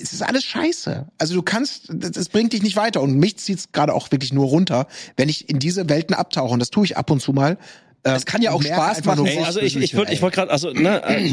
[0.00, 1.06] es ist alles scheiße.
[1.18, 3.02] Also du kannst, das, das bringt dich nicht weiter.
[3.02, 6.52] Und mich zieht's gerade auch wirklich nur runter, wenn ich in diese Welten abtauche.
[6.52, 7.58] Und das tue ich ab und zu mal.
[8.04, 10.16] Äh, Es kann ja auch Spaß machen, Ey, also es ich, ich wollte ist.
[10.18, 11.28] ich wollte gerade, also ne, äh,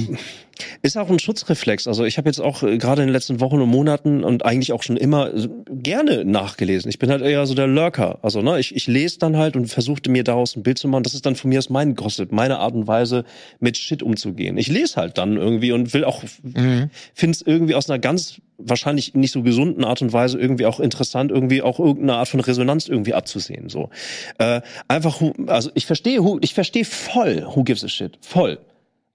[0.82, 1.88] ist auch ein Schutzreflex.
[1.88, 4.74] Also ich habe jetzt auch äh, gerade in den letzten Wochen und Monaten und eigentlich
[4.74, 6.90] auch schon immer äh, gerne nachgelesen.
[6.90, 8.20] Ich bin halt eher so der Lurker.
[8.24, 11.04] Also ne, ich, ich lese dann halt und versuchte mir daraus ein Bild zu machen.
[11.04, 13.24] Das ist dann von mir aus mein Gossip, meine Art und Weise
[13.60, 14.58] mit Shit umzugehen.
[14.58, 16.90] Ich lese halt dann irgendwie und will auch, Mhm.
[17.14, 20.82] finde es irgendwie aus einer ganz wahrscheinlich nicht so gesunden Art und Weise irgendwie auch
[20.82, 23.70] interessant, irgendwie auch irgendeine Art von Resonanz irgendwie abzusehen.
[23.70, 23.90] So
[24.38, 24.60] äh,
[24.90, 28.60] einfach, also ich verstehe, ich verstehe voll, who gives a shit, voll.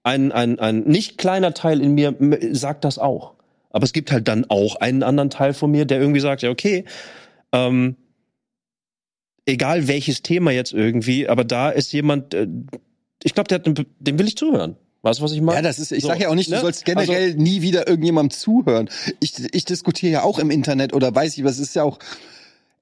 [0.01, 2.15] Ein ein ein nicht kleiner Teil in mir
[2.53, 3.35] sagt das auch,
[3.69, 6.49] aber es gibt halt dann auch einen anderen Teil von mir, der irgendwie sagt, ja
[6.49, 6.85] okay,
[7.51, 7.95] ähm,
[9.45, 12.47] egal welches Thema jetzt irgendwie, aber da ist jemand, äh,
[13.21, 14.75] ich glaube, der hat, einen, dem will ich zuhören.
[15.03, 15.57] Weißt du, was ich meine?
[15.57, 16.61] Ja, das ist, ich So, sag ja auch nicht, du ne?
[16.61, 18.89] sollst generell Also, nie wieder irgendjemandem zuhören.
[19.19, 21.99] Ich, ich diskutiere ja auch im Internet oder weiß ich was, ist ja auch,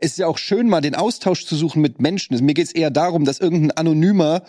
[0.03, 2.37] es ist ja auch schön, mal den Austausch zu suchen mit Menschen.
[2.45, 4.43] Mir geht's eher darum, dass irgendein anonymer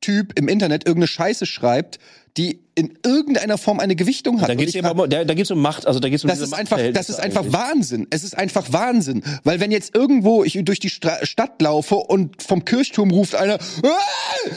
[0.00, 1.98] Typ im Internet irgendeine Scheiße schreibt,
[2.36, 4.48] die in irgendeiner Form eine Gewichtung hat.
[4.48, 6.78] da immer, um- da, da geht's um Macht, also da geht's um das ist einfach,
[6.92, 7.52] das ist einfach eigentlich.
[7.54, 8.06] Wahnsinn.
[8.10, 12.40] Es ist einfach Wahnsinn, weil wenn jetzt irgendwo ich durch die Stra Stadt laufe und
[12.42, 14.50] vom Kirchturm ruft einer, "Ah,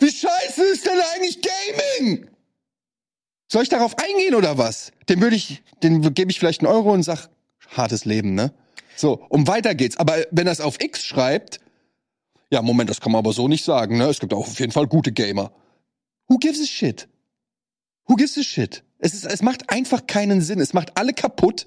[0.00, 2.26] wie scheiße ist denn eigentlich Gaming?
[3.50, 4.90] Soll ich darauf eingehen oder was?
[5.08, 7.28] Dem würde ich, den gebe ich vielleicht einen Euro und sag,
[7.76, 8.52] hartes Leben, ne?
[8.98, 9.96] So, um weiter geht's.
[9.96, 11.60] Aber wenn er es auf X schreibt,
[12.50, 14.06] ja, Moment, das kann man aber so nicht sagen, ne?
[14.06, 15.52] Es gibt auch auf jeden Fall gute Gamer.
[16.26, 17.08] Who gives a shit?
[18.06, 18.82] Who gives a shit?
[18.98, 20.58] Es, ist, es macht einfach keinen Sinn.
[20.58, 21.66] Es macht alle kaputt.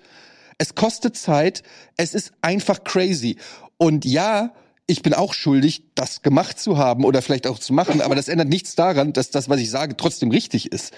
[0.58, 1.64] Es kostet Zeit.
[1.96, 3.38] Es ist einfach crazy.
[3.78, 4.54] Und ja,
[4.92, 8.28] ich bin auch schuldig, das gemacht zu haben oder vielleicht auch zu machen, aber das
[8.28, 10.94] ändert nichts daran, dass das, was ich sage, trotzdem richtig ist.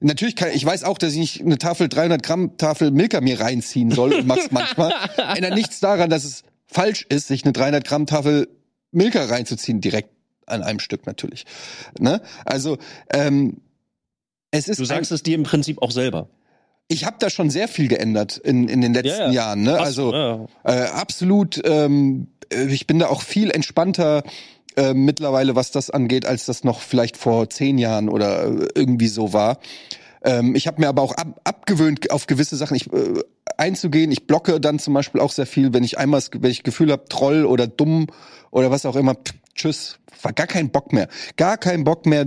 [0.00, 3.40] Natürlich kann ich weiß auch, dass ich nicht eine Tafel 300 Gramm Tafel Milka mir
[3.40, 4.92] reinziehen soll und mach's manchmal.
[5.34, 8.48] ändert nichts daran, dass es falsch ist, sich eine 300 Gramm Tafel
[8.90, 10.10] Milka reinzuziehen, direkt
[10.46, 11.44] an einem Stück natürlich.
[11.98, 12.22] Ne?
[12.44, 12.78] Also
[13.10, 13.58] ähm,
[14.50, 16.28] es ist Du sagst es dir im Prinzip auch selber.
[16.88, 19.32] Ich habe da schon sehr viel geändert in, in den letzten Ja, ja.
[19.32, 19.62] Jahren.
[19.62, 19.78] Ne?
[19.78, 20.46] Also ja.
[20.64, 24.22] äh, absolut, ähm, äh, ich bin da auch viel entspannter
[24.76, 29.08] äh, mittlerweile, was das angeht, als das noch vielleicht vor zehn Jahren oder äh, irgendwie
[29.08, 29.58] so war.
[30.22, 33.20] Ähm, ich habe mir aber auch ab, abgewöhnt, auf gewisse Sachen ich, äh,
[33.56, 34.12] einzugehen.
[34.12, 37.04] Ich blocke dann zum Beispiel auch sehr viel, wenn ich einmal, wenn ich Gefühl habe,
[37.08, 38.06] Troll oder dumm
[38.50, 39.16] oder was auch immer,
[39.56, 41.08] tschüss, war gar kein Bock mehr.
[41.36, 42.26] Gar kein Bock mehr,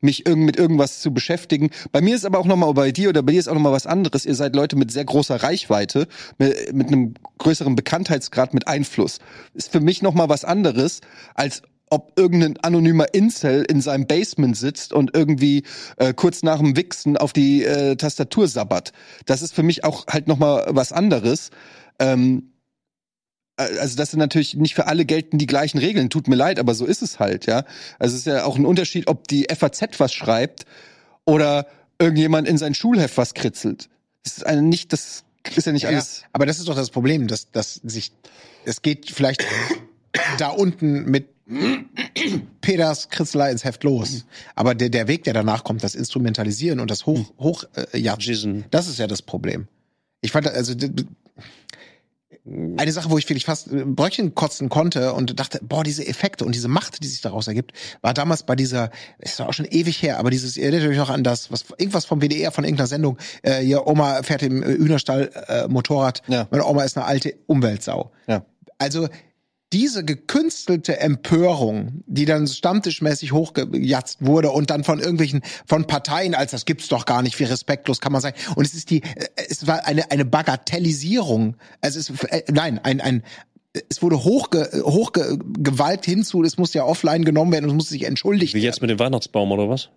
[0.00, 1.70] mich irgend, mit irgendwas zu beschäftigen.
[1.92, 3.86] Bei mir ist aber auch nochmal, bei dir oder bei dir ist auch nochmal was
[3.86, 4.26] anderes.
[4.26, 6.06] Ihr seid Leute mit sehr großer Reichweite,
[6.38, 9.18] mit, mit einem größeren Bekanntheitsgrad, mit Einfluss.
[9.54, 11.00] Ist für mich nochmal was anderes,
[11.34, 15.62] als ob irgendein anonymer Incel in seinem Basement sitzt und irgendwie
[15.96, 18.92] äh, kurz nach dem Wichsen auf die äh, Tastatur sabbert.
[19.26, 21.50] Das ist für mich auch halt nochmal was anderes.
[22.00, 22.53] Ähm, äh,
[23.56, 26.10] also das sind natürlich nicht für alle gelten die gleichen Regeln.
[26.10, 27.64] Tut mir leid, aber so ist es halt, ja.
[27.98, 30.66] Also es ist ja auch ein Unterschied, ob die FAZ was schreibt
[31.24, 31.66] oder
[31.98, 33.88] irgendjemand in sein Schulheft was kritzelt.
[34.24, 35.24] Das ist eine nicht, das
[35.54, 35.96] ist ja nicht Ja, ja.
[35.98, 36.24] alles.
[36.32, 38.12] Aber das ist doch das Problem, dass, dass sich,
[38.64, 39.44] es geht vielleicht
[40.38, 41.28] da unten mit
[42.62, 44.24] Peters Kritzelei ins Heft los.
[44.54, 48.16] Aber der, der Weg, der danach kommt, das Instrumentalisieren und das Hoch, Hoch, äh, ja,
[48.70, 49.68] das ist ja das Problem.
[50.22, 50.74] Ich fand, also,
[52.46, 56.44] eine Sache, wo ich wirklich fast äh, Bröckchen kotzen konnte und dachte, boah, diese Effekte
[56.44, 57.72] und diese Macht, die sich daraus ergibt,
[58.02, 60.98] war damals bei dieser, ist doch auch schon ewig her, aber dieses, ihr erinnert euch
[60.98, 63.16] noch an das, was, irgendwas vom WDR, von irgendeiner Sendung,
[63.46, 66.46] äh, ihr Oma fährt im äh, Hühnerstall äh, Motorrad, Ja.
[66.50, 68.12] meine Oma ist eine alte Umweltsau.
[68.26, 68.44] Ja.
[68.76, 69.08] Also,
[69.74, 76.52] diese gekünstelte Empörung, die dann stammtischmäßig hochgejatzt wurde und dann von irgendwelchen, von Parteien, als
[76.52, 78.34] das gibt's doch gar nicht, wie respektlos kann man sein.
[78.54, 81.56] Und es ist die, äh, es war eine, eine Bagatellisierung.
[81.80, 83.24] Also es ist, äh, nein, ein, ein,
[83.88, 87.88] es wurde hochge, hochge, Gewalt hinzu, es muss ja offline genommen werden und es muss
[87.88, 89.90] sich entschuldigt Wie jetzt mit dem Weihnachtsbaum oder was?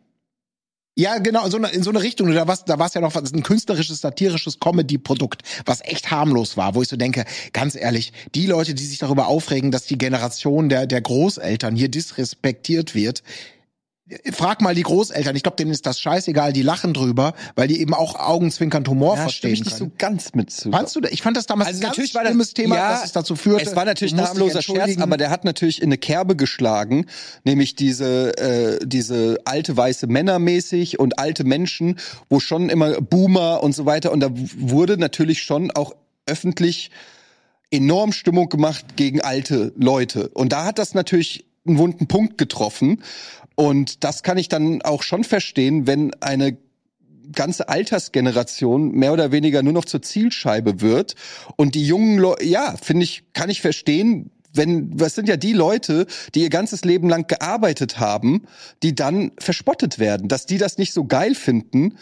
[0.98, 2.34] Ja, genau, in so eine, in so eine Richtung.
[2.34, 6.74] Da war da war's ja noch was, ein künstlerisches, satirisches Comedy-Produkt, was echt harmlos war,
[6.74, 10.70] wo ich so denke, ganz ehrlich, die Leute, die sich darüber aufregen, dass die Generation
[10.70, 13.22] der, der Großeltern hier disrespektiert wird,
[14.32, 17.82] frag mal die Großeltern, ich glaube, denen ist das scheißegal, die lachen drüber, weil die
[17.82, 19.92] eben auch augenzwinkernd Humor Ja, verstehen ich nicht können.
[19.92, 20.72] so ganz mit zu.
[20.72, 23.06] Fandst du, ich fand das damals Also ein ganz war das- schlimmes Thema, ja, dass
[23.06, 23.66] es dazu führte.
[23.66, 27.06] Es war natürlich ein harmloser Scherz, aber der hat natürlich in eine Kerbe geschlagen,
[27.44, 31.98] nämlich diese äh, diese alte weiße Männer mäßig und alte Menschen,
[32.30, 35.94] wo schon immer Boomer und so weiter und da wurde natürlich schon auch
[36.26, 36.92] öffentlich
[37.72, 40.30] enorm Stimmung gemacht gegen alte Leute.
[40.30, 43.04] Und da hat das natürlich einen wunden Punkt getroffen.
[43.60, 46.58] Und das kann ich dann auch schon verstehen, wenn eine
[47.34, 51.16] ganze Altersgeneration mehr oder weniger nur noch zur Zielscheibe wird
[51.56, 55.54] und die jungen Leute, ja, finde ich, kann ich verstehen, wenn, was sind ja die
[55.54, 56.06] Leute,
[56.36, 58.44] die ihr ganzes Leben lang gearbeitet haben,
[58.84, 61.98] die dann verspottet werden, dass die das nicht so geil finden.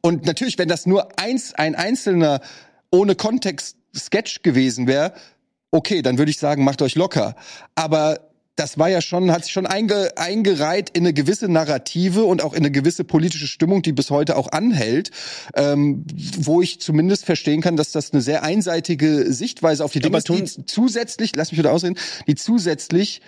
[0.00, 2.40] Und natürlich, wenn das nur eins, ein einzelner
[2.90, 5.14] ohne Kontext Sketch gewesen wäre,
[5.70, 7.36] okay, dann würde ich sagen, macht euch locker.
[7.76, 8.18] Aber
[8.56, 12.54] das war ja schon, hat sich schon einge, eingereiht in eine gewisse Narrative und auch
[12.54, 15.10] in eine gewisse politische Stimmung, die bis heute auch anhält,
[15.54, 16.04] ähm,
[16.38, 20.28] wo ich zumindest verstehen kann, dass das eine sehr einseitige Sichtweise auf die Dinge ist,
[20.28, 23.20] die zusätzlich, lass mich wieder ausreden, die zusätzlich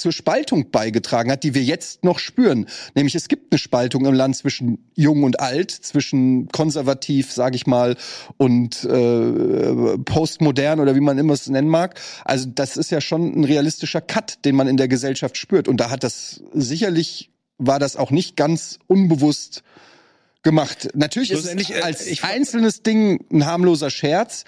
[0.00, 2.66] zur Spaltung beigetragen hat, die wir jetzt noch spüren.
[2.94, 7.66] Nämlich es gibt eine Spaltung im Land zwischen jung und alt, zwischen konservativ, sage ich
[7.66, 7.96] mal,
[8.36, 12.00] und äh, postmodern oder wie man immer es nennen mag.
[12.24, 15.68] Also das ist ja schon ein realistischer Cut, den man in der Gesellschaft spürt.
[15.68, 19.62] Und da hat das sicherlich war das auch nicht ganz unbewusst
[20.42, 20.88] gemacht.
[20.94, 24.44] Natürlich ist es äh, als einzelnes Ding ein harmloser Scherz,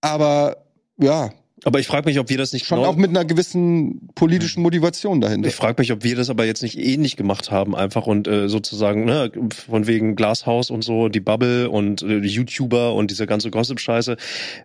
[0.00, 0.64] aber
[0.98, 1.30] ja,
[1.64, 4.62] Aber ich frage mich, ob wir das nicht schon genau- auch mit einer gewissen politischen
[4.62, 5.48] Motivation dahinter.
[5.48, 8.48] Ich frage mich, ob wir das aber jetzt nicht ähnlich gemacht haben, einfach und äh,
[8.48, 9.30] sozusagen, ne,
[9.66, 14.16] von wegen Glashaus und so, die Bubble und äh, die YouTuber und diese ganze Gossip-Scheiße.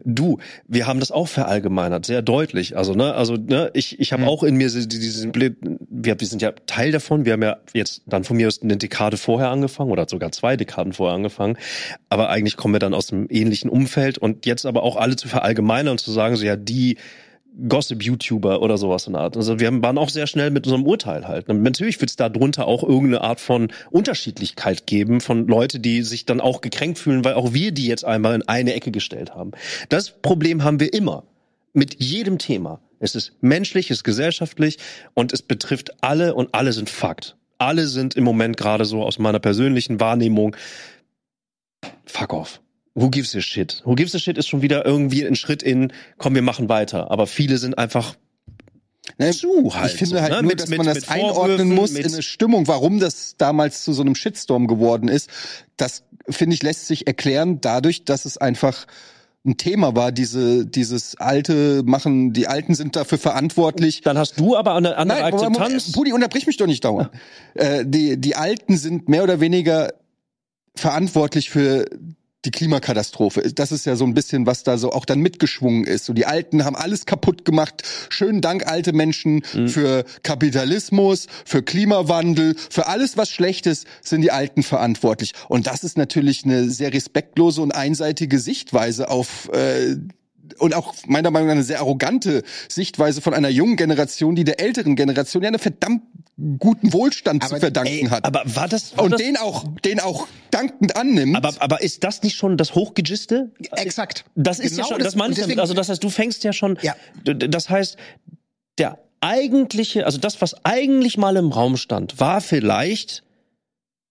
[0.05, 2.75] Du, wir haben das auch verallgemeinert, sehr deutlich.
[2.77, 5.55] Also, ne, also, ne, ich, ich habe auch in mir diese- diesen Blick,
[5.89, 8.77] wir, wir sind ja Teil davon, wir haben ja jetzt dann von mir aus eine
[8.77, 11.57] Dekade vorher angefangen oder sogar zwei Dekaden vorher angefangen,
[12.09, 15.27] aber eigentlich kommen wir dann aus einem ähnlichen Umfeld und jetzt aber auch alle zu
[15.27, 16.86] verallgemeinern und zu sagen, so ja, die
[17.67, 19.35] Gossip-YouTuber oder sowas in der Art.
[19.35, 21.47] Also wir waren auch sehr schnell mit unserem Urteil halt.
[21.47, 26.25] Natürlich wird es da drunter auch irgendeine Art von Unterschiedlichkeit geben von Leute, die sich
[26.25, 29.51] dann auch gekränkt fühlen, weil auch wir die jetzt einmal in eine Ecke gestellt haben.
[29.89, 31.23] Das Problem haben wir immer.
[31.73, 32.79] Mit jedem Thema.
[32.99, 34.77] Es ist menschlich, es ist gesellschaftlich
[35.13, 37.35] und es betrifft alle und alle sind Fakt.
[37.59, 40.55] Alle sind im Moment gerade so aus meiner persönlichen Wahrnehmung
[42.05, 42.61] fuck off.
[42.99, 43.81] Who gives a shit?
[43.85, 47.11] Who gives a shit ist schon wieder irgendwie ein Schritt in, komm, wir machen weiter.
[47.11, 48.15] Aber viele sind einfach
[49.19, 49.91] Ne, zu halt.
[49.93, 50.41] ich finde halt ne?
[50.41, 53.93] nur, Mit- dass mit- man das einordnen muss in eine Stimmung, warum das damals zu
[53.93, 55.29] so einem Shitstorm geworden ist.
[55.77, 58.85] Das, finde ich, lässt sich erklären dadurch, dass es einfach
[59.45, 64.01] ein Thema war, diese, dieses alte machen, die Alten sind dafür verantwortlich.
[64.01, 65.91] Dann hast du aber eine andere Nein, Akzeptanz.
[65.93, 67.11] Pudi, unterbrich mich doch nicht dauernd.
[67.53, 69.93] Äh, die, die Alten sind mehr oder weniger
[70.75, 71.85] verantwortlich für
[72.47, 73.41] die Klimakatastrophe.
[73.53, 76.05] Das ist ja so ein bisschen, was da so auch dann mitgeschwungen ist.
[76.05, 77.83] So die Alten haben alles kaputt gemacht.
[78.09, 79.67] Schönen Dank, alte Menschen, Mhm.
[79.67, 85.33] für Kapitalismus, für Klimawandel, für alles, was schlecht ist, sind die Alten verantwortlich.
[85.49, 89.97] Und das ist natürlich eine sehr respektlose und einseitige Sichtweise auf äh,
[90.59, 94.59] und auch meiner Meinung nach eine sehr arrogante Sichtweise von einer jungen Generation, die der
[94.59, 96.03] älteren Generation ja einen verdammt
[96.59, 98.23] guten Wohlstand zu Aber, verdanken Ey, hat.
[98.25, 101.35] aber war das, war und das den auch, den auch dankend annimmt.
[101.35, 103.51] aber, aber ist das nicht schon das Hochgegiste?
[103.75, 104.25] Exakt.
[104.35, 105.59] Das ist Genau ja schon, das- das, meine ich damit.
[105.59, 106.95] Also das heißt, du fängst ja schon, Ja.
[107.23, 107.97] Das heißt,
[108.77, 113.23] der eigentliche, also das, was eigentlich mal im Raum stand, war vielleicht,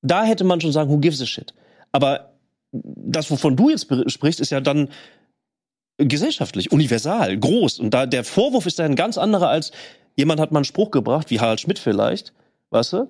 [0.02, 1.54] da hätte man schon sagen, who gives a shit.
[1.92, 2.32] Aber
[2.72, 4.88] das, wovon du jetzt sprichst, ist ja dann
[5.98, 7.78] gesellschaftlich, universal, groß.
[7.80, 9.72] Und da der Vorwurf ist ja ein ganz anderer als
[10.16, 12.32] jemand hat mal einen Spruch gebracht, wie Harald Schmidt vielleicht,
[12.70, 13.08] weißt du?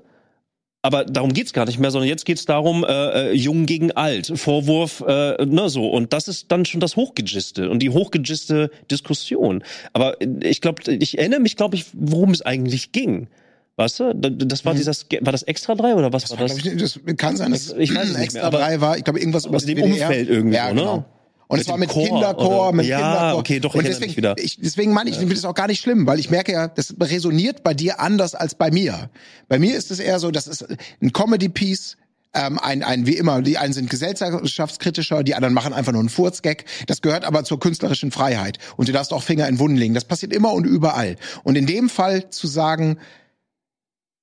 [0.82, 4.32] Aber darum geht's gar nicht mehr, sondern jetzt geht's darum, äh, äh, jung gegen alt,
[4.36, 5.88] Vorwurf, äh, ne, so.
[5.88, 9.64] Und das ist dann schon das Hochgegiste und die hochgegiste Diskussion.
[9.94, 13.26] Aber äh, ich glaube, ich erinnere mich, glaube ich, worum es eigentlich ging.
[13.74, 14.14] Weißt du?
[14.14, 16.56] Da- Das war dieser, Ske- war das Extra 3 oder was war das?
[16.56, 18.96] Ich, das kann sein, dass Ich weiß es nicht extra mehr, aber drei war.
[18.96, 20.06] Ich glaube, irgendwas über aus das dem WDR.
[20.08, 20.80] Umfeld irgendwie ja, so, ne?
[20.80, 21.04] Genau.
[21.48, 22.76] Und es war mit Chor, Kinderchor, oder?
[22.76, 23.38] mit Ja, Kinderchor.
[23.38, 24.34] okay, doch, Und deswegen, wieder.
[24.38, 26.68] Ich, deswegen meine ich, ich finde das auch gar nicht schlimm, weil ich merke ja,
[26.68, 29.10] das resoniert bei dir anders als bei mir.
[29.48, 30.66] Bei mir ist es eher so, das ist
[31.00, 31.96] ein Comedy-Piece,
[32.34, 36.08] ähm, ein, ein, wie immer, die einen sind gesellschaftskritischer, die anderen machen einfach nur einen
[36.08, 36.64] Furzgag.
[36.86, 38.58] Das gehört aber zur künstlerischen Freiheit.
[38.76, 39.94] Und du darfst auch Finger in Wunden legen.
[39.94, 41.16] Das passiert immer und überall.
[41.44, 42.98] Und in dem Fall zu sagen,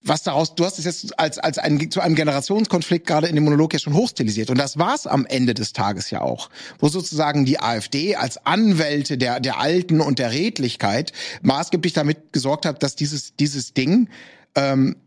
[0.03, 3.45] was daraus, du hast es jetzt als, als ein, zu einem Generationskonflikt gerade in dem
[3.45, 4.49] Monolog ja schon hochstilisiert.
[4.49, 6.49] Und das war's am Ende des Tages ja auch.
[6.79, 12.65] Wo sozusagen die AfD als Anwälte der, der Alten und der Redlichkeit maßgeblich damit gesorgt
[12.65, 14.09] hat, dass dieses, dieses Ding,
[14.55, 14.97] ähm,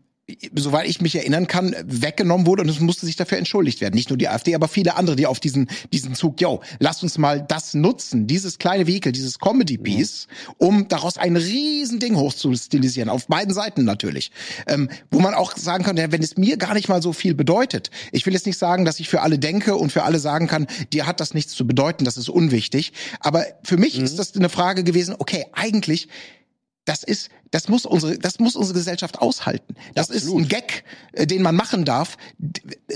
[0.55, 3.95] soweit ich mich erinnern kann, weggenommen wurde und es musste sich dafür entschuldigt werden.
[3.95, 7.17] Nicht nur die AfD, aber viele andere, die auf diesen, diesen Zug, yo, lasst uns
[7.17, 10.27] mal das nutzen, dieses kleine Vehikel, dieses Comedy-Piece,
[10.57, 14.31] um daraus ein Riesending hochzustilisieren, auf beiden Seiten natürlich.
[14.67, 17.89] Ähm, wo man auch sagen kann, wenn es mir gar nicht mal so viel bedeutet.
[18.11, 20.67] Ich will jetzt nicht sagen, dass ich für alle denke und für alle sagen kann,
[20.91, 22.91] dir hat das nichts zu bedeuten, das ist unwichtig.
[23.21, 26.09] Aber für mich ist das eine Frage gewesen, okay, eigentlich
[26.87, 29.75] das ist, das muss unsere, das muss unsere Gesellschaft aushalten.
[29.95, 30.83] Das ist ein Gag,
[31.13, 32.17] äh, den man machen darf.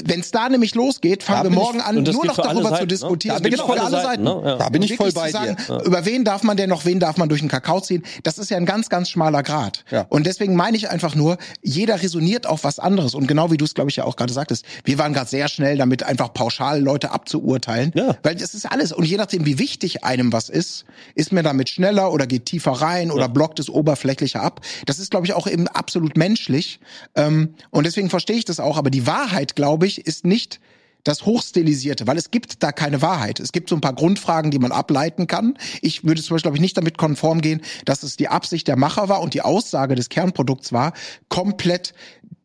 [0.03, 2.69] Wenn es da nämlich losgeht, fangen Da wir morgen ich- an, nur noch darüber zu
[2.69, 2.87] Seiten, ne?
[2.87, 3.35] diskutieren.
[3.35, 4.23] Da Das bin ich für alle alle Seiten.
[4.23, 4.41] Ne?
[4.43, 4.55] Ja.
[4.57, 5.55] Da bin ich voll bei zu dir.
[5.67, 8.03] sagen, Über wen darf man denn noch, wen darf man durch den Kakao ziehen?
[8.23, 9.83] Das ist ja ein ganz, ganz schmaler Grad.
[9.91, 10.05] Ja.
[10.09, 13.15] Und deswegen meine ich einfach nur, jeder resoniert auf was anderes.
[13.15, 15.47] Und genau wie du es, glaube ich, ja auch gerade sagtest, wir waren gerade sehr
[15.47, 17.91] schnell damit, einfach pauschal Leute abzuurteilen.
[17.95, 18.15] Ja.
[18.23, 18.91] Weil das ist alles.
[18.91, 22.71] Und je nachdem, wie wichtig einem was ist, ist man damit schneller oder geht tiefer
[22.71, 24.61] rein oder blockt es oberflächlicher ab.
[24.85, 26.79] Das ist, glaube ich, auch eben absolut menschlich.
[27.15, 28.77] Ähm, und deswegen verstehe ich das auch.
[28.77, 30.59] Aber die Wahrheit, glaube ich, ist nicht
[31.03, 33.39] das Hochstilisierte, weil es gibt da keine Wahrheit.
[33.39, 35.57] Es gibt so ein paar Grundfragen, die man ableiten kann.
[35.81, 38.77] Ich würde zum Beispiel, glaube ich, nicht damit konform gehen, dass es die Absicht der
[38.77, 40.93] Macher war und die Aussage des Kernprodukts war,
[41.29, 41.93] komplett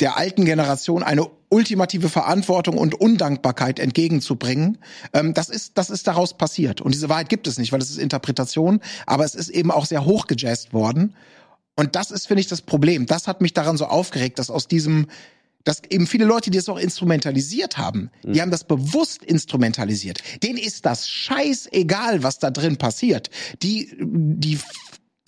[0.01, 4.79] der alten Generation eine ultimative Verantwortung und Undankbarkeit entgegenzubringen.
[5.13, 6.81] Ähm, das ist, das ist daraus passiert.
[6.81, 9.87] Und diese Wahrheit gibt es nicht, weil es ist Interpretation, aber es ist eben auch
[9.87, 11.15] sehr hochgejazzt worden.
[11.77, 13.07] Und das ist, finde ich, das Problem.
[13.07, 15.07] Das hat mich daran so aufgeregt, dass aus diesem,
[15.63, 20.23] dass eben viele Leute, die es auch instrumentalisiert haben, die haben das bewusst instrumentalisiert.
[20.43, 23.31] Denen ist das scheißegal, was da drin passiert.
[23.63, 24.59] Die, die,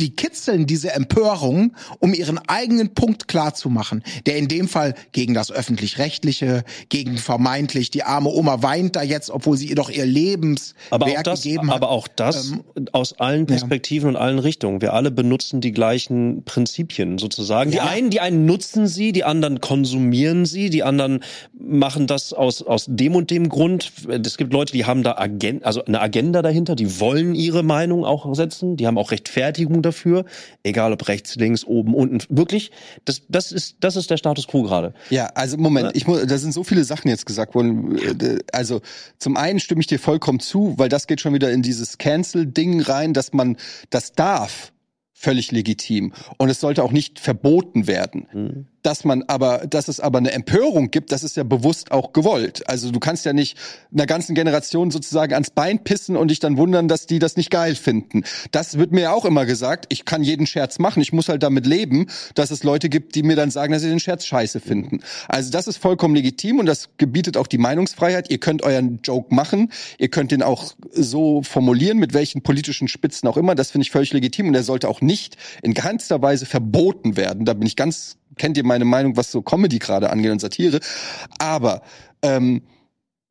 [0.00, 4.94] die kitzeln diese Empörung, um ihren eigenen Punkt klar zu machen, der in dem Fall
[5.10, 9.90] gegen das öffentlich-rechtliche, gegen vermeintlich die arme Oma weint da jetzt, obwohl sie ihr doch
[9.90, 11.76] ihr Lebenswerk Aber auch das, gegeben hat.
[11.76, 14.80] aber auch das Ähm, aus allen Perspektiven und allen Richtungen.
[14.80, 17.72] Wir alle benutzen die gleichen Prinzipien sozusagen.
[17.72, 17.86] Die Ja.
[17.86, 21.24] einen, die einen nutzen sie, die anderen konsumieren sie, die anderen
[21.58, 23.90] machen das aus aus dem und dem Grund.
[24.08, 28.04] Es gibt Leute, die haben da Agen also eine Agenda dahinter, die wollen ihre Meinung
[28.04, 30.24] auch setzen, die haben auch Rechtfertigung dafür,
[30.62, 32.20] egal ob rechts, links, oben, unten.
[32.28, 32.70] Wirklich,
[33.04, 34.94] das das ist das ist der Status quo gerade.
[35.10, 37.98] Ja, also Moment, ich muss, da sind so viele Sachen jetzt gesagt worden.
[38.52, 38.80] Also
[39.18, 42.80] zum einen stimme ich dir vollkommen zu, weil das geht schon wieder in dieses Cancel-Ding
[42.82, 43.56] rein, dass man
[43.90, 44.72] das darf.
[45.12, 46.12] Völlig legitim.
[46.36, 48.68] Und es sollte auch nicht verboten werden.
[48.88, 52.66] Dass man aber, dass es aber eine Empörung gibt, das ist ja bewusst auch gewollt.
[52.70, 53.58] Also du kannst ja nicht
[53.92, 57.50] einer ganzen Generation sozusagen ans Bein pissen und dich dann wundern, dass die das nicht
[57.50, 58.22] geil finden.
[58.50, 59.84] Das wird mir ja auch immer gesagt.
[59.90, 61.02] Ich kann jeden Scherz machen.
[61.02, 63.90] Ich muss halt damit leben, dass es Leute gibt, die mir dann sagen, dass sie
[63.90, 65.00] den Scherz scheiße finden.
[65.28, 68.30] Also das ist vollkommen legitim und das gebietet auch die Meinungsfreiheit.
[68.30, 69.70] Ihr könnt euren Joke machen.
[69.98, 73.54] Ihr könnt den auch so formulieren, mit welchen politischen Spitzen auch immer.
[73.54, 77.44] Das finde ich völlig legitim und er sollte auch nicht in keinster Weise verboten werden.
[77.44, 80.80] Da bin ich ganz, kennt ihr meine Meinung, was so Comedy gerade angeht und Satire.
[81.38, 81.82] Aber
[82.22, 82.62] ähm,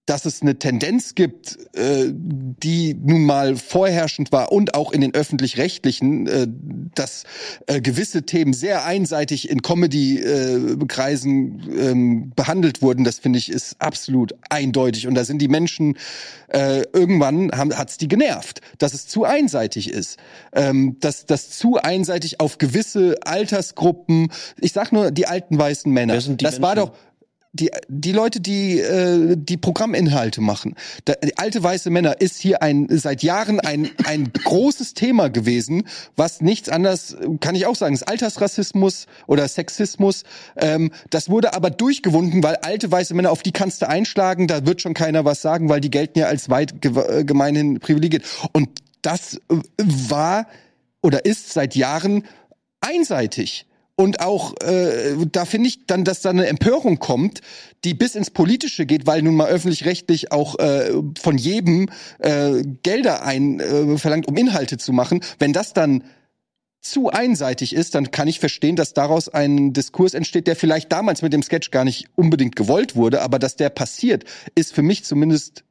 [0.07, 5.13] dass es eine Tendenz gibt, äh, die nun mal vorherrschend war und auch in den
[5.13, 6.47] öffentlich-rechtlichen, äh,
[6.95, 7.25] dass
[7.67, 14.33] äh, gewisse Themen sehr einseitig in Comedy-Kreisen ähm, behandelt wurden, das finde ich ist absolut
[14.49, 15.07] eindeutig.
[15.07, 15.97] Und da sind die Menschen
[16.47, 20.17] äh, irgendwann haben, hat's die genervt, dass es zu einseitig ist,
[20.53, 24.31] ähm, dass das zu einseitig auf gewisse Altersgruppen.
[24.61, 26.15] Ich sag nur die alten weißen Männer.
[26.15, 26.91] Das war Menschen?
[26.91, 26.97] doch
[27.59, 30.75] die, die Leute, die äh, die Programminhalte machen.
[31.05, 35.83] Da, alte weiße Männer ist hier ein seit Jahren ein ein großes Thema gewesen,
[36.15, 40.23] was nichts anderes kann ich auch sagen, ist Altersrassismus oder Sexismus.
[40.55, 44.65] Ähm, das wurde aber durchgewunden, weil alte weiße Männer auf die kannst du einschlagen, da
[44.65, 48.23] wird schon keiner was sagen, weil die gelten ja als weit äh, gemeinhin privilegiert.
[48.53, 48.69] Und
[49.01, 50.47] das äh, war
[51.01, 52.23] oder ist seit Jahren
[52.81, 53.66] einseitig.
[53.99, 57.41] Und auch äh, da finde ich dann, dass da eine Empörung kommt,
[57.83, 63.23] die bis ins Politische geht, weil nun mal öffentlich-rechtlich auch äh, von jedem äh, Gelder
[63.23, 65.21] ein äh, verlangt, um Inhalte zu machen.
[65.39, 66.03] Wenn das dann
[66.79, 71.23] zu einseitig ist, dann kann ich verstehen, dass daraus ein Diskurs entsteht, der vielleicht damals
[71.23, 75.05] mit dem Sketch gar nicht unbedingt gewollt wurde, aber dass der passiert, ist für mich
[75.05, 75.63] zumindest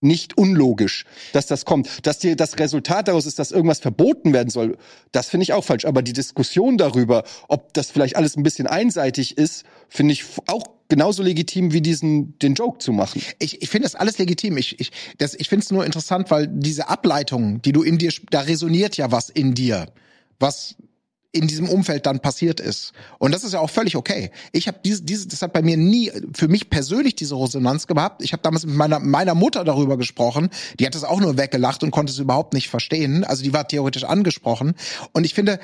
[0.00, 2.06] nicht unlogisch, dass das kommt.
[2.06, 4.76] Dass dir das Resultat daraus ist, dass irgendwas verboten werden soll,
[5.12, 5.84] das finde ich auch falsch.
[5.84, 10.64] Aber die Diskussion darüber, ob das vielleicht alles ein bisschen einseitig ist, finde ich auch
[10.88, 13.22] genauso legitim wie diesen den Joke zu machen.
[13.38, 14.56] Ich, ich finde das alles legitim.
[14.56, 18.12] Ich, ich, das, ich finde es nur interessant, weil diese Ableitung, die du in dir,
[18.30, 19.86] da resoniert ja was in dir,
[20.38, 20.76] was
[21.32, 22.92] in diesem Umfeld dann passiert ist.
[23.18, 24.30] Und das ist ja auch völlig okay.
[24.52, 28.22] Ich habe diese, diese, das hat bei mir nie für mich persönlich diese Resonanz gehabt.
[28.22, 30.50] Ich habe damals mit meiner meiner Mutter darüber gesprochen.
[30.78, 33.22] Die hat es auch nur weggelacht und konnte es überhaupt nicht verstehen.
[33.22, 34.74] Also die war theoretisch angesprochen.
[35.12, 35.60] Und ich finde,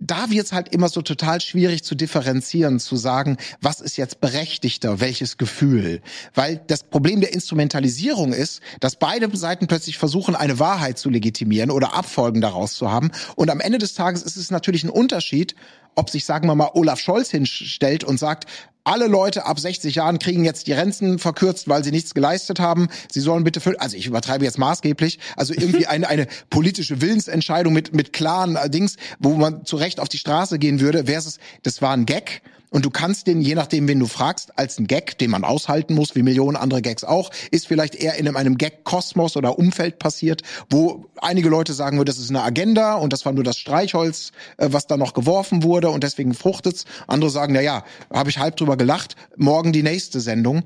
[0.00, 4.98] da wird's halt immer so total schwierig zu differenzieren, zu sagen, was ist jetzt berechtigter,
[5.00, 6.00] welches Gefühl.
[6.34, 11.70] Weil das Problem der Instrumentalisierung ist, dass beide Seiten plötzlich versuchen, eine Wahrheit zu legitimieren
[11.70, 13.10] oder Abfolgen daraus zu haben.
[13.36, 15.54] Und am Ende des Tages ist es natürlich ein Unterschied,
[15.94, 18.46] ob sich, sagen wir mal, Olaf Scholz hinstellt und sagt,
[18.84, 22.88] alle Leute ab 60 Jahren kriegen jetzt die Renten verkürzt, weil sie nichts geleistet haben.
[23.10, 27.94] Sie sollen bitte also ich übertreibe jetzt maßgeblich, also irgendwie eine, eine politische Willensentscheidung mit,
[27.94, 31.82] mit klaren äh, Dings, wo man zu Recht auf die Straße gehen würde, versus, das
[31.82, 32.42] war ein Gag.
[32.70, 35.94] Und du kannst den, je nachdem, wen du fragst, als ein Gag, den man aushalten
[35.94, 40.42] muss, wie Millionen andere Gags auch, ist vielleicht eher in einem Gag-Kosmos oder Umfeld passiert,
[40.70, 44.30] wo einige Leute sagen würden, das ist eine Agenda und das war nur das Streichholz,
[44.56, 46.84] äh, was da noch geworfen wurde und deswegen fruchtet's.
[47.08, 50.62] Andere sagen, na ja, habe ich halb drüber gelacht, morgen die nächste Sendung.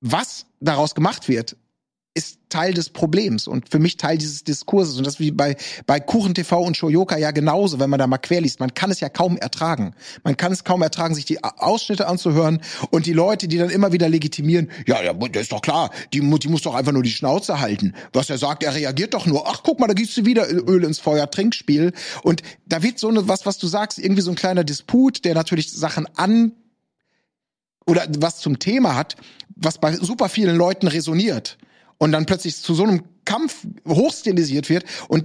[0.00, 1.56] Was daraus gemacht wird,
[2.14, 4.96] ist Teil des Problems und für mich Teil dieses Diskurses.
[4.96, 8.18] Und das wie bei, bei Kuchen TV und Shoyoka ja genauso, wenn man da mal
[8.18, 8.60] querliest.
[8.60, 9.96] Man kann es ja kaum ertragen.
[10.22, 12.60] Man kann es kaum ertragen, sich die Ausschnitte anzuhören
[12.90, 16.20] und die Leute, die dann immer wieder legitimieren, ja, ja, das ist doch klar, die,
[16.20, 17.94] die muss doch einfach nur die Schnauze halten.
[18.12, 19.48] Was er sagt, er reagiert doch nur.
[19.48, 21.92] Ach, guck mal, da gießt du wieder Öl ins Feuer, Trinkspiel.
[22.22, 25.34] Und da wird so eine, was, was du sagst, irgendwie so ein kleiner Disput, der
[25.34, 26.52] natürlich Sachen an
[27.86, 29.16] oder was zum Thema hat,
[29.56, 31.58] was bei super vielen Leuten resoniert
[32.04, 35.24] und dann plötzlich zu so einem Kampf hochstilisiert wird und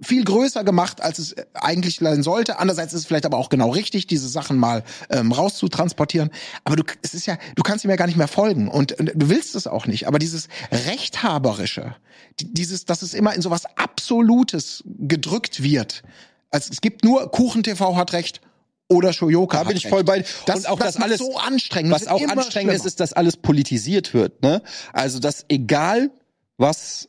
[0.00, 2.58] viel größer gemacht, als es eigentlich sein sollte.
[2.58, 6.30] Andererseits ist es vielleicht aber auch genau richtig, diese Sachen mal ähm, rauszutransportieren.
[6.64, 9.12] Aber du, es ist ja, du kannst ihm ja gar nicht mehr folgen und, und
[9.14, 10.08] du willst es auch nicht.
[10.08, 11.94] Aber dieses rechthaberische,
[12.40, 16.04] dieses, dass es immer in sowas Absolutes gedrückt wird.
[16.50, 18.40] Also es gibt nur Kuchen TV hat Recht
[18.88, 19.58] oder Shoyoka.
[19.58, 20.24] Da bin ich voll bei.
[20.46, 21.92] Das, und auch das das, alles, so anstrengend.
[21.92, 22.86] was auch anstrengend ist, schlimmer.
[22.86, 24.42] ist, dass alles politisiert wird.
[24.42, 24.62] Ne?
[24.92, 26.10] Also dass egal
[26.56, 27.08] was,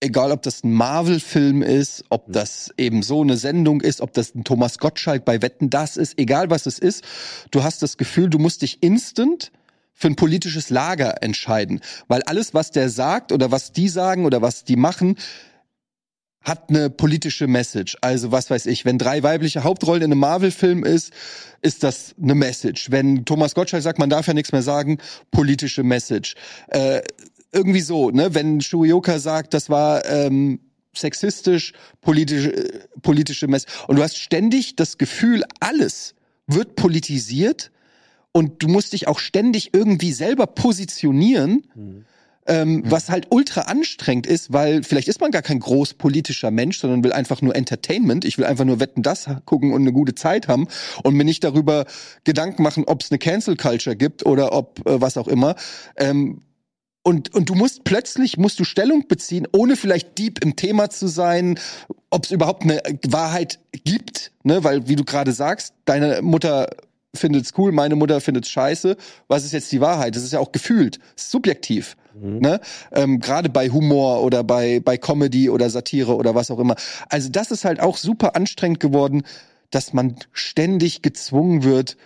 [0.00, 4.34] egal ob das ein Marvel-Film ist, ob das eben so eine Sendung ist, ob das
[4.34, 7.04] ein Thomas Gottschalk bei Wetten das ist, egal was es ist,
[7.50, 9.52] du hast das Gefühl, du musst dich instant
[9.92, 14.42] für ein politisches Lager entscheiden, weil alles, was der sagt oder was die sagen oder
[14.42, 15.16] was die machen,
[16.46, 17.96] hat eine politische Message.
[18.02, 21.12] Also was weiß ich, wenn drei weibliche Hauptrollen in einem Marvel-Film ist,
[21.60, 22.92] ist das eine Message.
[22.92, 24.98] Wenn Thomas Gottschalk sagt, man darf ja nichts mehr sagen,
[25.32, 26.36] politische Message.
[26.68, 27.02] Äh,
[27.50, 28.32] irgendwie so, ne?
[28.32, 30.60] Wenn Shuyoka sagt, das war ähm,
[30.94, 33.72] sexistisch, politische, äh, politische Message.
[33.88, 36.14] Und du hast ständig das Gefühl, alles
[36.46, 37.72] wird politisiert
[38.30, 41.64] und du musst dich auch ständig irgendwie selber positionieren
[42.46, 46.78] ähm, was halt ultra anstrengend ist, weil vielleicht ist man gar kein groß politischer Mensch,
[46.78, 48.24] sondern will einfach nur Entertainment.
[48.24, 50.68] Ich will einfach nur Wetten das gucken und eine gute Zeit haben
[51.02, 51.86] und mir nicht darüber
[52.24, 55.56] Gedanken machen, ob es eine Cancel Culture gibt oder ob äh, was auch immer.
[55.96, 56.42] Ähm,
[57.02, 61.06] und, und du musst plötzlich musst du Stellung beziehen, ohne vielleicht deep im Thema zu
[61.06, 61.56] sein,
[62.10, 64.64] ob es überhaupt eine Wahrheit gibt, ne?
[64.64, 66.68] Weil wie du gerade sagst, deine Mutter
[67.14, 68.96] findet's cool, meine Mutter findet's scheiße.
[69.28, 70.16] Was ist jetzt die Wahrheit?
[70.16, 71.96] Das ist ja auch gefühlt, subjektiv.
[72.20, 72.60] Ne?
[72.92, 76.76] Ähm, Gerade bei Humor oder bei, bei Comedy oder Satire oder was auch immer.
[77.08, 79.22] Also das ist halt auch super anstrengend geworden,
[79.70, 81.96] dass man ständig gezwungen wird,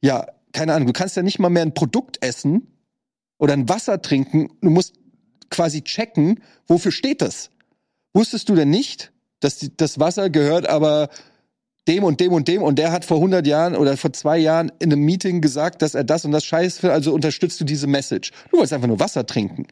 [0.00, 2.68] ja, keine Ahnung, du kannst ja nicht mal mehr ein Produkt essen
[3.38, 4.50] oder ein Wasser trinken.
[4.60, 4.94] Du musst
[5.50, 7.50] quasi checken, wofür steht das?
[8.12, 11.08] Wusstest du denn nicht, dass die, das Wasser gehört aber
[11.88, 14.70] dem und dem und dem und der hat vor 100 Jahren oder vor zwei Jahren
[14.78, 17.86] in einem Meeting gesagt, dass er das und das scheiße findet, also unterstützt du diese
[17.86, 18.30] Message.
[18.50, 19.66] Du wolltest einfach nur Wasser trinken.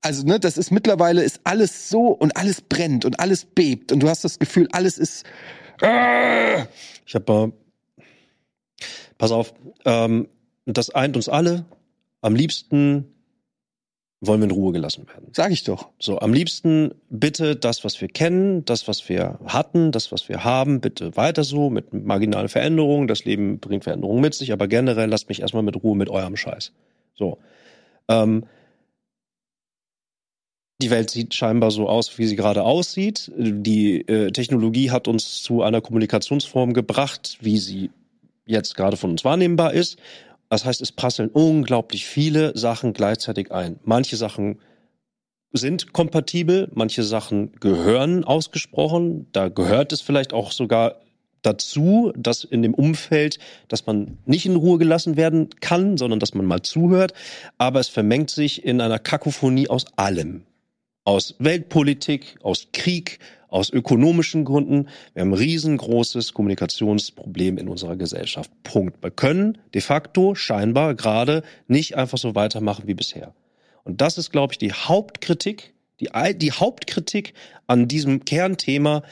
[0.00, 4.00] Also, ne, das ist mittlerweile ist alles so und alles brennt und alles bebt und
[4.00, 5.26] du hast das Gefühl, alles ist
[7.06, 7.52] Ich habe mal.
[9.16, 9.52] Pass auf,
[9.84, 10.28] ähm,
[10.64, 11.64] das eint uns alle.
[12.20, 13.12] Am liebsten
[14.20, 15.28] wollen wir in Ruhe gelassen werden.
[15.32, 15.90] Sag ich doch.
[16.00, 20.42] So, am liebsten bitte das, was wir kennen, das, was wir hatten, das, was wir
[20.42, 23.06] haben, bitte weiter so mit marginalen Veränderungen.
[23.06, 26.36] Das Leben bringt Veränderungen mit sich, aber generell lasst mich erstmal mit Ruhe mit eurem
[26.36, 26.72] Scheiß.
[27.14, 27.38] So.
[28.08, 28.46] Ähm,
[30.80, 33.32] die Welt sieht scheinbar so aus, wie sie gerade aussieht.
[33.36, 37.90] Die äh, Technologie hat uns zu einer Kommunikationsform gebracht, wie sie
[38.46, 39.98] jetzt gerade von uns wahrnehmbar ist.
[40.48, 43.78] Das heißt, es prasseln unglaublich viele Sachen gleichzeitig ein.
[43.84, 44.60] Manche Sachen
[45.52, 49.26] sind kompatibel, manche Sachen gehören ausgesprochen.
[49.32, 50.96] Da gehört es vielleicht auch sogar
[51.42, 53.38] dazu, dass in dem Umfeld,
[53.68, 57.12] dass man nicht in Ruhe gelassen werden kann, sondern dass man mal zuhört.
[57.58, 60.44] Aber es vermengt sich in einer Kakophonie aus allem.
[61.08, 63.18] Aus Weltpolitik, aus Krieg,
[63.48, 64.90] aus ökonomischen Gründen.
[65.14, 68.50] Wir haben ein riesengroßes Kommunikationsproblem in unserer Gesellschaft.
[68.62, 69.02] Punkt.
[69.02, 73.34] Wir können de facto scheinbar gerade nicht einfach so weitermachen wie bisher.
[73.84, 77.32] Und das ist, glaube ich, die Hauptkritik, die, die Hauptkritik
[77.66, 79.02] an diesem Kernthema.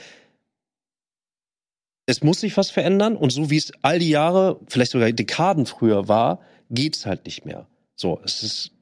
[2.04, 5.64] es muss sich was verändern und so wie es all die Jahre, vielleicht sogar Dekaden
[5.64, 7.66] früher war, geht's halt nicht mehr.
[7.94, 8.75] So, es ist,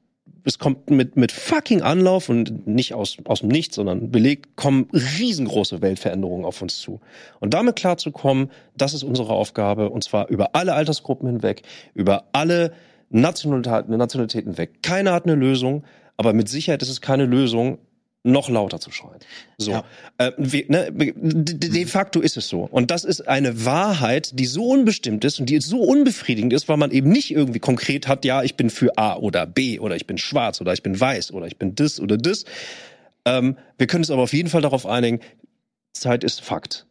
[0.45, 4.87] es kommt mit, mit fucking Anlauf und nicht aus, aus dem Nichts, sondern belegt, kommen
[4.93, 7.01] riesengroße Weltveränderungen auf uns zu.
[7.39, 11.63] Und damit klarzukommen, das ist unsere Aufgabe und zwar über alle Altersgruppen hinweg,
[11.95, 12.73] über alle
[13.09, 14.83] Nationalitäten, Nationalitäten hinweg.
[14.83, 15.83] Keiner hat eine Lösung,
[16.15, 17.79] aber mit Sicherheit ist es keine Lösung,
[18.25, 19.19] noch lauter zu schreien.
[19.57, 19.83] So, Ja.
[20.17, 22.61] äh, wie, ne, de, facto ist es so.
[22.63, 26.77] Und das ist eine Wahrheit, die so unbestimmt ist und die so unbefriedigend ist, weil
[26.77, 30.07] man eben nicht irgendwie konkret hat, ja, ich bin für A oder B oder ich
[30.07, 32.45] bin schwarz oder ich bin weiß oder ich bin das oder das.
[33.25, 35.19] Ähm, wir können uns aber auf jeden Fall darauf einigen,
[35.93, 36.85] Zeit ist Fakt.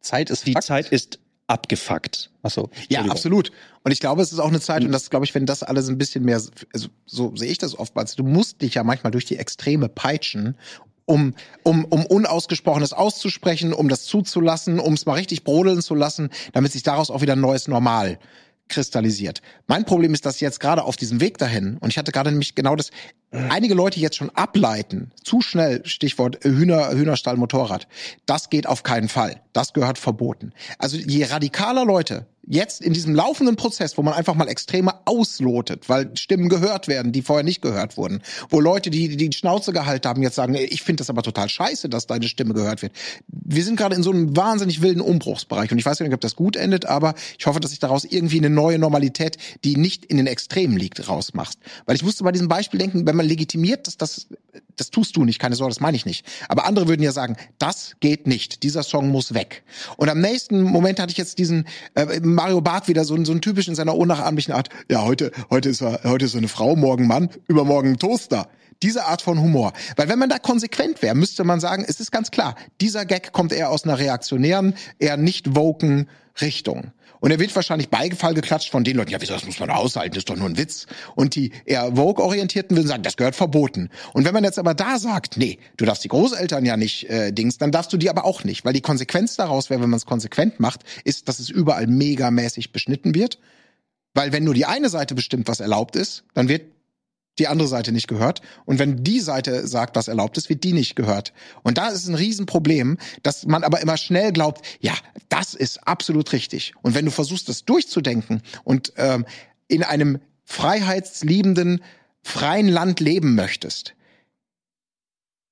[0.00, 0.66] Zeit ist Die Fakt.
[0.66, 2.30] Zeit ist abgefuckt.
[2.42, 2.70] Achso.
[2.88, 3.52] Ja, absolut.
[3.84, 5.88] Und ich glaube, es ist auch eine Zeit, und das glaube ich, wenn das alles
[5.88, 6.40] ein bisschen mehr,
[6.72, 10.56] also, so sehe ich das oftmals, du musst dich ja manchmal durch die Extreme peitschen,
[11.04, 16.30] um, um, um Unausgesprochenes auszusprechen, um das zuzulassen, um es mal richtig brodeln zu lassen,
[16.52, 18.18] damit sich daraus auch wieder ein neues Normal
[18.68, 19.42] kristallisiert.
[19.66, 22.54] Mein Problem ist, dass jetzt gerade auf diesem Weg dahin, und ich hatte gerade nämlich
[22.54, 22.90] genau das,
[23.30, 27.86] einige Leute jetzt schon ableiten, zu schnell, Stichwort Hühner, Hühnerstall, Motorrad,
[28.26, 29.40] das geht auf keinen Fall.
[29.52, 30.52] Das gehört verboten.
[30.78, 35.88] Also je radikaler Leute jetzt in diesem laufenden Prozess, wo man einfach mal Extreme auslotet,
[35.88, 40.08] weil Stimmen gehört werden, die vorher nicht gehört wurden, wo Leute, die die Schnauze gehalten
[40.08, 42.92] haben, jetzt sagen, "Ey, ich finde das aber total scheiße, dass deine Stimme gehört wird.
[43.28, 46.36] Wir sind gerade in so einem wahnsinnig wilden Umbruchsbereich und ich weiß nicht, ob das
[46.36, 50.16] gut endet, aber ich hoffe, dass sich daraus irgendwie eine neue Normalität, die nicht in
[50.16, 51.58] den Extremen liegt, rausmacht.
[51.86, 54.26] Weil ich musste bei diesem Beispiel denken, wenn man legitimiert, dass das
[54.76, 56.26] das tust du nicht, keine Sorge, das meine ich nicht.
[56.48, 59.62] Aber andere würden ja sagen, das geht nicht, dieser Song muss weg.
[59.96, 63.40] Und am nächsten Moment hatte ich jetzt diesen äh, Mario Barth wieder so, so einen
[63.40, 66.76] typisch in seiner unnachahmlichen Art, ja, heute, heute ist er, heute ist er eine Frau,
[66.76, 68.48] morgen Mann, übermorgen Toaster.
[68.82, 69.72] Diese Art von Humor.
[69.96, 73.32] Weil wenn man da konsequent wäre, müsste man sagen, es ist ganz klar, dieser Gag
[73.32, 76.08] kommt eher aus einer reaktionären, eher nicht woken
[76.42, 76.92] Richtung.
[77.20, 80.16] Und er wird wahrscheinlich Beifall geklatscht von den Leuten, ja, wieso, das muss man aushalten,
[80.16, 80.86] ist doch nur ein Witz.
[81.14, 83.90] Und die eher Vogue-Orientierten würden sagen, das gehört verboten.
[84.12, 87.32] Und wenn man jetzt aber da sagt, nee, du darfst die Großeltern ja nicht äh,
[87.32, 88.64] Dings, dann darfst du die aber auch nicht.
[88.64, 92.72] Weil die Konsequenz daraus wäre, wenn man es konsequent macht, ist, dass es überall megamäßig
[92.72, 93.38] beschnitten wird.
[94.14, 96.75] Weil wenn nur die eine Seite bestimmt, was erlaubt ist, dann wird
[97.38, 98.40] die andere Seite nicht gehört.
[98.64, 101.32] Und wenn die Seite sagt, was erlaubt ist, wird die nicht gehört.
[101.62, 104.94] Und da ist es ein Riesenproblem, dass man aber immer schnell glaubt, ja,
[105.28, 106.74] das ist absolut richtig.
[106.82, 109.26] Und wenn du versuchst, das durchzudenken und ähm,
[109.68, 111.82] in einem freiheitsliebenden,
[112.22, 113.94] freien Land leben möchtest,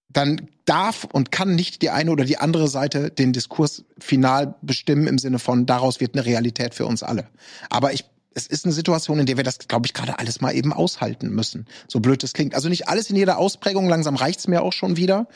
[0.08, 5.06] dann darf und kann nicht die eine oder die andere Seite den Diskurs final bestimmen
[5.06, 7.28] im Sinne von, daraus wird eine Realität für uns alle.
[7.68, 8.04] Aber ich
[8.34, 11.30] es ist eine Situation, in der wir das, glaube ich, gerade alles mal eben aushalten
[11.30, 11.66] müssen.
[11.88, 12.54] So blöd das klingt.
[12.54, 15.28] Also nicht alles in jeder Ausprägung, langsam reicht's mir auch schon wieder.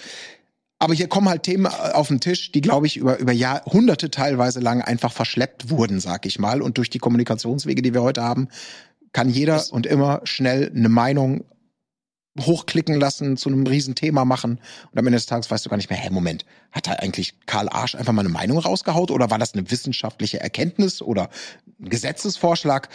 [0.81, 4.61] Aber hier kommen halt Themen auf den Tisch, die, glaube ich, über, über Jahrhunderte teilweise
[4.61, 6.63] lang einfach verschleppt wurden, sag ich mal.
[6.63, 8.49] Und durch die Kommunikationswege, die wir heute haben,
[9.13, 11.45] kann jeder und immer schnell eine Meinung
[12.39, 14.61] hochklicken lassen, zu einem Riesenthema machen.
[14.93, 17.35] Und am Ende des Tages weißt du gar nicht mehr, hä, Moment, hat da eigentlich
[17.47, 21.31] Karl Arsch einfach mal eine Meinung rausgehaut oder war das eine wissenschaftliche Erkenntnis oder
[21.81, 22.89] ein Gesetzesvorschlag?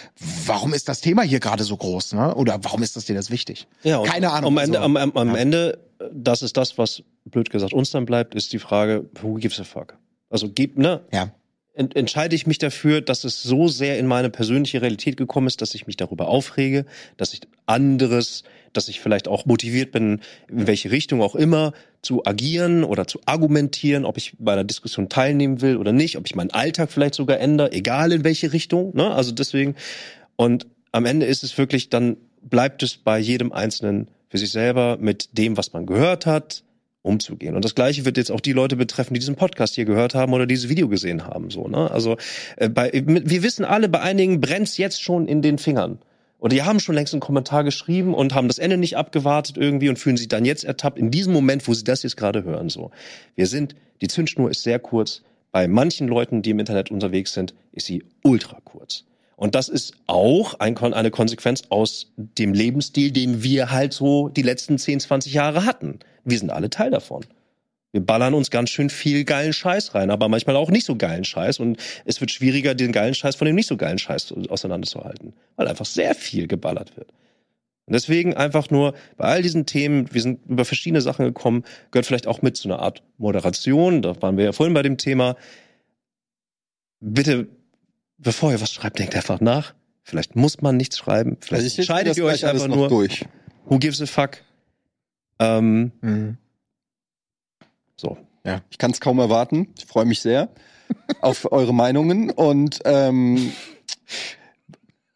[0.46, 2.14] Warum ist das Thema hier gerade so groß?
[2.14, 2.36] Ne?
[2.36, 3.68] Oder warum ist das dir das wichtig?
[3.84, 4.52] Ja, Keine Ahnung.
[4.52, 5.36] Am Ende, Also, am, am, am ja.
[5.36, 5.80] Ende,
[6.12, 9.64] das ist das, was blöd gesagt uns dann bleibt, ist die Frage, who gives a
[9.64, 9.98] fuck?
[10.30, 11.02] Also gib, ne?
[11.12, 11.32] Ja.
[11.76, 15.62] Ent, entscheide ich mich dafür, dass es so sehr in meine persönliche Realität gekommen ist,
[15.62, 16.86] dass ich mich darüber aufrege,
[17.18, 18.44] dass ich anderes,
[18.74, 23.20] dass ich vielleicht auch motiviert bin, in welche Richtung auch immer zu agieren oder zu
[23.26, 27.16] argumentieren, ob ich bei einer Diskussion teilnehmen will oder nicht, ob ich meinen Alltag vielleicht
[27.16, 28.96] sogar ändere, egal in welche Richtung.
[28.96, 29.10] Ne?
[29.12, 29.76] Also deswegen.
[30.36, 34.98] Und am Ende ist es wirklich, dann bleibt es bei jedem Einzelnen für sich selber
[35.00, 36.64] mit dem, was man gehört hat,
[37.04, 37.56] umzugehen.
[37.56, 40.34] Und das Gleiche wird jetzt auch die Leute betreffen, die diesen Podcast hier gehört haben
[40.34, 41.50] oder dieses Video gesehen haben.
[41.50, 41.92] So, ne?
[41.92, 42.18] Also
[42.58, 46.00] äh, bei, wir wissen alle, bei einigen brennt's jetzt schon in den Fingern.
[46.44, 49.88] Oder die haben schon längst einen Kommentar geschrieben und haben das Ende nicht abgewartet irgendwie
[49.88, 52.68] und fühlen sich dann jetzt ertappt in diesem Moment, wo sie das jetzt gerade hören.
[52.68, 52.92] So,
[53.36, 55.22] wir sind, die Zündschnur ist sehr kurz.
[55.54, 59.06] Bei manchen Leuten, die im Internet unterwegs sind, ist sie ultra kurz.
[59.38, 64.42] Und das ist auch ein, eine Konsequenz aus dem Lebensstil, den wir halt so die
[64.42, 66.00] letzten 10, 20 Jahre hatten.
[66.26, 67.24] Wir sind alle Teil davon.
[67.94, 71.24] Wir ballern uns ganz schön viel geilen Scheiß rein, aber manchmal auch nicht so geilen
[71.24, 71.60] Scheiß.
[71.60, 75.68] Und es wird schwieriger, den geilen Scheiß von dem nicht so geilen Scheiß auseinanderzuhalten, weil
[75.68, 77.10] einfach sehr viel geballert wird.
[77.86, 82.08] Und deswegen einfach nur bei all diesen Themen, wir sind über verschiedene Sachen gekommen, gehört
[82.08, 84.02] vielleicht auch mit zu einer Art Moderation.
[84.02, 85.36] Da waren wir ja vorhin bei dem Thema.
[87.00, 87.48] Bitte,
[88.18, 89.76] bevor ihr was schreibt, denkt einfach nach.
[90.02, 91.38] Vielleicht muss man nichts schreiben.
[91.42, 92.88] Vielleicht Also entscheidet ihr euch einfach nur.
[92.88, 93.26] durch.
[93.66, 94.38] Who gives a fuck?
[95.40, 96.38] Ähm, Mhm.
[97.96, 98.18] So.
[98.46, 98.62] Ja.
[98.70, 99.74] Ich kann es kaum erwarten.
[99.78, 100.50] Ich freue mich sehr
[101.22, 102.30] auf eure Meinungen.
[102.30, 103.54] Und ähm,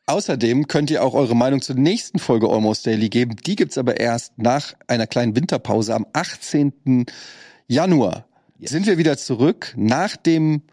[0.06, 3.36] außerdem könnt ihr auch eure Meinung zur nächsten Folge Almost Daily geben.
[3.36, 7.06] Die gibt's aber erst nach einer kleinen Winterpause am 18.
[7.68, 8.26] Januar.
[8.60, 10.64] Sind wir wieder zurück nach dem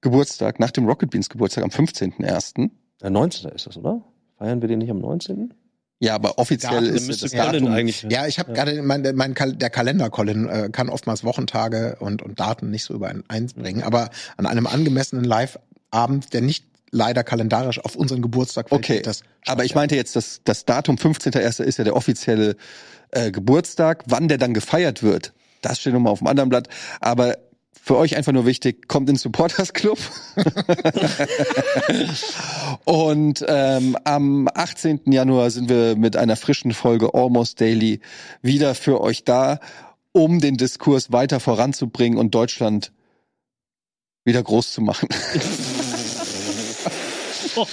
[0.00, 2.70] Geburtstag, nach dem Rocket Beans Geburtstag am 15.01.
[3.02, 3.50] Der 19.
[3.50, 4.02] ist das, oder?
[4.38, 5.52] Feiern wir den nicht am 19.?
[5.98, 8.06] Ja, aber offiziell Ja, ist das Colin Datum eigentlich.
[8.08, 12.22] Ja, ich habe gerade mein, mein Kal der Kalender Colin äh, kann oftmals Wochentage und
[12.22, 17.82] und Daten nicht so übereins bringen, aber an einem angemessenen Live-Abend, der nicht leider kalendarisch
[17.82, 21.62] auf unseren Geburtstag fällt, Okay, das aber ich meinte jetzt, dass das Datum 15.01.
[21.62, 22.56] ist ja der offizielle
[23.10, 24.04] äh, Geburtstag.
[24.06, 25.32] Wann der dann gefeiert wird,
[25.62, 26.68] das steht nochmal auf dem anderen Blatt.
[27.00, 27.36] Aber
[27.86, 30.00] für euch einfach nur wichtig, kommt in Supporters Club.
[32.84, 35.02] Und ähm, am 18.
[35.12, 38.00] Januar sind wir mit einer frischen Folge Almost Daily
[38.42, 39.60] wieder für euch da,
[40.10, 42.90] um den Diskurs weiter voranzubringen und Deutschland
[44.24, 45.08] wieder groß zu machen.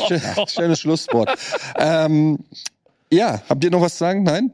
[0.07, 1.31] Schön- Schönes Schlusswort.
[1.79, 2.37] ähm,
[3.11, 4.21] ja, habt ihr noch was zu sagen?
[4.21, 4.53] Nein?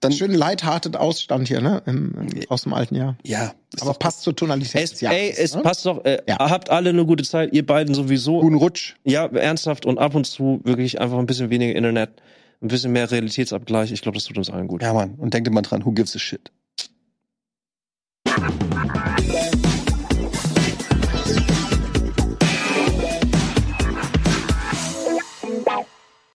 [0.00, 3.16] Dann schön lighthearted Ausstand hier, ne, Im, im, aus dem alten Jahr.
[3.24, 5.18] ja, Aber passt zur Tonalität Es, des Jahres.
[5.18, 5.62] ey, es ne?
[5.62, 6.04] passt doch.
[6.04, 6.38] Äh, Ja.
[6.38, 8.40] Habt alle eine gute Zeit, ihr beiden sowieso.
[8.40, 8.94] guten Rutsch.
[9.04, 12.10] Ja, ernsthaft und ab und zu wirklich einfach ein bisschen weniger Internet,
[12.62, 13.92] ein bisschen mehr Realitätsabgleich.
[13.92, 14.82] Ich glaube, das tut uns allen gut.
[14.82, 15.14] Ja, Mann.
[15.16, 16.50] Und denkt immer dran, who gives a shit?